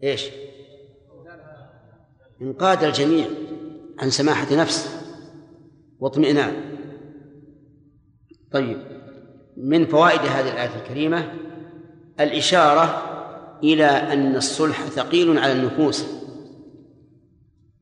إيش؟ 0.04 0.30
انقاد 2.42 2.84
الجميع 2.84 3.28
عن 4.00 4.10
سماحة 4.10 4.56
نفس 4.56 5.00
واطمئنان. 6.00 6.54
طيب 8.52 8.78
من 9.58 9.86
فوائد 9.86 10.20
هذه 10.20 10.52
الآية 10.52 10.76
الكريمة 10.76 11.34
الإشارة 12.20 13.09
إلى 13.64 13.86
أن 13.86 14.36
الصلح 14.36 14.82
ثقيل 14.82 15.40
على 15.40 15.52
النفوس. 15.52 16.06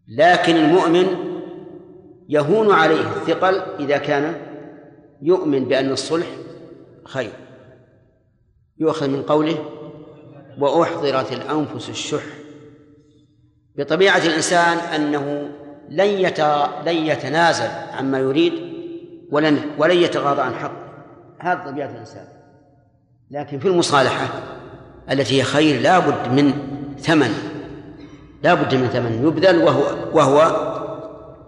لكن 0.08 0.56
المؤمن 0.56 1.06
يهون 2.30 2.72
عليه 2.72 3.00
الثقل 3.00 3.62
إذا 3.80 3.98
كان 3.98 4.36
يؤمن 5.22 5.66
بأن 5.66 5.92
الصلح 5.92 6.28
خير. 7.04 7.32
يؤخذ 8.78 9.10
من 9.10 9.24
قوله 9.24 9.58
وأحضرت 10.60 11.32
الأنفس 11.32 11.90
الشح. 11.90 12.24
بطبيعة 13.76 14.26
الإنسان 14.26 14.78
أنه 14.78 15.50
لن 15.90 16.32
لن 16.86 16.96
يتنازل 16.96 17.70
عما 17.94 18.20
يريد 18.20 18.54
ولن 19.32 19.60
ولن 19.78 19.98
يتغاضى 19.98 20.42
عن 20.42 20.54
حقه 20.54 20.88
هذا 21.40 21.72
طبيعة 21.72 21.92
الإنسان. 21.92 22.28
لكن 23.32 23.60
في 23.60 23.68
المصالحة 23.68 24.57
التي 25.12 25.40
هي 25.40 25.44
خير 25.44 25.82
لا 25.82 26.00
بد 26.00 26.32
من 26.32 26.54
ثمن 27.00 27.34
لا 28.44 28.54
بد 28.54 28.76
من 28.76 28.88
ثمن 28.88 29.28
يبذل 29.28 29.58
وهو 29.58 29.84
وهو 30.14 30.68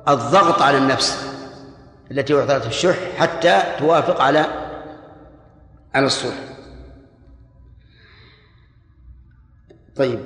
الضغط 0.08 0.62
على 0.62 0.78
النفس 0.78 1.30
التي 2.12 2.34
أعطت 2.34 2.66
الشح 2.66 2.96
حتى 3.18 3.62
توافق 3.80 4.22
على 4.22 4.46
على 5.96 6.06
الصلح. 6.06 6.36
طيب. 9.96 10.20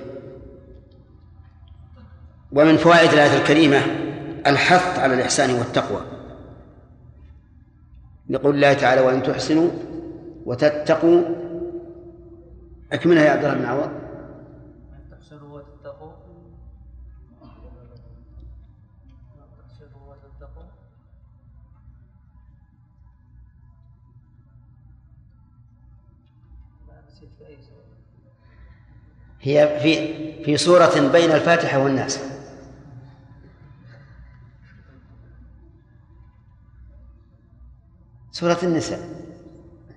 ومن 2.51 2.77
فوائد 2.77 3.13
الآية 3.13 3.37
الكريمة 3.37 3.81
الحث 4.47 4.99
على 4.99 5.13
الإحسان 5.13 5.53
والتقوى. 5.53 6.01
لقول 8.29 8.55
الله 8.55 8.73
تعالى 8.73 9.01
وإن 9.01 9.23
تحسنوا 9.23 9.69
وتتقوا 10.45 11.21
أكملها 12.93 13.23
يا 13.23 13.31
عبد 13.31 13.45
الله 13.45 13.57
بن 13.57 13.65
عوض. 13.65 13.91
تحسنوا 15.11 15.59
وتتقوا 15.59 16.13
وتتقوا 20.07 20.63
هي 29.41 29.79
في 29.79 30.43
في 30.43 30.57
سورة 30.57 31.11
بين 31.11 31.31
الفاتحة 31.31 31.83
والناس. 31.83 32.19
سورة 38.31 38.57
النساء. 38.63 38.99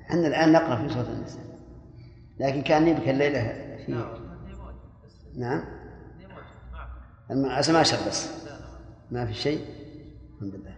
إحنا 0.02 0.26
الآن 0.26 0.52
نقرأ 0.52 0.76
في 0.76 0.94
سورة 0.94 1.08
النساء. 1.08 1.45
لكن 2.40 2.62
كان 2.62 2.88
يبكي 2.88 3.10
الليلة 3.10 3.40
في 3.86 3.92
نعم. 5.34 5.64
الم- 7.30 7.48
ما 7.72 7.82
شر 7.82 7.96
بس. 8.08 8.28
ما 9.10 9.26
في 9.26 9.34
شيء؟ 9.34 9.64
الحمد 10.34 10.54
لله. 10.54 10.76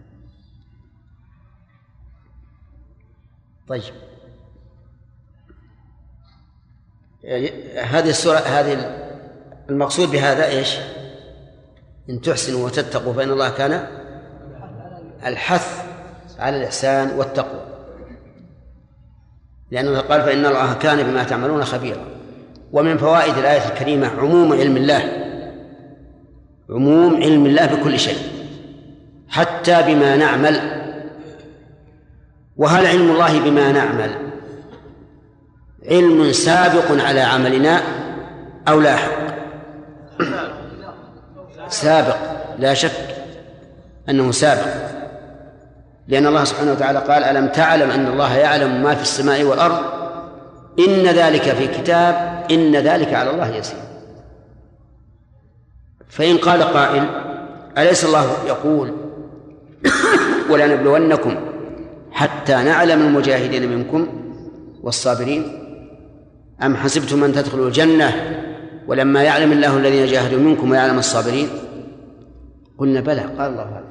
طيب. 3.67 3.93
هذه 7.85 8.09
السورة 8.09 8.37
هذه 8.37 8.73
المقصود 9.69 10.11
بهذا 10.11 10.45
إيش؟ 10.47 10.77
إن 12.09 12.21
تحسنوا 12.21 12.65
وتتقوا 12.65 13.13
فإن 13.13 13.29
الله 13.31 13.49
كان 13.49 13.71
الحث 15.25 15.85
على 16.39 16.57
الإحسان 16.57 17.17
والتقوى. 17.17 17.68
لأنه 19.71 19.99
قال 19.99 20.21
فإن 20.21 20.45
الله 20.45 20.73
كان 20.73 21.03
بما 21.03 21.23
تعملون 21.23 21.65
خبيرا. 21.65 22.05
ومن 22.71 22.97
فوائد 22.97 23.37
الآية 23.37 23.67
الكريمة 23.67 24.07
عموم 24.19 24.53
علم 24.53 24.77
الله 24.77 25.01
عموم 26.69 27.15
علم 27.15 27.45
الله 27.45 27.65
بكل 27.65 27.99
شيء 27.99 28.17
حتى 29.29 29.81
بما 29.81 30.15
نعمل. 30.15 30.61
وهل 32.57 32.85
علم 32.85 33.11
الله 33.11 33.39
بما 33.39 33.71
نعمل؟ 33.71 34.11
علم 35.85 36.31
سابق 36.31 37.05
على 37.05 37.21
عملنا 37.21 37.81
أو 38.67 38.79
لاحق 38.79 39.11
سابق 41.67 42.17
لا 42.59 42.73
شك 42.73 43.15
أنه 44.09 44.31
سابق. 44.31 44.88
لأن 46.09 46.27
الله 46.27 46.43
سبحانه 46.43 46.71
وتعالى 46.71 46.99
قال 46.99 47.23
ألم 47.23 47.47
تعلم 47.47 47.91
أن 47.91 48.07
الله 48.07 48.37
يعلم 48.37 48.83
ما 48.83 48.95
في 48.95 49.01
السماء 49.01 49.43
والأرض؟ 49.43 49.79
إن 50.79 51.03
ذلك 51.03 51.41
في 51.41 51.67
كتاب 51.67 52.45
إن 52.51 52.75
ذلك 52.75 53.13
على 53.13 53.29
الله 53.29 53.55
يسير. 53.55 53.79
فإن 56.07 56.37
قال 56.37 56.63
قائل 56.63 57.03
أليس 57.77 58.05
الله 58.05 58.25
يقول 58.47 58.91
ولنبلونكم 60.51 61.35
حتى 62.11 62.53
نعلم 62.55 63.01
المجاهدين 63.01 63.71
منكم 63.71 64.07
والصابرين؟ 64.83 65.43
أم 66.63 66.75
حسبتم 66.75 67.23
أن 67.23 67.33
تدخلوا 67.33 67.67
الجنة 67.67 68.13
ولما 68.87 69.23
يعلم 69.23 69.51
الله 69.51 69.77
الذين 69.77 70.05
جاهدوا 70.05 70.39
منكم 70.39 70.71
ويعلم 70.71 70.99
الصابرين؟ 70.99 71.49
قلنا 72.77 73.01
بلى. 73.01 73.21
قال 73.21 73.51
الله 73.51 73.63
هذا. 73.63 73.88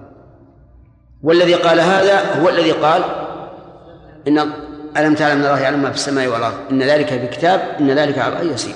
والذي 1.23 1.55
قال 1.55 1.81
هذا 1.81 2.43
هو 2.43 2.49
الذي 2.49 2.73
قال 2.73 3.05
إن 4.29 4.39
ألم 4.97 5.15
تعلم 5.15 5.39
أن 5.39 5.45
الله 5.45 5.61
يعلم 5.61 5.83
ما 5.83 5.91
في 5.91 5.97
السماء 5.97 6.29
والأرض؟ 6.29 6.55
إن 6.71 6.83
ذلك 6.83 7.09
في 7.09 7.27
كتاب 7.27 7.61
إن 7.81 7.91
ذلك 7.91 8.19
على 8.19 8.41
الله 8.41 8.53
يسير. 8.53 8.75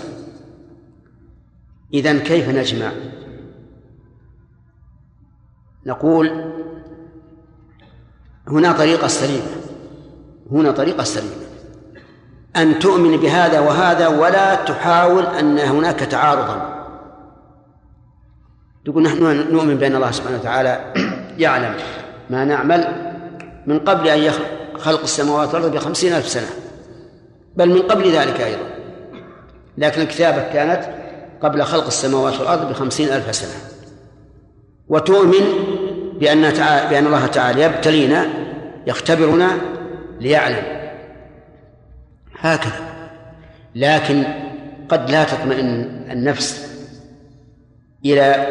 إذن 1.94 2.18
كيف 2.18 2.48
نجمع؟ 2.48 2.92
نقول 5.86 6.52
هنا 8.48 8.72
طريقة 8.72 9.06
سليمة 9.06 9.46
هنا 10.52 10.70
طريقة 10.70 11.04
سليمة 11.04 11.42
أن 12.56 12.78
تؤمن 12.78 13.16
بهذا 13.16 13.60
وهذا 13.60 14.08
ولا 14.08 14.54
تحاول 14.54 15.26
أن 15.26 15.58
هناك 15.58 16.00
تعارضا. 16.00 16.86
تقول 18.84 19.02
نحن 19.02 19.52
نؤمن 19.52 19.76
بأن 19.76 19.94
الله 19.94 20.10
سبحانه 20.10 20.38
وتعالى 20.38 20.92
يعلم. 21.38 21.74
ما 22.32 22.44
نعمل 22.44 23.12
من 23.66 23.78
قبل 23.78 24.08
أن 24.08 24.18
يخلق 24.18 24.46
خلق 24.78 25.02
السماوات 25.02 25.54
والأرض 25.54 25.72
بخمسين 25.72 26.12
ألف 26.12 26.28
سنة 26.28 26.48
بل 27.56 27.68
من 27.68 27.82
قبل 27.82 28.12
ذلك 28.12 28.40
أيضا. 28.40 28.64
لكن 29.78 30.00
الكتابة 30.00 30.52
كانت 30.52 30.94
قبل 31.42 31.62
خلق 31.62 31.86
السماوات 31.86 32.40
والأرض 32.40 32.68
بخمسين 32.68 33.08
ألف 33.08 33.34
سنة. 33.34 33.54
وتؤمن 34.88 35.44
بأن 36.20 36.54
تعالى 36.54 36.90
بأن 36.90 37.06
الله 37.06 37.26
تعالى 37.26 37.62
يبتلينا 37.62 38.26
يختبرنا 38.86 39.48
ليعلم. 40.20 40.92
هكذا. 42.38 42.92
لكن 43.74 44.24
قد 44.88 45.10
لا 45.10 45.24
تطمئن 45.24 45.66
النفس 46.10 46.68
إلى. 48.04 48.46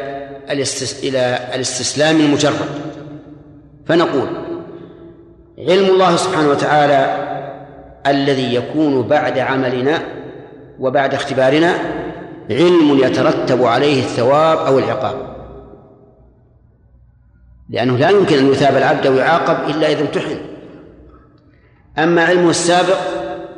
إلى 1.03 1.49
الاستسلام 1.53 2.20
المجرد. 2.20 2.90
فنقول 3.86 4.28
علم 5.58 5.86
الله 5.86 6.16
سبحانه 6.16 6.49
وتعالى 6.49 7.28
الذي 8.08 8.56
يكون 8.56 9.08
بعد 9.08 9.40
عملنا 9.40 10.02
وبعد 10.80 11.14
اختبارنا 11.14 11.74
علم 12.49 12.98
يترتب 12.98 13.64
عليه 13.64 14.03
الثواب 14.03 14.58
أو 14.58 14.80
العقاب. 14.80 15.16
لأنه 17.70 17.98
لا 17.98 18.10
يمكن 18.10 18.38
أن 18.38 18.52
يثاب 18.52 18.78
العبد 18.78 19.08
أو 19.08 19.14
يعاقب 19.14 19.70
إلا 19.70 19.91
إذا 19.91 20.02
امتحن. 20.02 20.38
أما 21.98 22.26
علمه 22.26 22.49
السابق 22.49 22.98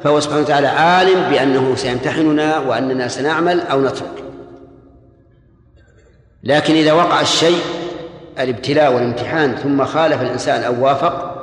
فهو 0.03 0.19
سبحانه 0.19 0.41
وتعالى 0.41 0.67
عالم 0.67 1.29
بأنه 1.29 1.75
سيمتحننا 1.75 2.59
وأننا 2.59 3.07
سنعمل 3.07 3.59
أو 3.59 3.81
نترك. 3.81 4.23
لكن 6.43 6.73
إذا 6.73 6.93
وقع 6.93 7.21
الشيء 7.21 7.61
الابتلاء 8.39 8.93
والامتحان 8.93 9.55
ثم 9.55 9.85
خالف 9.85 10.21
الإنسان 10.21 10.63
أو 10.63 10.85
وافق 10.85 11.33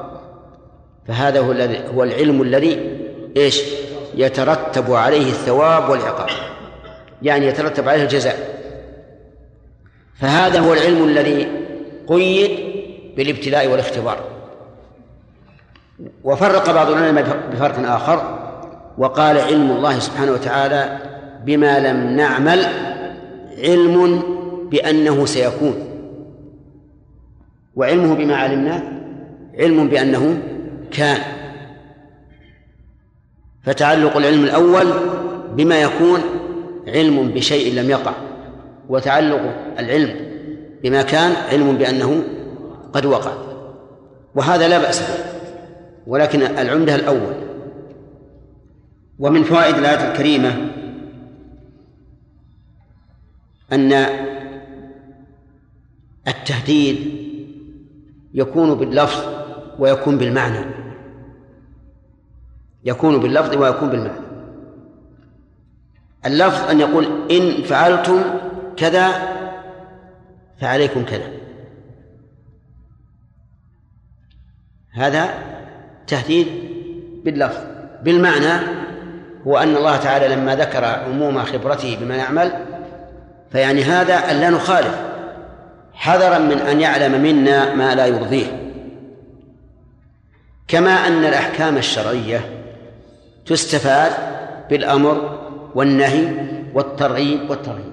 فهذا 1.08 1.40
هو 1.40 1.52
الذي 1.52 1.80
هو 1.94 2.02
العلم 2.02 2.42
الذي 2.42 2.98
إيش؟ 3.36 3.62
يترتب 4.14 4.92
عليه 4.92 5.30
الثواب 5.30 5.88
والعقاب. 5.88 6.28
يعني 7.22 7.46
يترتب 7.46 7.88
عليه 7.88 8.02
الجزاء. 8.02 8.36
فهذا 10.20 10.60
هو 10.60 10.72
العلم 10.72 11.04
الذي 11.04 11.48
قيد 12.08 12.50
بالابتلاء 13.16 13.66
والاختبار. 13.66 14.18
وفرق 16.24 16.70
بعض 16.70 16.90
العلماء 16.90 17.24
بفرق 17.52 17.90
آخر 17.90 18.38
وقال 18.98 19.38
علم 19.38 19.70
الله 19.70 19.98
سبحانه 19.98 20.32
وتعالى 20.32 20.98
بما 21.44 21.78
لم 21.78 22.16
نعمل 22.16 22.66
علم 23.58 24.22
بأنه 24.70 25.26
سيكون. 25.26 25.89
وعلمه 27.76 28.14
بما 28.14 28.36
علمنا 28.36 29.00
علم 29.54 29.88
بأنه 29.88 30.42
كان. 30.90 31.20
فتعلق 33.62 34.16
العلم 34.16 34.44
الأول 34.44 34.86
بما 35.56 35.80
يكون 35.82 36.20
علم 36.88 37.28
بشيء 37.28 37.74
لم 37.74 37.90
يقع 37.90 38.12
وتعلق 38.88 39.40
العلم 39.78 40.16
بما 40.82 41.02
كان 41.02 41.32
علم 41.32 41.76
بأنه 41.76 42.22
قد 42.92 43.06
وقع. 43.06 43.32
وهذا 44.34 44.68
لا 44.68 44.78
بأس 44.78 45.00
به 45.00 45.24
ولكن 46.06 46.42
العمدة 46.42 46.94
الأول. 46.94 47.34
ومن 49.18 49.42
فوائد 49.42 49.76
الآية 49.76 50.10
الكريمة 50.12 50.70
أن 53.72 54.06
التهديد 56.28 57.19
يكون 58.34 58.74
باللفظ 58.74 59.24
ويكون 59.78 60.18
بالمعنى. 60.18 60.64
يكون 62.84 63.20
باللفظ 63.20 63.56
ويكون 63.56 63.90
بالمعنى. 63.90 64.26
اللفظ 66.26 66.70
أن 66.70 66.80
يقول 66.80 67.30
إن 67.30 67.62
فعلتم 67.62 68.22
كذا 68.76 69.08
فعليكم 70.60 71.04
كذا. 71.04 71.30
هذا 74.92 75.28
تهديد 76.06 76.46
باللفظ. 77.24 77.60
بالمعنى 78.02 78.66
هو 79.46 79.58
أن 79.58 79.76
الله 79.76 79.96
تعالى 79.96 80.28
لما 80.28 80.56
ذكر 80.56 80.84
عموم 80.84 81.42
خبرته 81.42 81.98
بما 82.00 82.16
يعمل 82.16 82.66
فيعني 83.52 83.82
هذا 83.82 84.14
أن 84.14 84.36
لا 84.36 84.50
نخالف. 84.50 85.09
حذرا 86.00 86.38
من 86.38 86.58
أن 86.58 86.80
يعلم 86.80 87.22
منا 87.22 87.74
ما 87.74 87.94
لا 87.94 88.06
يرضيه. 88.06 88.72
كما 90.68 90.90
أن 90.90 91.24
الأحكام 91.24 91.76
الشرعية 91.76 92.62
تستفاد 93.46 94.12
بالأمر 94.70 95.38
والنهي 95.74 96.28
والترغيب 96.74 97.50
والترهيب. 97.50 97.92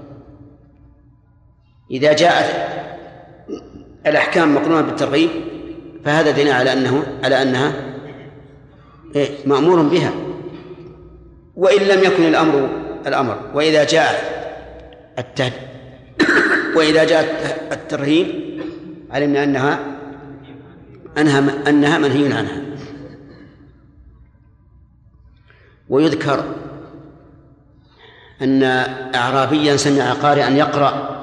إذا 1.91 2.13
جاءت 2.13 2.69
الأحكام 4.07 4.55
مقرونة 4.55 4.81
بالترغيب 4.81 5.29
فهذا 6.05 6.31
دليل 6.31 6.51
على 6.51 6.73
أنه 6.73 7.03
على 7.23 7.41
أنها 7.41 7.73
إيه 9.15 9.29
مأمور 9.45 9.81
بها. 9.81 10.11
وإن 11.55 11.87
لم 11.87 12.03
يكن 12.03 12.23
الأمر 12.23 12.69
الأمر 13.07 13.37
وإذا 13.53 13.83
جاء 13.83 14.37
وإذا 16.77 17.03
جاء 17.03 17.23
الترهيب 17.71 18.61
علمنا 19.11 19.43
أنها 19.43 19.79
أنها 21.17 21.69
أنها 21.69 21.97
منهي 21.97 22.33
عنها. 22.33 22.61
ويذكر 25.89 26.43
أن 28.41 28.63
أعرابيا 29.15 29.77
سمع 29.77 30.13
قارئا 30.13 30.49
يقرأ 30.49 31.17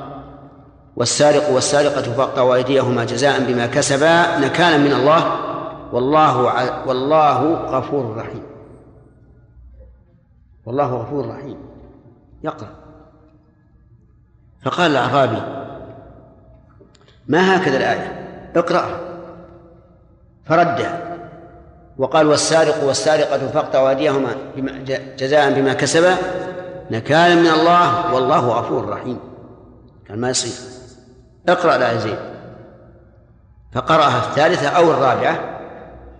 والسارق 0.96 1.50
والسارقة 1.50 2.02
فاقطعوا 2.02 2.54
أيديهما 2.54 3.04
جزاء 3.04 3.44
بما 3.44 3.66
كسبا 3.66 4.38
نكالا 4.38 4.78
من 4.78 4.92
الله. 4.92 5.40
والله 5.92 6.38
والله 6.86 7.54
غفور 7.54 8.16
رحيم. 8.16 8.42
والله 10.66 10.94
غفور 10.94 11.28
رحيم. 11.28 11.58
يقرأ. 12.44 12.83
فقال 14.64 14.90
الأعرابي 14.90 15.42
ما 17.26 17.56
هكذا 17.56 17.76
الآية؟ 17.76 18.26
اقرأها 18.56 19.00
فردها 20.46 21.00
وقال 21.98 22.26
والسارق 22.26 22.84
والسارقة 22.84 23.38
فاقطعوا 23.38 23.90
أيديهما 23.90 24.34
جزاء 25.18 25.52
بما 25.52 25.74
كسبا 25.74 26.16
نكالا 26.90 27.34
من 27.34 27.46
الله 27.46 28.14
والله 28.14 28.48
غفور 28.48 28.88
رحيم. 28.88 29.18
قال 30.08 30.20
ما 30.20 30.30
يصير. 30.30 30.70
اقرأ 31.48 31.76
لا 31.76 31.96
زيد 31.96 32.18
فقرأها 33.72 34.18
الثالثة 34.18 34.68
أو 34.68 34.90
الرابعة 34.90 35.60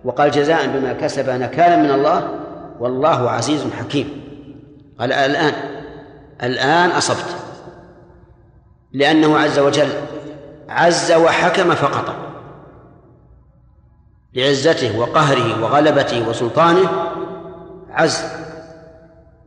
وقال 0.03 0.31
جزاء 0.31 0.67
بما 0.67 0.93
كسب 0.93 1.29
نكالا 1.29 1.77
من 1.77 1.91
الله 1.91 2.29
والله 2.79 3.29
عزيز 3.29 3.63
حكيم. 3.79 4.21
قال 4.99 5.13
الآن 5.13 5.53
الآن 6.43 6.89
أصبت. 6.89 7.44
لأنه 8.95 9.39
عز 9.39 9.59
وجل 9.59 9.89
عز 10.69 11.11
وحكم 11.11 11.75
فقط. 11.75 12.15
لعزته 14.33 14.99
وقهره 14.99 15.63
وغلبته 15.63 16.29
وسلطانه 16.29 16.89
عز 17.89 18.23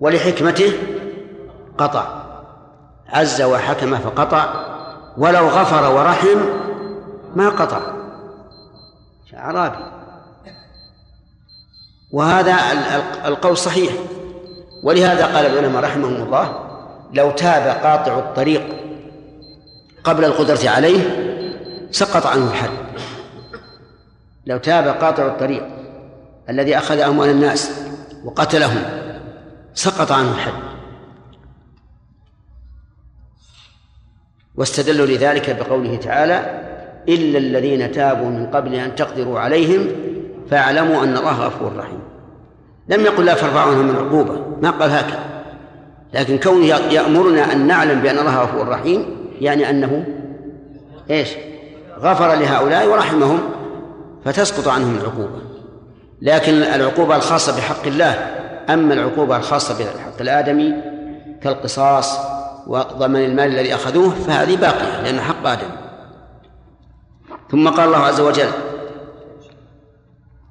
ولحكمته 0.01 0.73
قطع. 1.79 2.05
عز 3.09 3.43
وحكم 3.43 3.99
فقطع 3.99 4.55
ولو 5.19 5.49
غفر 5.49 5.93
ورحم 5.97 6.39
ما 7.35 7.49
قطع. 7.49 7.81
أعرابي 9.35 9.85
وهذا 12.12 12.57
القول 13.25 13.57
صحيح. 13.57 13.93
ولهذا 14.83 15.27
قال 15.27 15.47
العلماء 15.47 15.85
رحمهم 15.85 16.15
الله 16.15 16.69
لو 17.12 17.31
تاب 17.31 17.85
قاطع 17.85 18.19
الطريق 18.19 18.88
قبل 20.09 20.24
القدرة 20.24 20.70
عليه 20.70 21.01
سقط 21.90 22.26
عنه 22.26 22.51
الحد. 22.51 22.70
لو 24.47 24.59
تاب 24.59 24.89
قاطع 24.89 25.26
الطريق 25.26 25.66
الذي 26.51 26.78
أخذ 26.78 27.01
أموال 27.01 27.30
الناس 27.30 27.70
وقتلهم 28.24 28.82
سقط 29.74 30.12
عنه 30.12 30.30
الحد. 30.30 30.52
واستدلوا 34.55 35.06
لذلك 35.06 35.56
بقوله 35.56 35.97
تعالى 35.97 36.64
إلا 37.09 37.39
الذين 37.39 37.93
تابوا 37.93 38.30
من 38.30 38.47
قبل 38.47 38.74
أن 38.74 38.94
تقدروا 38.94 39.40
عليهم 39.40 39.86
فاعلموا 40.51 41.05
أن 41.05 41.16
الله 41.16 41.47
غفور 41.47 41.76
رحيم. 41.76 42.01
لم 42.89 43.05
يقل 43.05 43.24
لا 43.24 43.35
ترفعوا 43.35 43.74
من 43.74 43.97
عقوبة 43.97 44.56
ما 44.62 44.70
قال 44.70 44.90
هكذا. 44.90 45.44
لكن 46.14 46.39
كونه 46.39 46.66
يأمرنا 46.66 47.52
أن 47.52 47.66
نعلم 47.66 48.01
بأن 48.01 48.18
الله 48.18 48.43
غفور 48.43 48.68
رحيم 48.68 49.18
يعني 49.40 49.70
أنه 49.70 50.06
إيش؟ 51.10 51.28
غفر 51.98 52.35
لهؤلاء 52.35 52.89
ورحمهم 52.89 53.40
فتسقط 54.24 54.69
عنهم 54.69 54.97
العقوبة. 54.97 55.40
لكن 56.23 56.52
العقوبة 56.52 57.16
الخاصة 57.16 57.56
بحق 57.56 57.86
الله 57.86 58.12
أما 58.69 58.94
العقوبة 58.94 59.36
الخاصة 59.36 59.78
بحق 59.78 60.20
الآدمي 60.20 60.74
كالقصاص 61.43 62.19
وضمن 62.66 63.24
المال 63.24 63.47
الذي 63.47 63.74
أخذوه 63.74 64.10
فهذه 64.10 64.56
باقية 64.56 65.02
لأنه 65.02 65.23
حق 65.23 65.47
آدم. 65.47 65.70
ثم 67.51 67.69
قال 67.69 67.86
الله 67.86 67.98
عز 67.98 68.20
وجل 68.20 68.51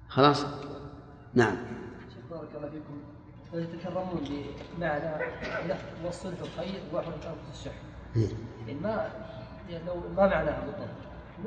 خلاص؟ 0.09 0.45
نعم. 1.33 1.57
بارك 2.31 2.49
الله 2.55 2.69
فيكم. 2.69 2.97
بمعنى 4.77 5.25
لفظ 5.67 6.05
والصلح 6.05 6.37
خير 6.57 6.81
وحرة 6.93 7.07
أنفس 7.07 7.59
الشح 7.59 7.86
ما 8.81 9.07
يعني 9.69 9.83
لو 9.87 9.95
ما 10.17 10.27
معناها 10.27 10.57
بالضبط. 10.65 10.87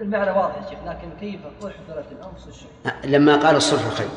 المعنى 0.01 0.31
واضح 0.31 0.57
يا 0.57 0.71
شيخ 0.71 0.79
لكن 0.87 1.09
كيف 1.21 1.41
أحضرت 1.47 2.07
الأنفس 2.13 2.49
الشح 2.49 2.95
لما 3.05 3.37
قال 3.37 3.57
الصلح 3.57 3.89
خير 3.89 4.09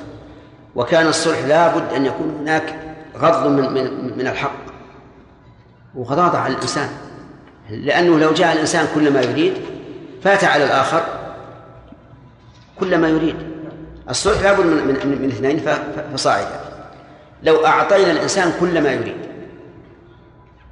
وكان 0.76 1.08
الصلح 1.08 1.40
لابد 1.40 1.94
أن 1.94 2.06
يكون 2.06 2.38
هناك 2.40 2.96
غض 3.18 3.48
من 3.48 3.74
من 3.74 4.18
من 4.18 4.28
الحق. 4.28 4.64
وغضاضة 5.96 6.38
على 6.38 6.54
الإنسان. 6.54 6.90
لأنه 7.70 8.20
لو 8.20 8.34
جاء 8.34 8.54
الإنسان 8.54 8.88
كل 8.96 9.14
ما 9.14 9.22
يريد 9.22 9.54
فات 10.22 10.44
على 10.44 10.64
الآخر 10.64 11.04
كل 12.80 12.98
ما 12.98 13.10
يريد. 13.10 13.36
الصلح 14.10 14.42
لابد 14.42 14.66
من, 14.66 14.88
من, 14.88 15.22
من 15.22 15.28
اثنين 15.30 15.62
فصاعدا. 16.14 16.60
لو 17.44 17.66
أعطينا 17.66 18.12
الإنسان 18.12 18.54
كل 18.60 18.84
ما 18.84 18.92
يريد 18.92 19.18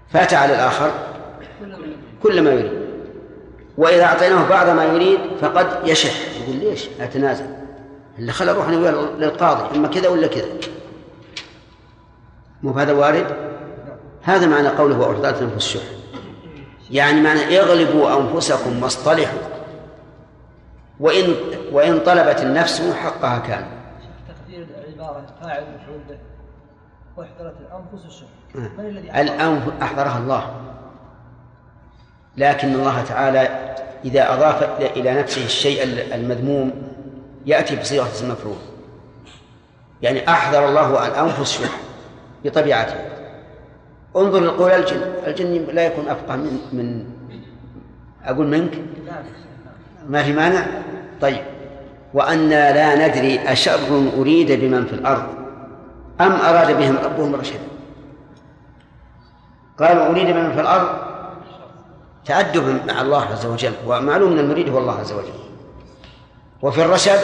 فات 0.10 0.34
على 0.34 0.54
الآخر 0.54 1.11
كل 2.24 2.42
ما 2.42 2.52
يريد. 2.52 2.82
وإذا 3.78 4.04
أعطيناه 4.04 4.50
بعض 4.50 4.70
ما 4.70 4.86
يريد 4.86 5.20
فقد 5.42 5.88
يشح. 5.88 6.14
يقول 6.42 6.56
ليش؟ 6.56 6.88
أتنازل 7.00 7.46
اللي 8.20 8.32
خلى 8.32 8.52
أروح 8.52 8.70
للقاضي. 9.18 9.78
إما 9.78 9.88
كذا 9.88 10.10
ولا 10.10 10.28
كذا؟ 10.28 10.48
مو 12.64 12.72
هذا 12.72 12.94
وارد؟ 12.94 13.26
هذا 14.22 14.48
معنى 14.48 14.68
قوله 14.68 15.00
وأحضرت 15.00 15.42
أنفس 15.42 15.56
الشح. 15.56 15.84
يعني 16.92 17.22
معنى 17.22 17.60
اغلبوا 17.60 18.20
أنفسكم 18.20 18.84
واصطلحوا. 18.84 19.40
وإن 21.00 21.36
وإن 21.72 22.00
طلبت 22.00 22.42
النفس 22.42 22.82
حقها 23.04 23.40
كان. 23.40 23.66
تقدير 24.28 24.68
العبارة 24.88 25.26
فاعل 25.42 25.64
مفعول 25.64 26.00
به. 26.10 26.18
واحضرت 27.18 27.56
الأنفس 27.60 28.06
الشح. 28.06 28.28
آه. 28.56 28.82
من 28.82 28.90
الذي 28.90 29.22
الأنف 29.22 29.64
أحضرها 29.82 30.18
الله. 30.18 30.71
لكن 32.38 32.74
الله 32.74 33.04
تعالى 33.04 33.72
إذا 34.06 34.34
أضاف 34.34 34.82
إلى 34.98 35.14
نفسه 35.14 35.46
الشيء 35.46 35.84
المذموم 36.16 36.72
يأتي 37.46 37.76
بصيغة 37.76 38.08
اسم 38.08 38.36
يعني 40.02 40.30
أحضر 40.30 40.70
الله 40.70 41.08
الأنفس 41.08 41.62
شح 41.62 41.78
بطبيعته. 42.46 42.96
انظر 44.16 44.40
لقول 44.40 44.72
الجن. 44.72 45.02
الجن 45.28 45.66
لا 45.74 45.86
يكون 45.86 46.08
أفقه 46.10 46.36
من 46.36 46.60
من 46.74 47.06
أقول 48.24 48.48
منك؟ 48.48 48.72
ما 50.10 50.24
في 50.24 50.34
مانع؟ 50.34 50.66
طيب. 51.22 51.44
وأنا 52.14 52.74
لا 52.74 53.08
ندري 53.08 53.40
أشر 53.40 54.10
أريد 54.18 54.52
بمن 54.52 54.86
في 54.86 54.94
الأرض 54.94 55.24
أم 56.22 56.32
أراد 56.32 56.78
بهم 56.78 56.98
ربهم 56.98 57.36
رشدا. 57.36 57.60
قالوا 59.80 60.06
أريد 60.06 60.28
بمن 60.28 60.52
في 60.52 60.62
الأرض؟ 60.62 61.12
تأدبا 62.26 62.94
مع 62.94 63.02
الله 63.02 63.22
عز 63.22 63.46
وجل 63.46 63.74
ومعلوم 63.88 64.32
أن 64.32 64.40
المريد 64.40 64.70
هو 64.70 64.78
الله 64.78 65.00
عز 65.00 65.12
وجل. 65.12 65.34
وفي 66.62 66.82
الرشد 66.82 67.20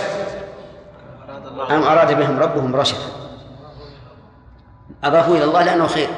أم 1.72 1.84
أراد 1.84 2.18
بهم 2.18 2.40
ربهم 2.40 2.76
رشدا 2.76 2.99
أضافوا 5.03 5.36
إلى 5.36 5.44
الله 5.44 5.64
لأنه 5.64 5.88
خير. 5.88 6.10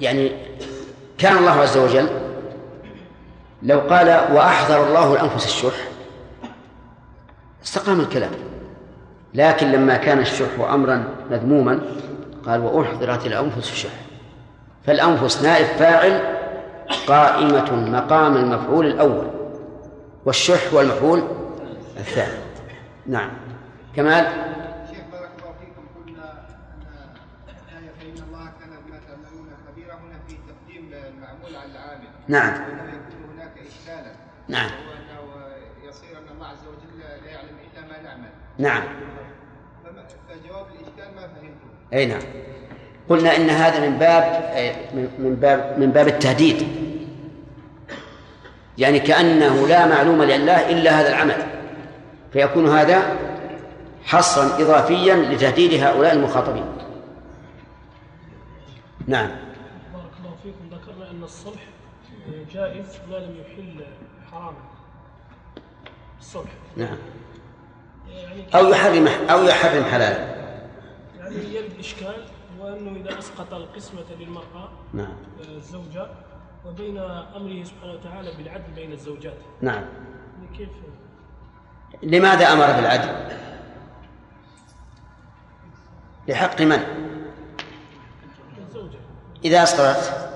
يعني 0.00 0.32
كان 1.18 1.38
الله 1.38 1.50
عز 1.50 1.76
وجل 1.76 2.08
لو 3.62 3.80
قال 3.80 4.08
وأحضر 4.08 4.86
الله 4.86 5.12
الأنفس 5.12 5.46
الشح 5.46 5.88
استقام 7.64 8.00
الكلام. 8.00 8.32
لكن 9.34 9.72
لما 9.72 9.96
كان 9.96 10.18
الشح 10.18 10.60
أمرا 10.72 11.04
مذموما 11.30 11.80
قال 12.46 12.60
وأحضرت 12.60 13.26
الأنفس 13.26 13.72
الشح. 13.72 14.05
فالأنفس 14.86 15.42
نائب 15.42 15.66
فاعل 15.66 16.36
قائمة 17.06 17.74
مقام 17.90 18.36
المفعول 18.36 18.86
الأول 18.86 19.30
والشح 20.26 20.72
هو 20.72 20.80
المفعول 20.80 21.22
الثاني. 21.96 22.38
نعم. 23.06 23.30
كمال؟ 23.96 24.26
نعم. 32.28 32.54
يكون 32.54 33.30
هناك 33.34 33.52
إشكالا. 33.58 34.12
نعم. 34.48 34.70
وأنه 34.70 35.88
يصير 35.88 36.18
أن 36.18 36.34
الله 36.34 36.46
عز 36.46 36.66
وجل 36.66 36.98
لا 36.98 37.30
يعلم 37.30 37.56
إلا 37.72 37.86
ما 37.86 38.02
نعمل. 38.02 38.28
نعم. 38.58 38.82
فجواب 40.28 40.66
الإشكال 40.66 41.14
ما 41.14 41.20
فهمته. 41.20 41.92
أي 41.92 42.06
نعم. 42.06 42.22
قلنا 43.08 43.36
إن 43.36 43.50
هذا 43.50 43.88
من 43.88 43.98
باب 43.98 44.24
من 45.18 45.34
باب 45.34 45.78
من 45.78 45.90
باب 45.90 46.08
التهديد. 46.08 46.68
يعني 48.78 49.00
كأنه 49.00 49.66
لا 49.66 49.86
معلوم 49.86 50.22
لله 50.22 50.70
إلا 50.70 51.00
هذا 51.00 51.08
العمل. 51.08 51.46
فيكون 52.32 52.68
هذا 52.68 53.16
حصرا 54.04 54.44
إضافيا 54.44 55.14
لتهديد 55.14 55.82
هؤلاء 55.82 56.12
المخاطبين. 56.12 56.64
نعم. 59.06 59.28
بارك 59.92 60.12
الله 60.18 60.36
فيكم. 60.42 60.76
ذكرنا 60.76 61.10
أن 61.10 61.22
الصلح 61.22 61.62
جائز 62.54 62.86
ما 63.10 63.16
لم 63.16 63.36
يحل 63.40 63.84
حراما. 64.32 64.56
الصلح. 66.20 66.50
نعم. 66.76 66.98
يعني 68.08 68.44
أو 68.54 68.68
يحرم 68.68 69.08
أو 69.30 69.44
يحرم 69.44 69.84
حلالا. 69.84 70.36
يعني 71.18 71.54
يرد 71.54 71.78
إشكال. 71.78 72.24
وأنه 72.66 73.00
إذا 73.00 73.18
أسقط 73.18 73.54
القسمة 73.54 74.04
للمرأة 74.20 74.68
نعم. 74.92 75.06
آه، 75.40 75.56
الزوجة 75.56 76.06
وبين 76.66 76.98
أمره 77.36 77.64
سبحانه 77.64 77.92
وتعالى 77.92 78.30
بالعدل 78.38 78.72
بين 78.74 78.92
الزوجات. 78.92 79.36
نعم. 79.62 79.84
كيف؟ 80.58 80.68
لماذا 82.02 82.52
أمر 82.52 82.66
بالعدل؟ 82.66 83.36
لحق 86.28 86.62
من؟ 86.62 86.82
الزوجة. 88.58 88.98
إذا 89.44 89.62
أسقطت؟ 89.62 90.30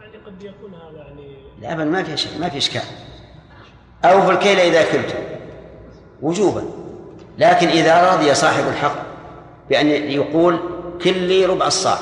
يعني 0.00 0.16
قد 0.16 0.42
يكون 0.42 0.74
هذا 0.74 0.98
يعني 0.98 1.36
لا 1.60 1.72
أبدا 1.72 1.84
ما 1.84 2.02
في 2.02 2.16
شيء 2.16 2.40
ما 2.40 2.48
في 2.48 2.58
إشكال. 2.58 2.82
أوفوا 4.04 4.32
الكيل 4.32 4.58
إذا 4.58 4.92
كلتم. 4.92 5.18
وجوبا. 6.22 6.64
لكن 7.38 7.68
إذا 7.68 8.14
رضي 8.14 8.34
صاحب 8.34 8.68
الحق 8.68 9.09
بأن 9.70 9.88
يقول 9.88 10.58
كلي 11.04 11.46
ربع 11.46 11.66
الصاع. 11.66 11.98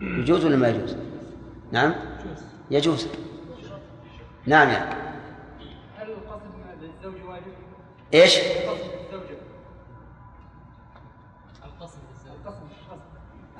يجوز 0.00 0.44
ولا 0.44 0.56
ما 0.56 0.68
يجوز؟ 0.68 0.96
نعم؟ 1.72 1.94
يجوز. 2.70 3.06
نعم 4.46 4.68
يعني 4.68 4.94
هل 5.98 6.08
القصد 6.10 6.40
للزوج 6.82 7.28
واجب؟ 7.28 7.42
إيش؟ 8.14 8.38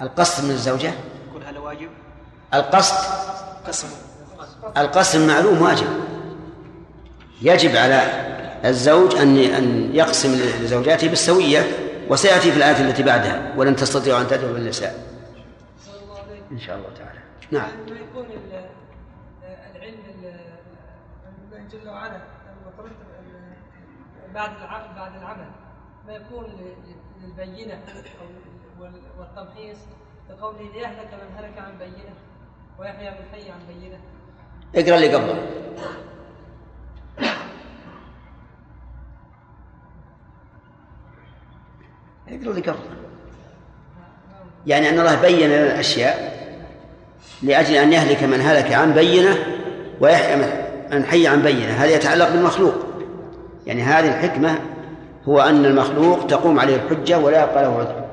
القصد 0.01 0.45
من 0.45 0.51
الزوجة؟ 0.51 0.93
يكون 1.29 1.43
هذا 1.43 1.59
واجب؟ 1.59 1.89
القصد؟ 2.55 2.95
قسم. 3.67 3.89
القسم 4.77 5.27
معلوم 5.27 5.63
واجب. 5.63 5.87
يجب 7.43 7.77
على 7.77 8.03
الزوج 8.65 9.15
أن 9.15 9.39
أن 9.39 9.91
يقسم 9.95 10.35
لزوجاته 10.63 11.09
بالسوية. 11.09 11.86
وسيأتي 12.09 12.51
في 12.51 12.57
الآية 12.57 12.81
التي 12.89 13.03
بعدها 13.03 13.53
ولن 13.57 13.77
تستطيعوا 13.77 14.21
أن 14.21 14.27
تدعوا 14.29 14.53
بالنساء 14.53 15.07
إن 16.53 16.59
شاء 16.59 16.77
الله 16.77 16.89
تعالى. 16.99 17.19
نعم. 17.51 17.71
ما 17.91 17.97
يكون 18.01 18.25
ال- 18.27 18.67
العلم 19.77 19.99
ال- 20.09 20.41
الله 21.53 21.69
جل 21.73 21.89
وعلا 21.89 22.21
بعد 24.35 24.51
العمل 24.57 24.95
بعد 24.97 25.17
العمل 25.17 25.47
ما 26.07 26.13
يكون 26.13 26.47
للبينة 27.23 27.83
والتمحيص 29.19 29.79
لقوله 30.31 30.73
ليهلك 30.75 31.15
من 31.15 31.37
هلك 31.39 31.59
عن 31.59 31.79
بينة 31.79 32.15
ويحيى 32.79 33.11
من 33.11 33.25
حي 33.33 33.51
عن 33.51 33.59
بينة؟ 33.69 33.99
اقرأ 34.75 34.97
اللي 34.97 35.15
قبله. 35.15 35.47
اللي 42.51 42.61
قبله 42.61 42.97
يعني 44.67 44.89
أن 44.89 44.99
الله 44.99 45.21
بين 45.21 45.49
لنا 45.49 45.73
الأشياء 45.73 46.37
لأجل 47.43 47.75
أن 47.75 47.93
يهلك 47.93 48.23
من 48.23 48.41
هلك 48.41 48.73
عن 48.73 48.93
بينة 48.93 49.37
ويحيى 50.01 50.37
من 50.93 51.05
حي 51.05 51.27
عن 51.27 51.43
بينة. 51.43 51.73
هذا 51.73 51.95
يتعلق 51.95 52.29
بالمخلوق. 52.29 52.75
يعني 53.67 53.83
هذه 53.83 54.09
الحكمة 54.09 54.59
هو 55.29 55.41
أن 55.41 55.65
المخلوق 55.65 56.27
تقوم 56.27 56.61
عليه 56.61 56.77
الحجة 56.77 57.19
ولا 57.19 57.45
يبقى 57.45 57.63
له 57.63 57.79
عذر 57.79 58.07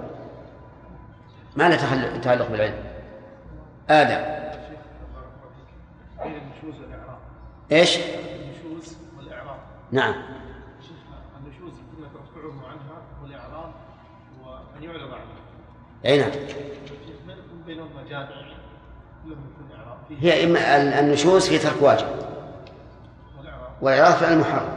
ما 1.55 1.69
له 1.69 2.19
تعلق 2.23 2.51
بالعلم. 2.51 2.75
آدم. 3.89 4.33
إيش؟ 7.71 7.97
نعم 9.91 10.13
شيخ 10.81 10.97
النشوز 11.37 11.73
كنا 11.73 12.07
ترفعه 12.07 12.67
عنها 12.67 13.01
والإعراب 13.21 13.71
وأن 14.45 14.72
يعرض 14.83 15.13
عنها 15.13 15.25
أي 16.05 16.17
نعم. 16.17 16.31
هي 20.19 20.43
إما 20.43 20.59
ال- 20.75 20.93
النشوز 20.93 21.49
في 21.49 21.57
ترك 21.59 21.81
واجب. 21.81 22.07
والإعراض 23.81 24.13
فعل 24.13 24.37
محرم 24.39 24.75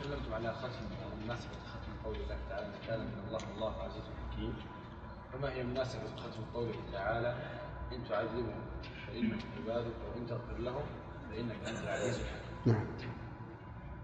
تكلمتم 0.00 0.34
على 0.34 0.54
ختم 0.54 0.84
مناسبة 1.24 1.50
ختم 1.72 1.92
قول 2.04 2.16
الله 2.16 2.36
تعالى 2.50 3.02
من 3.02 3.18
الله 3.28 3.38
الله 3.56 3.72
عزيز 3.82 4.02
حكيم. 4.32 4.54
فما 5.32 5.52
هي 5.52 5.62
مناسبة 5.62 6.00
ختم 6.16 6.42
قوله 6.54 6.74
تعالى؟ 6.92 7.34
إن 7.92 7.98
تعذبهم 8.08 8.54
فإنهم 9.06 9.38
عبادك 9.60 9.92
وإن 10.14 10.26
تغفر 10.26 10.58
لهم 10.58 10.82
فإنك 11.30 11.56
أنت 11.68 11.78
العزيز 11.84 12.14
الحكيم. 12.14 12.72
نعم. 12.74 12.84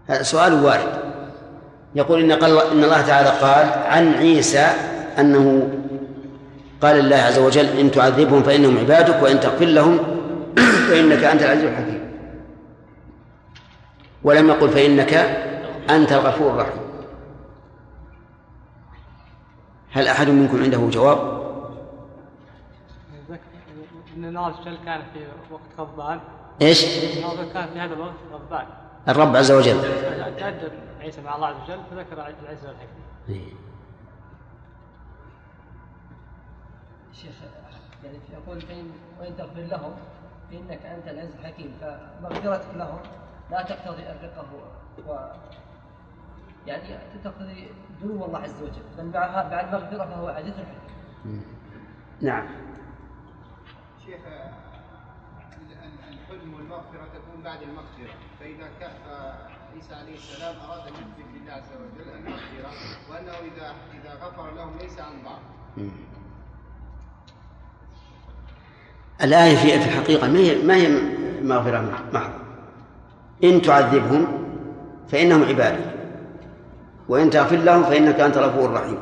هذا 0.07 0.23
سؤال 0.23 0.53
وارد. 0.63 1.30
يقول 1.95 2.23
إن, 2.23 2.31
قال 2.31 2.57
إن 2.71 2.83
الله 2.83 3.01
تعالى 3.01 3.29
قال 3.29 3.83
عن 3.83 4.13
عيسى 4.13 4.67
أنه 5.19 5.69
قال 6.81 6.99
الله 6.99 7.15
عز 7.15 7.39
وجل 7.39 7.65
إن 7.65 7.91
تعذبهم 7.91 8.43
فإنهم 8.43 8.77
عبادك 8.77 9.23
وإن 9.23 9.39
تغفر 9.39 9.65
لهم 9.65 9.97
فإنك 10.89 11.23
أنت 11.23 11.41
العزيز 11.41 11.63
الحكيم. 11.63 12.11
ولم 14.23 14.49
يقل 14.49 14.69
فإنك 14.69 15.13
أنت 15.89 16.11
الغفور 16.11 16.51
الرحيم. 16.51 16.81
هل 19.91 20.07
أحد 20.07 20.29
منكم 20.29 20.63
عنده 20.63 20.89
جواب؟ 20.91 21.41
عز 24.35 24.55
وجل 24.61 24.77
كان 24.85 25.01
في 25.13 25.19
وقت 25.51 25.61
غضبان؟ 25.79 26.19
الله 26.61 27.53
كان 27.53 27.67
في 27.73 27.79
هذا 27.79 27.93
الوقت 27.93 28.13
غضبان. 28.33 28.65
الرب 29.07 29.35
عز 29.35 29.51
وجل. 29.51 29.77
عيسى 31.01 31.21
مع 31.21 31.35
الله 31.35 31.47
عز 31.47 31.61
وجل 31.63 31.83
فذكر 31.91 32.13
العزة 32.13 32.67
والحكمة. 32.67 33.03
شيخ 37.13 37.35
يعني 38.03 38.17
يقول 38.33 38.61
فإن 38.61 38.91
وإن 39.19 39.37
تغفر 39.37 39.61
لهم 39.61 39.95
فإنك 40.51 40.85
أنت 40.85 41.07
العز 41.07 41.35
الحكيم. 41.39 41.77
فمغفرتك 41.81 42.75
لهم 42.75 42.99
لا 43.51 43.61
تقتضي 43.61 44.03
الرقة 44.11 44.45
و 45.07 45.17
يعني 46.67 46.97
تقتضي 47.23 47.67
دنو 48.01 48.25
الله 48.25 48.39
عز 48.39 48.61
وجل. 48.63 48.83
بل 48.97 49.11
بعد 49.11 49.49
بعد 49.49 49.73
المغفرة 49.73 50.05
فهو 50.05 50.27
عزيز 50.27 50.53
حكيم 50.53 51.43
نعم. 52.21 52.47
شيخ 54.05 54.21
الحلم 56.09 56.53
والمغفرة 56.53 57.05
تكون 57.13 57.43
بعد 57.43 57.61
المغفرة 57.61 58.13
فإذا 58.39 58.69
كان 58.79 58.91
عيسى 59.75 59.93
عليه 59.93 60.15
السلام 60.15 60.55
أراد 60.69 60.87
أن 60.87 60.93
يثبت 60.93 61.27
لله 61.35 61.53
عز 61.53 61.71
وجل 61.75 62.09
المغفرة 62.09 62.71
وأنه 63.11 63.31
إذا 63.31 63.73
إذا 63.93 64.25
غفر 64.25 64.55
لهم 64.55 64.77
ليس 64.81 64.99
عن 64.99 65.13
ضعف 65.23 65.85
الآية 69.23 69.55
في 69.55 69.75
الحقيقة 69.75 70.27
ما 70.27 70.39
هي 70.39 70.63
ما 70.63 70.75
هي 70.75 70.89
مغفرة 71.41 71.81
محضة 72.13 72.33
إن 73.43 73.61
تعذبهم 73.61 74.27
فإنهم 75.11 75.43
عبادك 75.43 75.95
وإن 77.09 77.29
تغفر 77.29 77.55
لهم 77.55 77.83
فإنك 77.83 78.19
أنت 78.19 78.37
الغفور 78.37 78.69
الرحيم. 78.69 78.97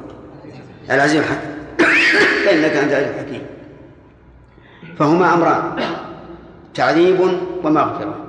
العزيز 0.89 1.15
الحكيم. 1.15 1.55
فإنك 2.45 2.71
أنت 2.71 2.91
العزيز 2.91 3.07
الحكيم. 3.07 3.45
فهما 4.97 5.33
أمران 5.33 5.83
تعذيب 6.73 7.19
ومغفرة. 7.63 8.28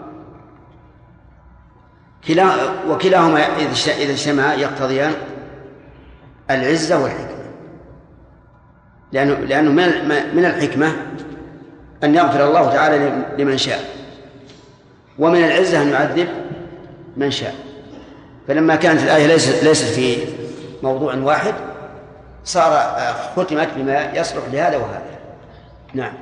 كلا 2.28 2.54
وكلاهما 2.88 3.40
إذا 3.98 4.12
اجتمعا 4.12 4.54
يقتضيان 4.54 5.12
العزة 6.50 7.02
والحكمة. 7.02 7.40
لأنه 9.12 9.34
لأنه 9.34 9.70
من 10.34 10.44
الحكمة 10.44 10.92
أن 12.04 12.14
يغفر 12.14 12.48
الله 12.48 12.72
تعالى 12.72 13.24
لمن 13.38 13.58
شاء. 13.58 13.84
ومن 15.18 15.44
العزة 15.44 15.82
أن 15.82 15.88
يعذب 15.88 16.28
من 17.16 17.30
شاء. 17.30 17.54
فلما 18.48 18.76
كانت 18.76 19.02
الآية 19.02 19.26
ليست 19.26 19.64
ليست 19.64 19.84
في 19.84 20.16
موضوع 20.82 21.14
واحد 21.14 21.54
صار 22.44 22.96
ختمت 23.36 23.68
بما 23.76 24.12
يصلح 24.14 24.42
لهذا 24.52 24.76
وهذا. 24.76 25.02
نعم. 25.94 26.12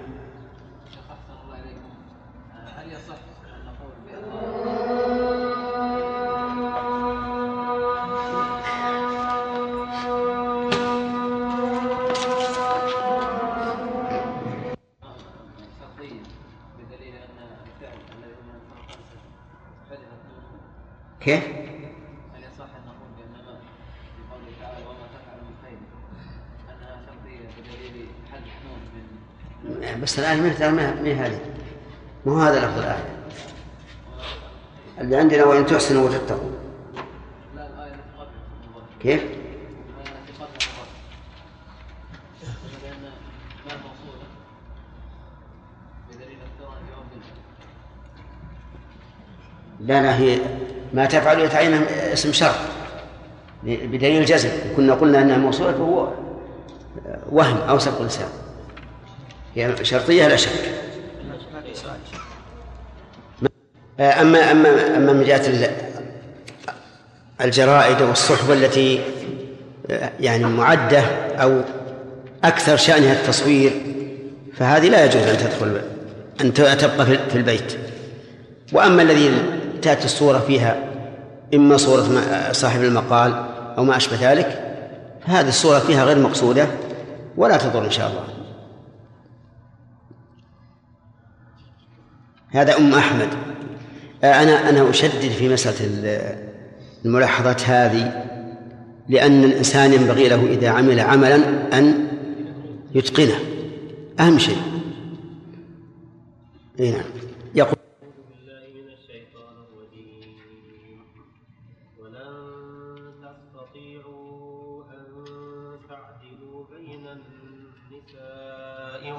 كيف؟ 21.29 21.45
هل 21.45 22.41
يصح 22.41 22.65
أن 22.65 22.83
نقول 22.87 23.09
قوله 24.31 24.53
تعالى 24.61 24.87
وما 24.87 25.07
تفعل 25.15 25.39
من 25.45 25.55
خير؟ 25.63 25.79
انها 26.71 27.01
شرطيه 27.07 27.49
بدليل 27.59 28.07
حذف 28.33 28.57
نون 28.65 28.81
من 29.95 30.01
بس 30.03 30.19
الآية 30.19 30.41
ما 30.71 31.07
هي 31.07 31.15
هذه؟ 31.15 31.41
مو 32.27 32.39
هذا 32.39 32.59
لفظ 32.59 32.79
الآية؟ 32.79 33.07
اللي 35.01 35.17
عندنا 35.17 35.45
وإن 35.45 35.67
تحسنوا 35.67 36.09
وتتقوا. 36.09 36.51
لا 37.57 37.67
الآية 37.67 37.95
كيف؟ 39.01 39.23
لا 49.81 50.03
لا 50.03 50.19
هي 50.19 50.57
ما 50.94 51.06
تفعل 51.06 51.40
يتعين 51.40 51.74
اسم 52.12 52.32
شرط 52.32 52.55
بدليل 53.62 54.20
الجزم. 54.20 54.48
كنا 54.77 54.94
قلنا 54.94 55.23
أنها 55.23 55.36
موصولة 55.36 55.73
فهو 55.73 56.09
وهم 57.32 57.56
أو 57.69 57.78
سبق 57.78 58.02
لسان 58.02 58.28
هي 59.55 59.74
شرطية 59.82 60.28
لا 60.28 60.36
شك. 60.36 60.51
اما 64.01 64.51
اما 64.51 64.97
أما 64.97 65.12
من 65.12 65.24
جهة 65.24 65.70
الجرائد 67.40 68.02
والصحبة 68.02 68.52
التي 68.52 69.01
يعني 70.20 70.44
معدة 70.44 71.01
أو 71.35 71.60
أكثر 72.44 72.77
شأنها 72.77 73.12
التصوير 73.12 73.73
فهذه 74.56 74.89
لا 74.89 75.05
يجوز 75.05 75.23
أن 75.23 75.36
تدخل 75.36 75.81
أن 76.40 76.55
تبقى 76.55 77.06
في 77.06 77.36
البيت. 77.36 77.78
وأما 78.73 79.02
الذي 79.02 79.31
تأتي 79.83 80.05
الصورة 80.05 80.39
فيها 80.39 80.77
إما 81.55 81.77
صورة 81.77 82.23
صاحب 82.53 82.83
المقال 82.83 83.45
أو 83.79 83.85
ما 83.85 83.97
أشبه 83.97 84.33
ذلك 84.33 84.65
هذه 85.25 85.49
الصورة 85.49 85.79
فيها 85.79 86.05
غير 86.05 86.19
مقصودة 86.19 86.67
ولا 87.37 87.57
تضر 87.57 87.85
إن 87.85 87.91
شاء 87.91 88.11
الله. 88.11 88.25
هذا 92.51 92.77
أم 92.77 92.95
أحمد. 92.95 93.29
أنا 94.25 94.69
أنا 94.69 94.91
أشدد 94.91 95.31
في 95.31 95.49
مسألة 95.49 95.77
الملاحظات 97.05 97.63
هذه 97.69 98.25
لأن 99.09 99.45
الإنسان 99.45 99.93
ينبغي 99.93 100.29
له 100.29 100.47
إذا 100.47 100.69
عمل 100.69 101.01
عملا 101.01 101.37
أن 101.79 102.09
يتقنه. 102.95 103.39
أهم 104.21 104.39
شيء. 104.39 104.59
نعم. 106.79 107.18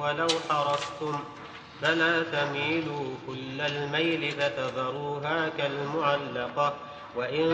ولو 0.10 0.28
حرصتم 0.50 1.20
فلا 1.82 2.24
تميلوا 2.24 3.06
كل 3.28 3.62
الميل 3.62 4.32
فتذروها 4.32 5.50
كالمعلقة. 5.58 6.74
وإن 7.16 7.50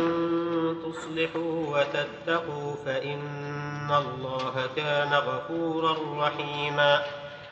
تصلحوا 0.86 1.80
وتتقوا 1.80 2.76
فإن 2.86 3.91
الله 3.91 4.69
كان 4.76 5.14
غفورا 5.14 6.27
رحيما. 6.27 7.02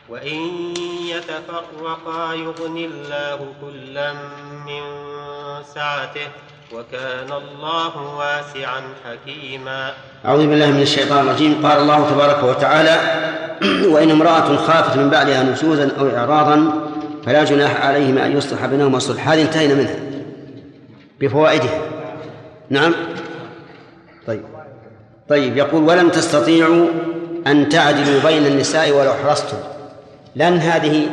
وإن 0.09 0.73
يتفرقا 1.07 2.33
يغن 2.33 2.77
الله 2.77 3.53
كلا 3.61 4.13
من 4.65 4.83
سعته. 5.63 6.27
وكان 6.71 7.31
الله 7.31 8.15
واسعا 8.17 8.81
حكيما. 9.05 9.93
أعوذ 10.25 10.47
بالله 10.47 10.71
من 10.71 10.81
الشيطان 10.81 11.27
الرجيم. 11.27 11.65
قال 11.65 11.81
الله 11.81 12.09
تبارك 12.09 12.43
وتعالى 12.43 12.97
وإن 13.93 14.11
امرأة 14.11 14.55
خافت 14.55 14.97
من 14.97 15.09
بعدها 15.09 15.43
نشوزا 15.43 15.91
أو 15.99 16.17
إعراضا 16.17 16.73
فلا 17.25 17.43
جناح 17.43 17.85
عليهما 17.85 18.25
أن 18.25 18.37
يصلح 18.37 18.65
بينهما 18.65 18.99
صلح 18.99 19.29
هذه 19.29 19.41
انتهينا 19.41 19.73
منها. 19.73 19.95
بفوائدها. 21.19 21.81
نعم. 22.69 22.93
طيب. 24.27 24.43
طيب 25.29 25.57
يقول 25.57 25.83
ولم 25.83 26.09
تستطيعوا 26.09 26.87
أن 27.47 27.69
تعدلوا 27.69 28.23
بين 28.25 28.45
النساء 28.45 28.91
ولو 28.91 29.13
حرصتم. 29.13 29.57
لأن 30.35 30.57
هذه 30.57 31.09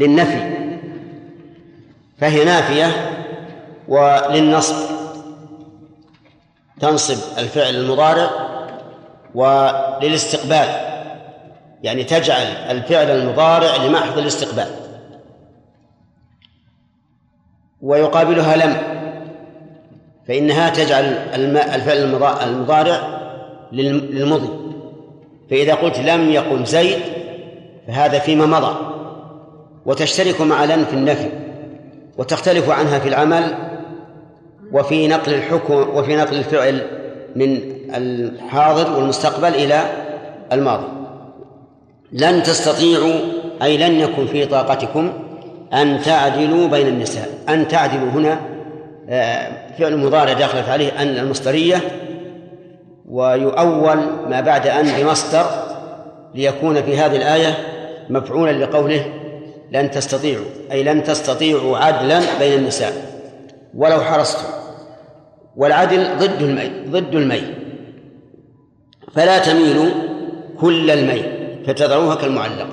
للنفي. 0.00 0.40
فهي 2.20 2.44
نافية. 2.44 3.17
وللنصب. 3.88 4.74
تنصب 6.80 7.38
الفعل 7.38 7.74
المضارع 7.74 8.30
وللاستقبال 9.34 10.68
يعني 11.82 12.04
تجعل 12.04 12.46
الفعل 12.46 13.10
المضارع 13.10 13.76
لمحض 13.76 14.18
الاستقبال. 14.18 14.66
ويقابلها 17.82 18.56
لم 18.56 18.76
فإنها 20.28 20.70
تجعل 20.70 21.04
الفعل 21.74 21.96
المضارع 22.42 23.18
للمضي. 23.72 24.48
فإذا 25.50 25.74
قلت 25.74 25.98
لم 25.98 26.30
يقم 26.30 26.64
زيد 26.64 26.98
فهذا 27.86 28.18
فيما 28.18 28.46
مضى. 28.46 28.76
وتشترك 29.86 30.40
مع 30.40 30.64
لن 30.64 30.84
في 30.84 30.92
النفي 30.94 31.30
وتختلف 32.18 32.70
عنها 32.70 32.98
في 32.98 33.08
العمل 33.08 33.67
وفي 34.72 35.08
نقل 35.08 35.34
الحكم 35.34 35.74
وفي 35.74 36.16
نقل 36.16 36.36
الفعل 36.36 36.86
من 37.36 37.60
الحاضر 37.94 38.96
والمستقبل 38.96 39.54
إلى 39.54 39.82
الماضي. 40.52 40.86
لن 42.12 42.42
تستطيعوا 42.42 43.14
أي 43.62 43.76
لن 43.76 44.00
يكن 44.00 44.26
في 44.26 44.46
طاقتكم 44.46 45.12
أن 45.72 46.02
تعدلوا 46.02 46.68
بين 46.68 46.86
النساء 46.86 47.28
أن 47.48 47.68
تعدلوا 47.68 48.10
هنا 48.10 48.40
آه، 49.10 49.50
فعل 49.78 49.96
مضارع 49.96 50.32
دخلت 50.32 50.68
عليه 50.68 51.02
أن 51.02 51.18
المصدرية 51.18 51.80
ويؤول 53.08 53.96
ما 54.28 54.40
بعد 54.40 54.66
أن 54.66 54.86
بمصدر 54.98 55.46
ليكون 56.34 56.82
في 56.82 56.98
هذه 56.98 57.16
الآية 57.16 57.54
مفعولا 58.10 58.52
لقوله 58.64 59.04
لن 59.72 59.90
تستطيعوا 59.90 60.44
أي 60.72 60.82
لن 60.82 61.04
تستطيعوا 61.04 61.78
عدلا 61.78 62.20
بين 62.38 62.58
النساء. 62.58 63.07
ولو 63.74 64.00
حرصتم 64.00 64.48
والعدل 65.56 66.16
ضد 66.18 66.42
الميل 66.42 66.90
ضد 66.90 67.14
الميل 67.14 67.54
فلا 69.14 69.38
تميلوا 69.38 69.90
كل 70.60 70.90
الميل 70.90 71.38
فتذروها 71.66 72.14
كالمعلقة. 72.14 72.68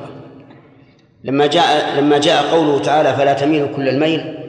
لما 1.23 1.47
جاء 1.47 1.99
لما 1.99 2.17
جاء 2.17 2.43
قوله 2.51 2.79
تعالى 2.79 3.13
فلا 3.13 3.33
تميلوا 3.33 3.67
كل 3.75 3.89
الميل 3.89 4.39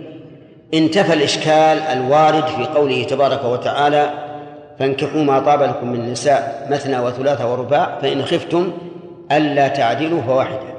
انتفى 0.74 1.12
الإشكال 1.12 1.78
الوارد 1.78 2.47
في 2.47 2.64
قوله 2.64 3.05
تبارك 3.05 3.44
وتعالى 3.44 4.10
فانكحوا 4.78 5.20
ما 5.20 5.40
طاب 5.40 5.62
لكم 5.62 5.93
من 5.93 6.01
النساء 6.01 6.68
مثنى 6.70 6.98
وثلاث 6.98 7.40
ورباع 7.40 7.98
فإن 8.02 8.24
خفتم 8.24 8.73
ألا 9.32 9.68
تعدلوا 9.68 10.23
فواحدة. 10.23 10.77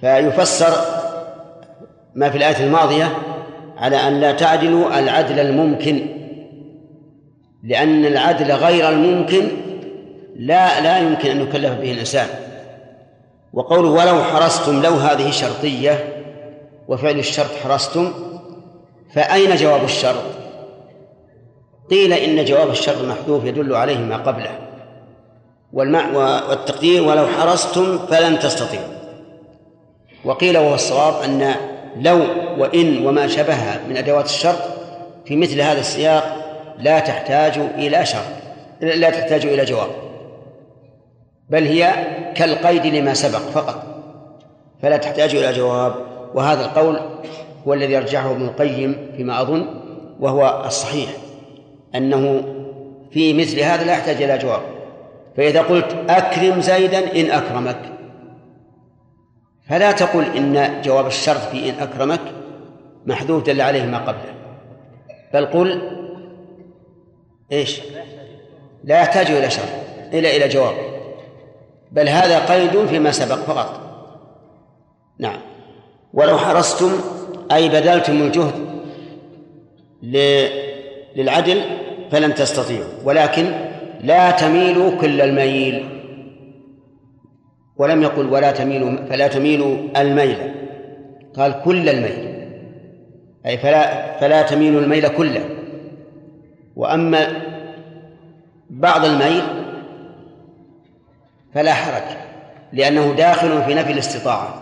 فيفسر 0.00 0.72
ما 2.14 2.30
في 2.30 2.38
الآية 2.38 2.66
الماضية 2.66 3.08
على 3.80 3.96
أن 3.96 4.20
لا 4.20 4.32
تعدلوا 4.32 4.98
العدل 4.98 5.38
الممكن 5.38 6.06
لأن 7.62 8.06
العدل 8.06 8.52
غير 8.52 8.88
الممكن 8.88 9.48
لا 10.36 10.80
لا 10.80 10.98
يمكن 10.98 11.30
أن 11.30 11.40
يكلف 11.40 11.72
به 11.72 11.92
الإنسان. 11.92 12.26
وقوله 13.52 13.88
ولو 13.88 14.22
حرصتم 14.22 14.82
لو 14.82 14.92
هذه 14.92 15.30
شرطية 15.30 16.22
وفعل 16.88 17.18
الشرط 17.18 17.50
حرصتم 17.64 18.12
فأين 19.14 19.56
جواب 19.56 19.84
الشرط؟ 19.84 20.24
قيل 21.90 22.12
إن 22.12 22.44
جواب 22.44 22.70
الشرط 22.70 23.04
محذوف 23.04 23.44
يدل 23.44 23.74
عليه 23.74 23.98
ما 23.98 24.16
قبله. 24.16 24.58
والمع 25.72 26.10
والتقدير 26.48 27.02
ولو 27.02 27.26
حرصتم 27.26 27.98
فلن 27.98 28.38
تستطيعوا. 28.38 29.00
وقيل 30.24 30.58
وهو 30.58 30.74
الصواب 30.74 31.22
أن 31.22 31.54
لو 31.96 32.20
وإن 32.58 33.06
وما 33.06 33.26
شبهها 33.26 33.80
من 33.88 33.96
أدوات 33.96 34.24
الشرط 34.24 34.62
في 35.24 35.36
مثل 35.36 35.60
هذا 35.60 35.80
السياق 35.80 36.36
لا 36.78 36.98
تحتاج 36.98 37.58
إلى 37.58 38.06
شرط 38.06 38.40
لا 38.80 39.10
تحتاج 39.10 39.46
إلى 39.46 39.64
جواب. 39.64 39.90
بل 41.50 41.66
هي 41.66 41.92
كالقيد 42.34 42.86
لما 42.86 43.14
سبق 43.14 43.38
فقط 43.38 43.82
فلا 44.82 44.96
تحتاج 44.96 45.34
إلى 45.34 45.52
جواب. 45.52 45.94
وهذا 46.34 46.64
القول 46.64 47.00
هو 47.66 47.74
الذي 47.74 47.92
يرجعه 47.92 48.30
ابن 48.30 48.44
القيم 48.44 48.96
فيما 49.16 49.40
أظن 49.40 49.66
وهو 50.20 50.62
الصحيح 50.66 51.08
أنه 51.94 52.42
في 53.10 53.34
مثل 53.34 53.60
هذا 53.60 53.84
لا 53.84 53.92
يحتاج 53.92 54.22
إلى 54.22 54.38
جواب. 54.38 54.60
فإذا 55.36 55.62
قلت 55.62 55.96
أكرم 56.08 56.60
زيدا 56.60 57.20
إن 57.20 57.30
أكرمك. 57.30 57.99
فلا 59.70 59.92
تقل 59.92 60.24
إن 60.36 60.82
جواب 60.82 61.06
الشرط 61.06 61.40
في 61.40 61.70
إن 61.70 61.74
أكرمك 61.80 62.20
محذوف 63.06 63.46
دل 63.46 63.60
عليه 63.60 63.82
ما 63.82 63.98
قبله. 63.98 64.34
بل 65.34 65.46
قل 65.46 65.82
إيش؟ 67.52 67.80
لا 68.84 69.00
يحتاج 69.00 69.30
إلى 69.30 69.50
شرط 69.50 69.68
إلى 70.12 70.36
إلى 70.36 70.48
جواب. 70.48 70.74
بل 71.92 72.08
هذا 72.08 72.38
قيد 72.38 72.86
فيما 72.86 73.10
سبق 73.10 73.34
فقط. 73.34 73.80
نعم. 75.18 75.40
ولو 76.14 76.38
حرصتم 76.38 76.92
أي 77.52 77.68
بذلتم 77.68 78.22
الجهد 78.22 78.54
للعدل 81.16 81.62
فلن 82.10 82.34
تستطيعوا. 82.34 82.92
ولكن 83.04 83.52
لا 84.00 84.30
تميلوا 84.30 85.00
كل 85.00 85.20
الميل. 85.20 85.99
ولم 87.80 88.02
يقل 88.02 88.26
ولا 88.26 88.50
تميلوا 88.50 89.06
فلا 89.10 89.28
تميلوا 89.28 89.76
الميل. 89.96 90.54
قال 91.36 91.62
كل 91.64 91.88
الميل. 91.88 92.46
أي 93.46 93.58
فلا 93.58 94.18
فلا 94.18 94.42
تميلوا 94.42 94.80
الميل 94.80 95.08
كله. 95.08 95.44
وأما 96.76 97.42
بعض 98.70 99.04
الميل 99.04 99.42
فلا 101.54 101.74
حرج 101.74 102.16
لأنه 102.72 103.14
داخل 103.14 103.62
في 103.62 103.74
نفي 103.74 103.92
الاستطاعة. 103.92 104.54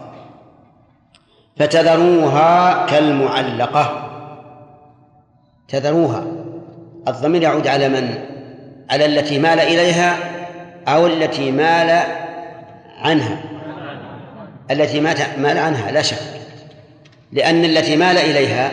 فتذروها 1.56 2.86
كالمعلقة. 2.86 4.10
تذروها. 5.68 6.26
الضمير 7.08 7.42
يعود 7.42 7.66
على 7.66 7.88
من؟ 7.88 8.14
على 8.90 9.04
التي 9.06 9.38
مال 9.38 9.60
إليها 9.60 10.16
أو 10.88 11.06
التي 11.06 11.50
مال 11.50 12.02
عنها. 13.02 13.42
التي 14.70 15.00
مات 15.00 15.38
مال 15.38 15.58
عنها 15.58 15.90
لا 15.90 16.02
شك. 16.02 16.18
لأن 17.32 17.64
التي 17.64 17.96
مال 17.96 18.18
إليها 18.18 18.70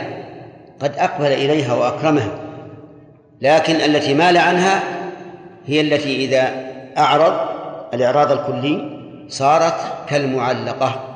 قد 0.79 0.97
أقبل 0.97 1.25
إليها 1.25 1.73
وأكرمها. 1.73 2.31
لكن 3.41 3.75
التي 3.75 4.13
مال 4.13 4.37
عنها 4.37 4.83
هي 5.65 5.81
التي 5.81 6.25
إذا 6.25 6.65
أعرض 6.97 7.33
الإعراض 7.93 8.31
الكلي 8.31 8.99
صارت 9.29 9.75
كالمعلقة 10.09 11.15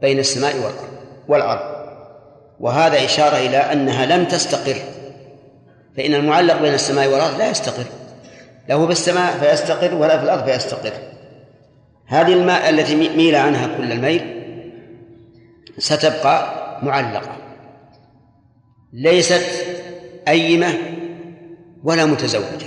بين 0.00 0.18
السماء 0.18 0.54
والأرض 1.28 1.78
وهذا 2.60 3.04
إشارة 3.04 3.36
إلى 3.36 3.56
أنها 3.56 4.06
لم 4.06 4.24
تستقر. 4.24 4.76
فإن 5.96 6.14
المعلق 6.14 6.62
بين 6.62 6.74
السماء 6.74 7.08
والأرض 7.08 7.38
لا 7.38 7.50
يستقر. 7.50 7.84
له 8.68 8.86
في 8.86 8.92
السماء 8.92 9.32
فيستقر 9.32 9.94
ولا 9.94 10.18
في 10.18 10.24
الأرض 10.24 10.44
فيستقر. 10.44 10.92
هذه 12.08 12.32
الماء 12.32 12.70
التي 12.70 12.96
ميل 13.16 13.36
عنها 13.36 13.76
كل 13.76 13.92
الميل 13.92 14.44
ستبقى 15.78 16.54
معلقة. 16.82 17.36
ليست 18.92 19.46
أيمة 20.28 20.74
ولا 21.84 22.04
متزوجة. 22.04 22.66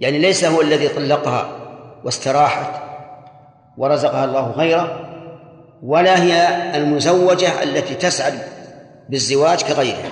يعني 0.00 0.18
ليس 0.18 0.44
هو 0.44 0.60
الذي 0.60 0.88
طلقها 0.88 1.58
واستراحت 2.04 2.82
ورزقها 3.78 4.24
الله 4.24 4.50
غيره 4.50 5.00
ولا 5.82 6.22
هي 6.22 6.46
المزوجة 6.76 7.62
التي 7.62 7.94
تسعد 7.94 8.38
بالزواج 9.08 9.62
كغيرها. 9.62 10.10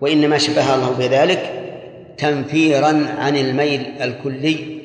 وإنما 0.00 0.38
شبه 0.38 0.74
الله 0.74 0.90
بذلك 0.90 1.58
تنفيرا 2.18 3.06
عن 3.18 3.36
الميل 3.36 4.02
الكلي 4.02 4.81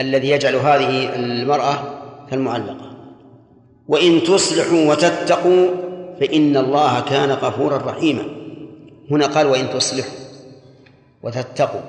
الذي 0.00 0.30
يجعل 0.30 0.54
هذه 0.56 1.14
المرأة 1.16 1.74
كالمعلقة. 2.30 2.90
وإن 3.88 4.22
تصلحوا 4.22 4.90
وتتقوا 4.90 5.68
فإن 6.20 6.56
الله 6.56 7.00
كان 7.00 7.30
غفورا 7.30 7.76
رحيما. 7.76 8.22
هنا 9.10 9.26
قال 9.26 9.46
وإن 9.46 9.70
تصلحوا 9.70 10.14
وتتقوا. 11.22 11.80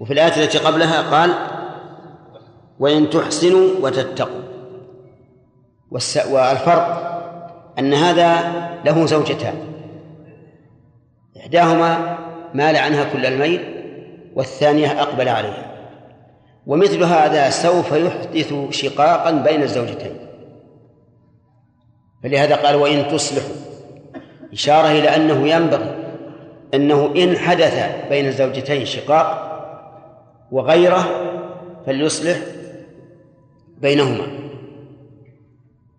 وفي 0.00 0.12
الآية 0.12 0.44
التي 0.44 0.58
قبلها 0.58 1.10
قال 1.10 1.34
وإن 2.80 3.10
تحسنوا 3.10 3.68
وتتقوا. 3.80 4.42
والفرق 5.90 7.12
أن 7.78 7.94
هذا 7.94 8.52
له 8.84 9.06
زوجتان. 9.06 9.54
إحداهما 11.36 12.18
مال 12.54 12.76
عنها 12.76 13.04
كل 13.12 13.26
الميل 13.26 13.60
والثانية 14.34 15.02
أقبل 15.02 15.28
عليها. 15.28 15.75
ومثل 16.66 17.02
هذا 17.02 17.50
سوف 17.50 17.92
يحدث 17.92 18.54
شقاقا 18.70 19.30
بين 19.30 19.62
الزوجتين. 19.62 20.16
فلهذا 22.22 22.56
قال 22.56 22.76
وإن 22.76 23.08
تصلحوا. 23.08 23.56
إشارة 24.52 24.90
إلى 24.90 25.16
أنه 25.16 25.48
ينبغي 25.48 25.94
أنه 26.74 27.14
إن 27.16 27.36
حدث 27.36 28.08
بين 28.08 28.26
الزوجتين 28.26 28.84
شقاق 28.84 29.46
وغيره 30.52 31.08
فليصلح 31.86 32.38
بينهما. 33.78 34.26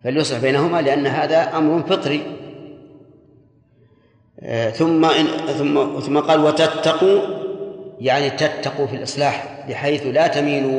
فليصلح 0.04 0.40
بينهما 0.40 0.82
لأن 0.82 1.08
هذا 1.08 1.58
أمر 1.58 1.84
فطري. 1.84 2.38
آه، 4.40 4.70
ثم 4.70 5.06
إن 5.06 5.26
ثم 5.58 6.00
ثم 6.00 6.20
قال 6.20 6.40
وتتقوا 6.40 7.37
يعني 8.02 8.30
تتقوا 8.30 8.88
في 8.88 8.96
الإصلاح 8.96 9.44
بحيث 9.70 10.06
لا 10.06 10.28
تميلوا 10.28 10.72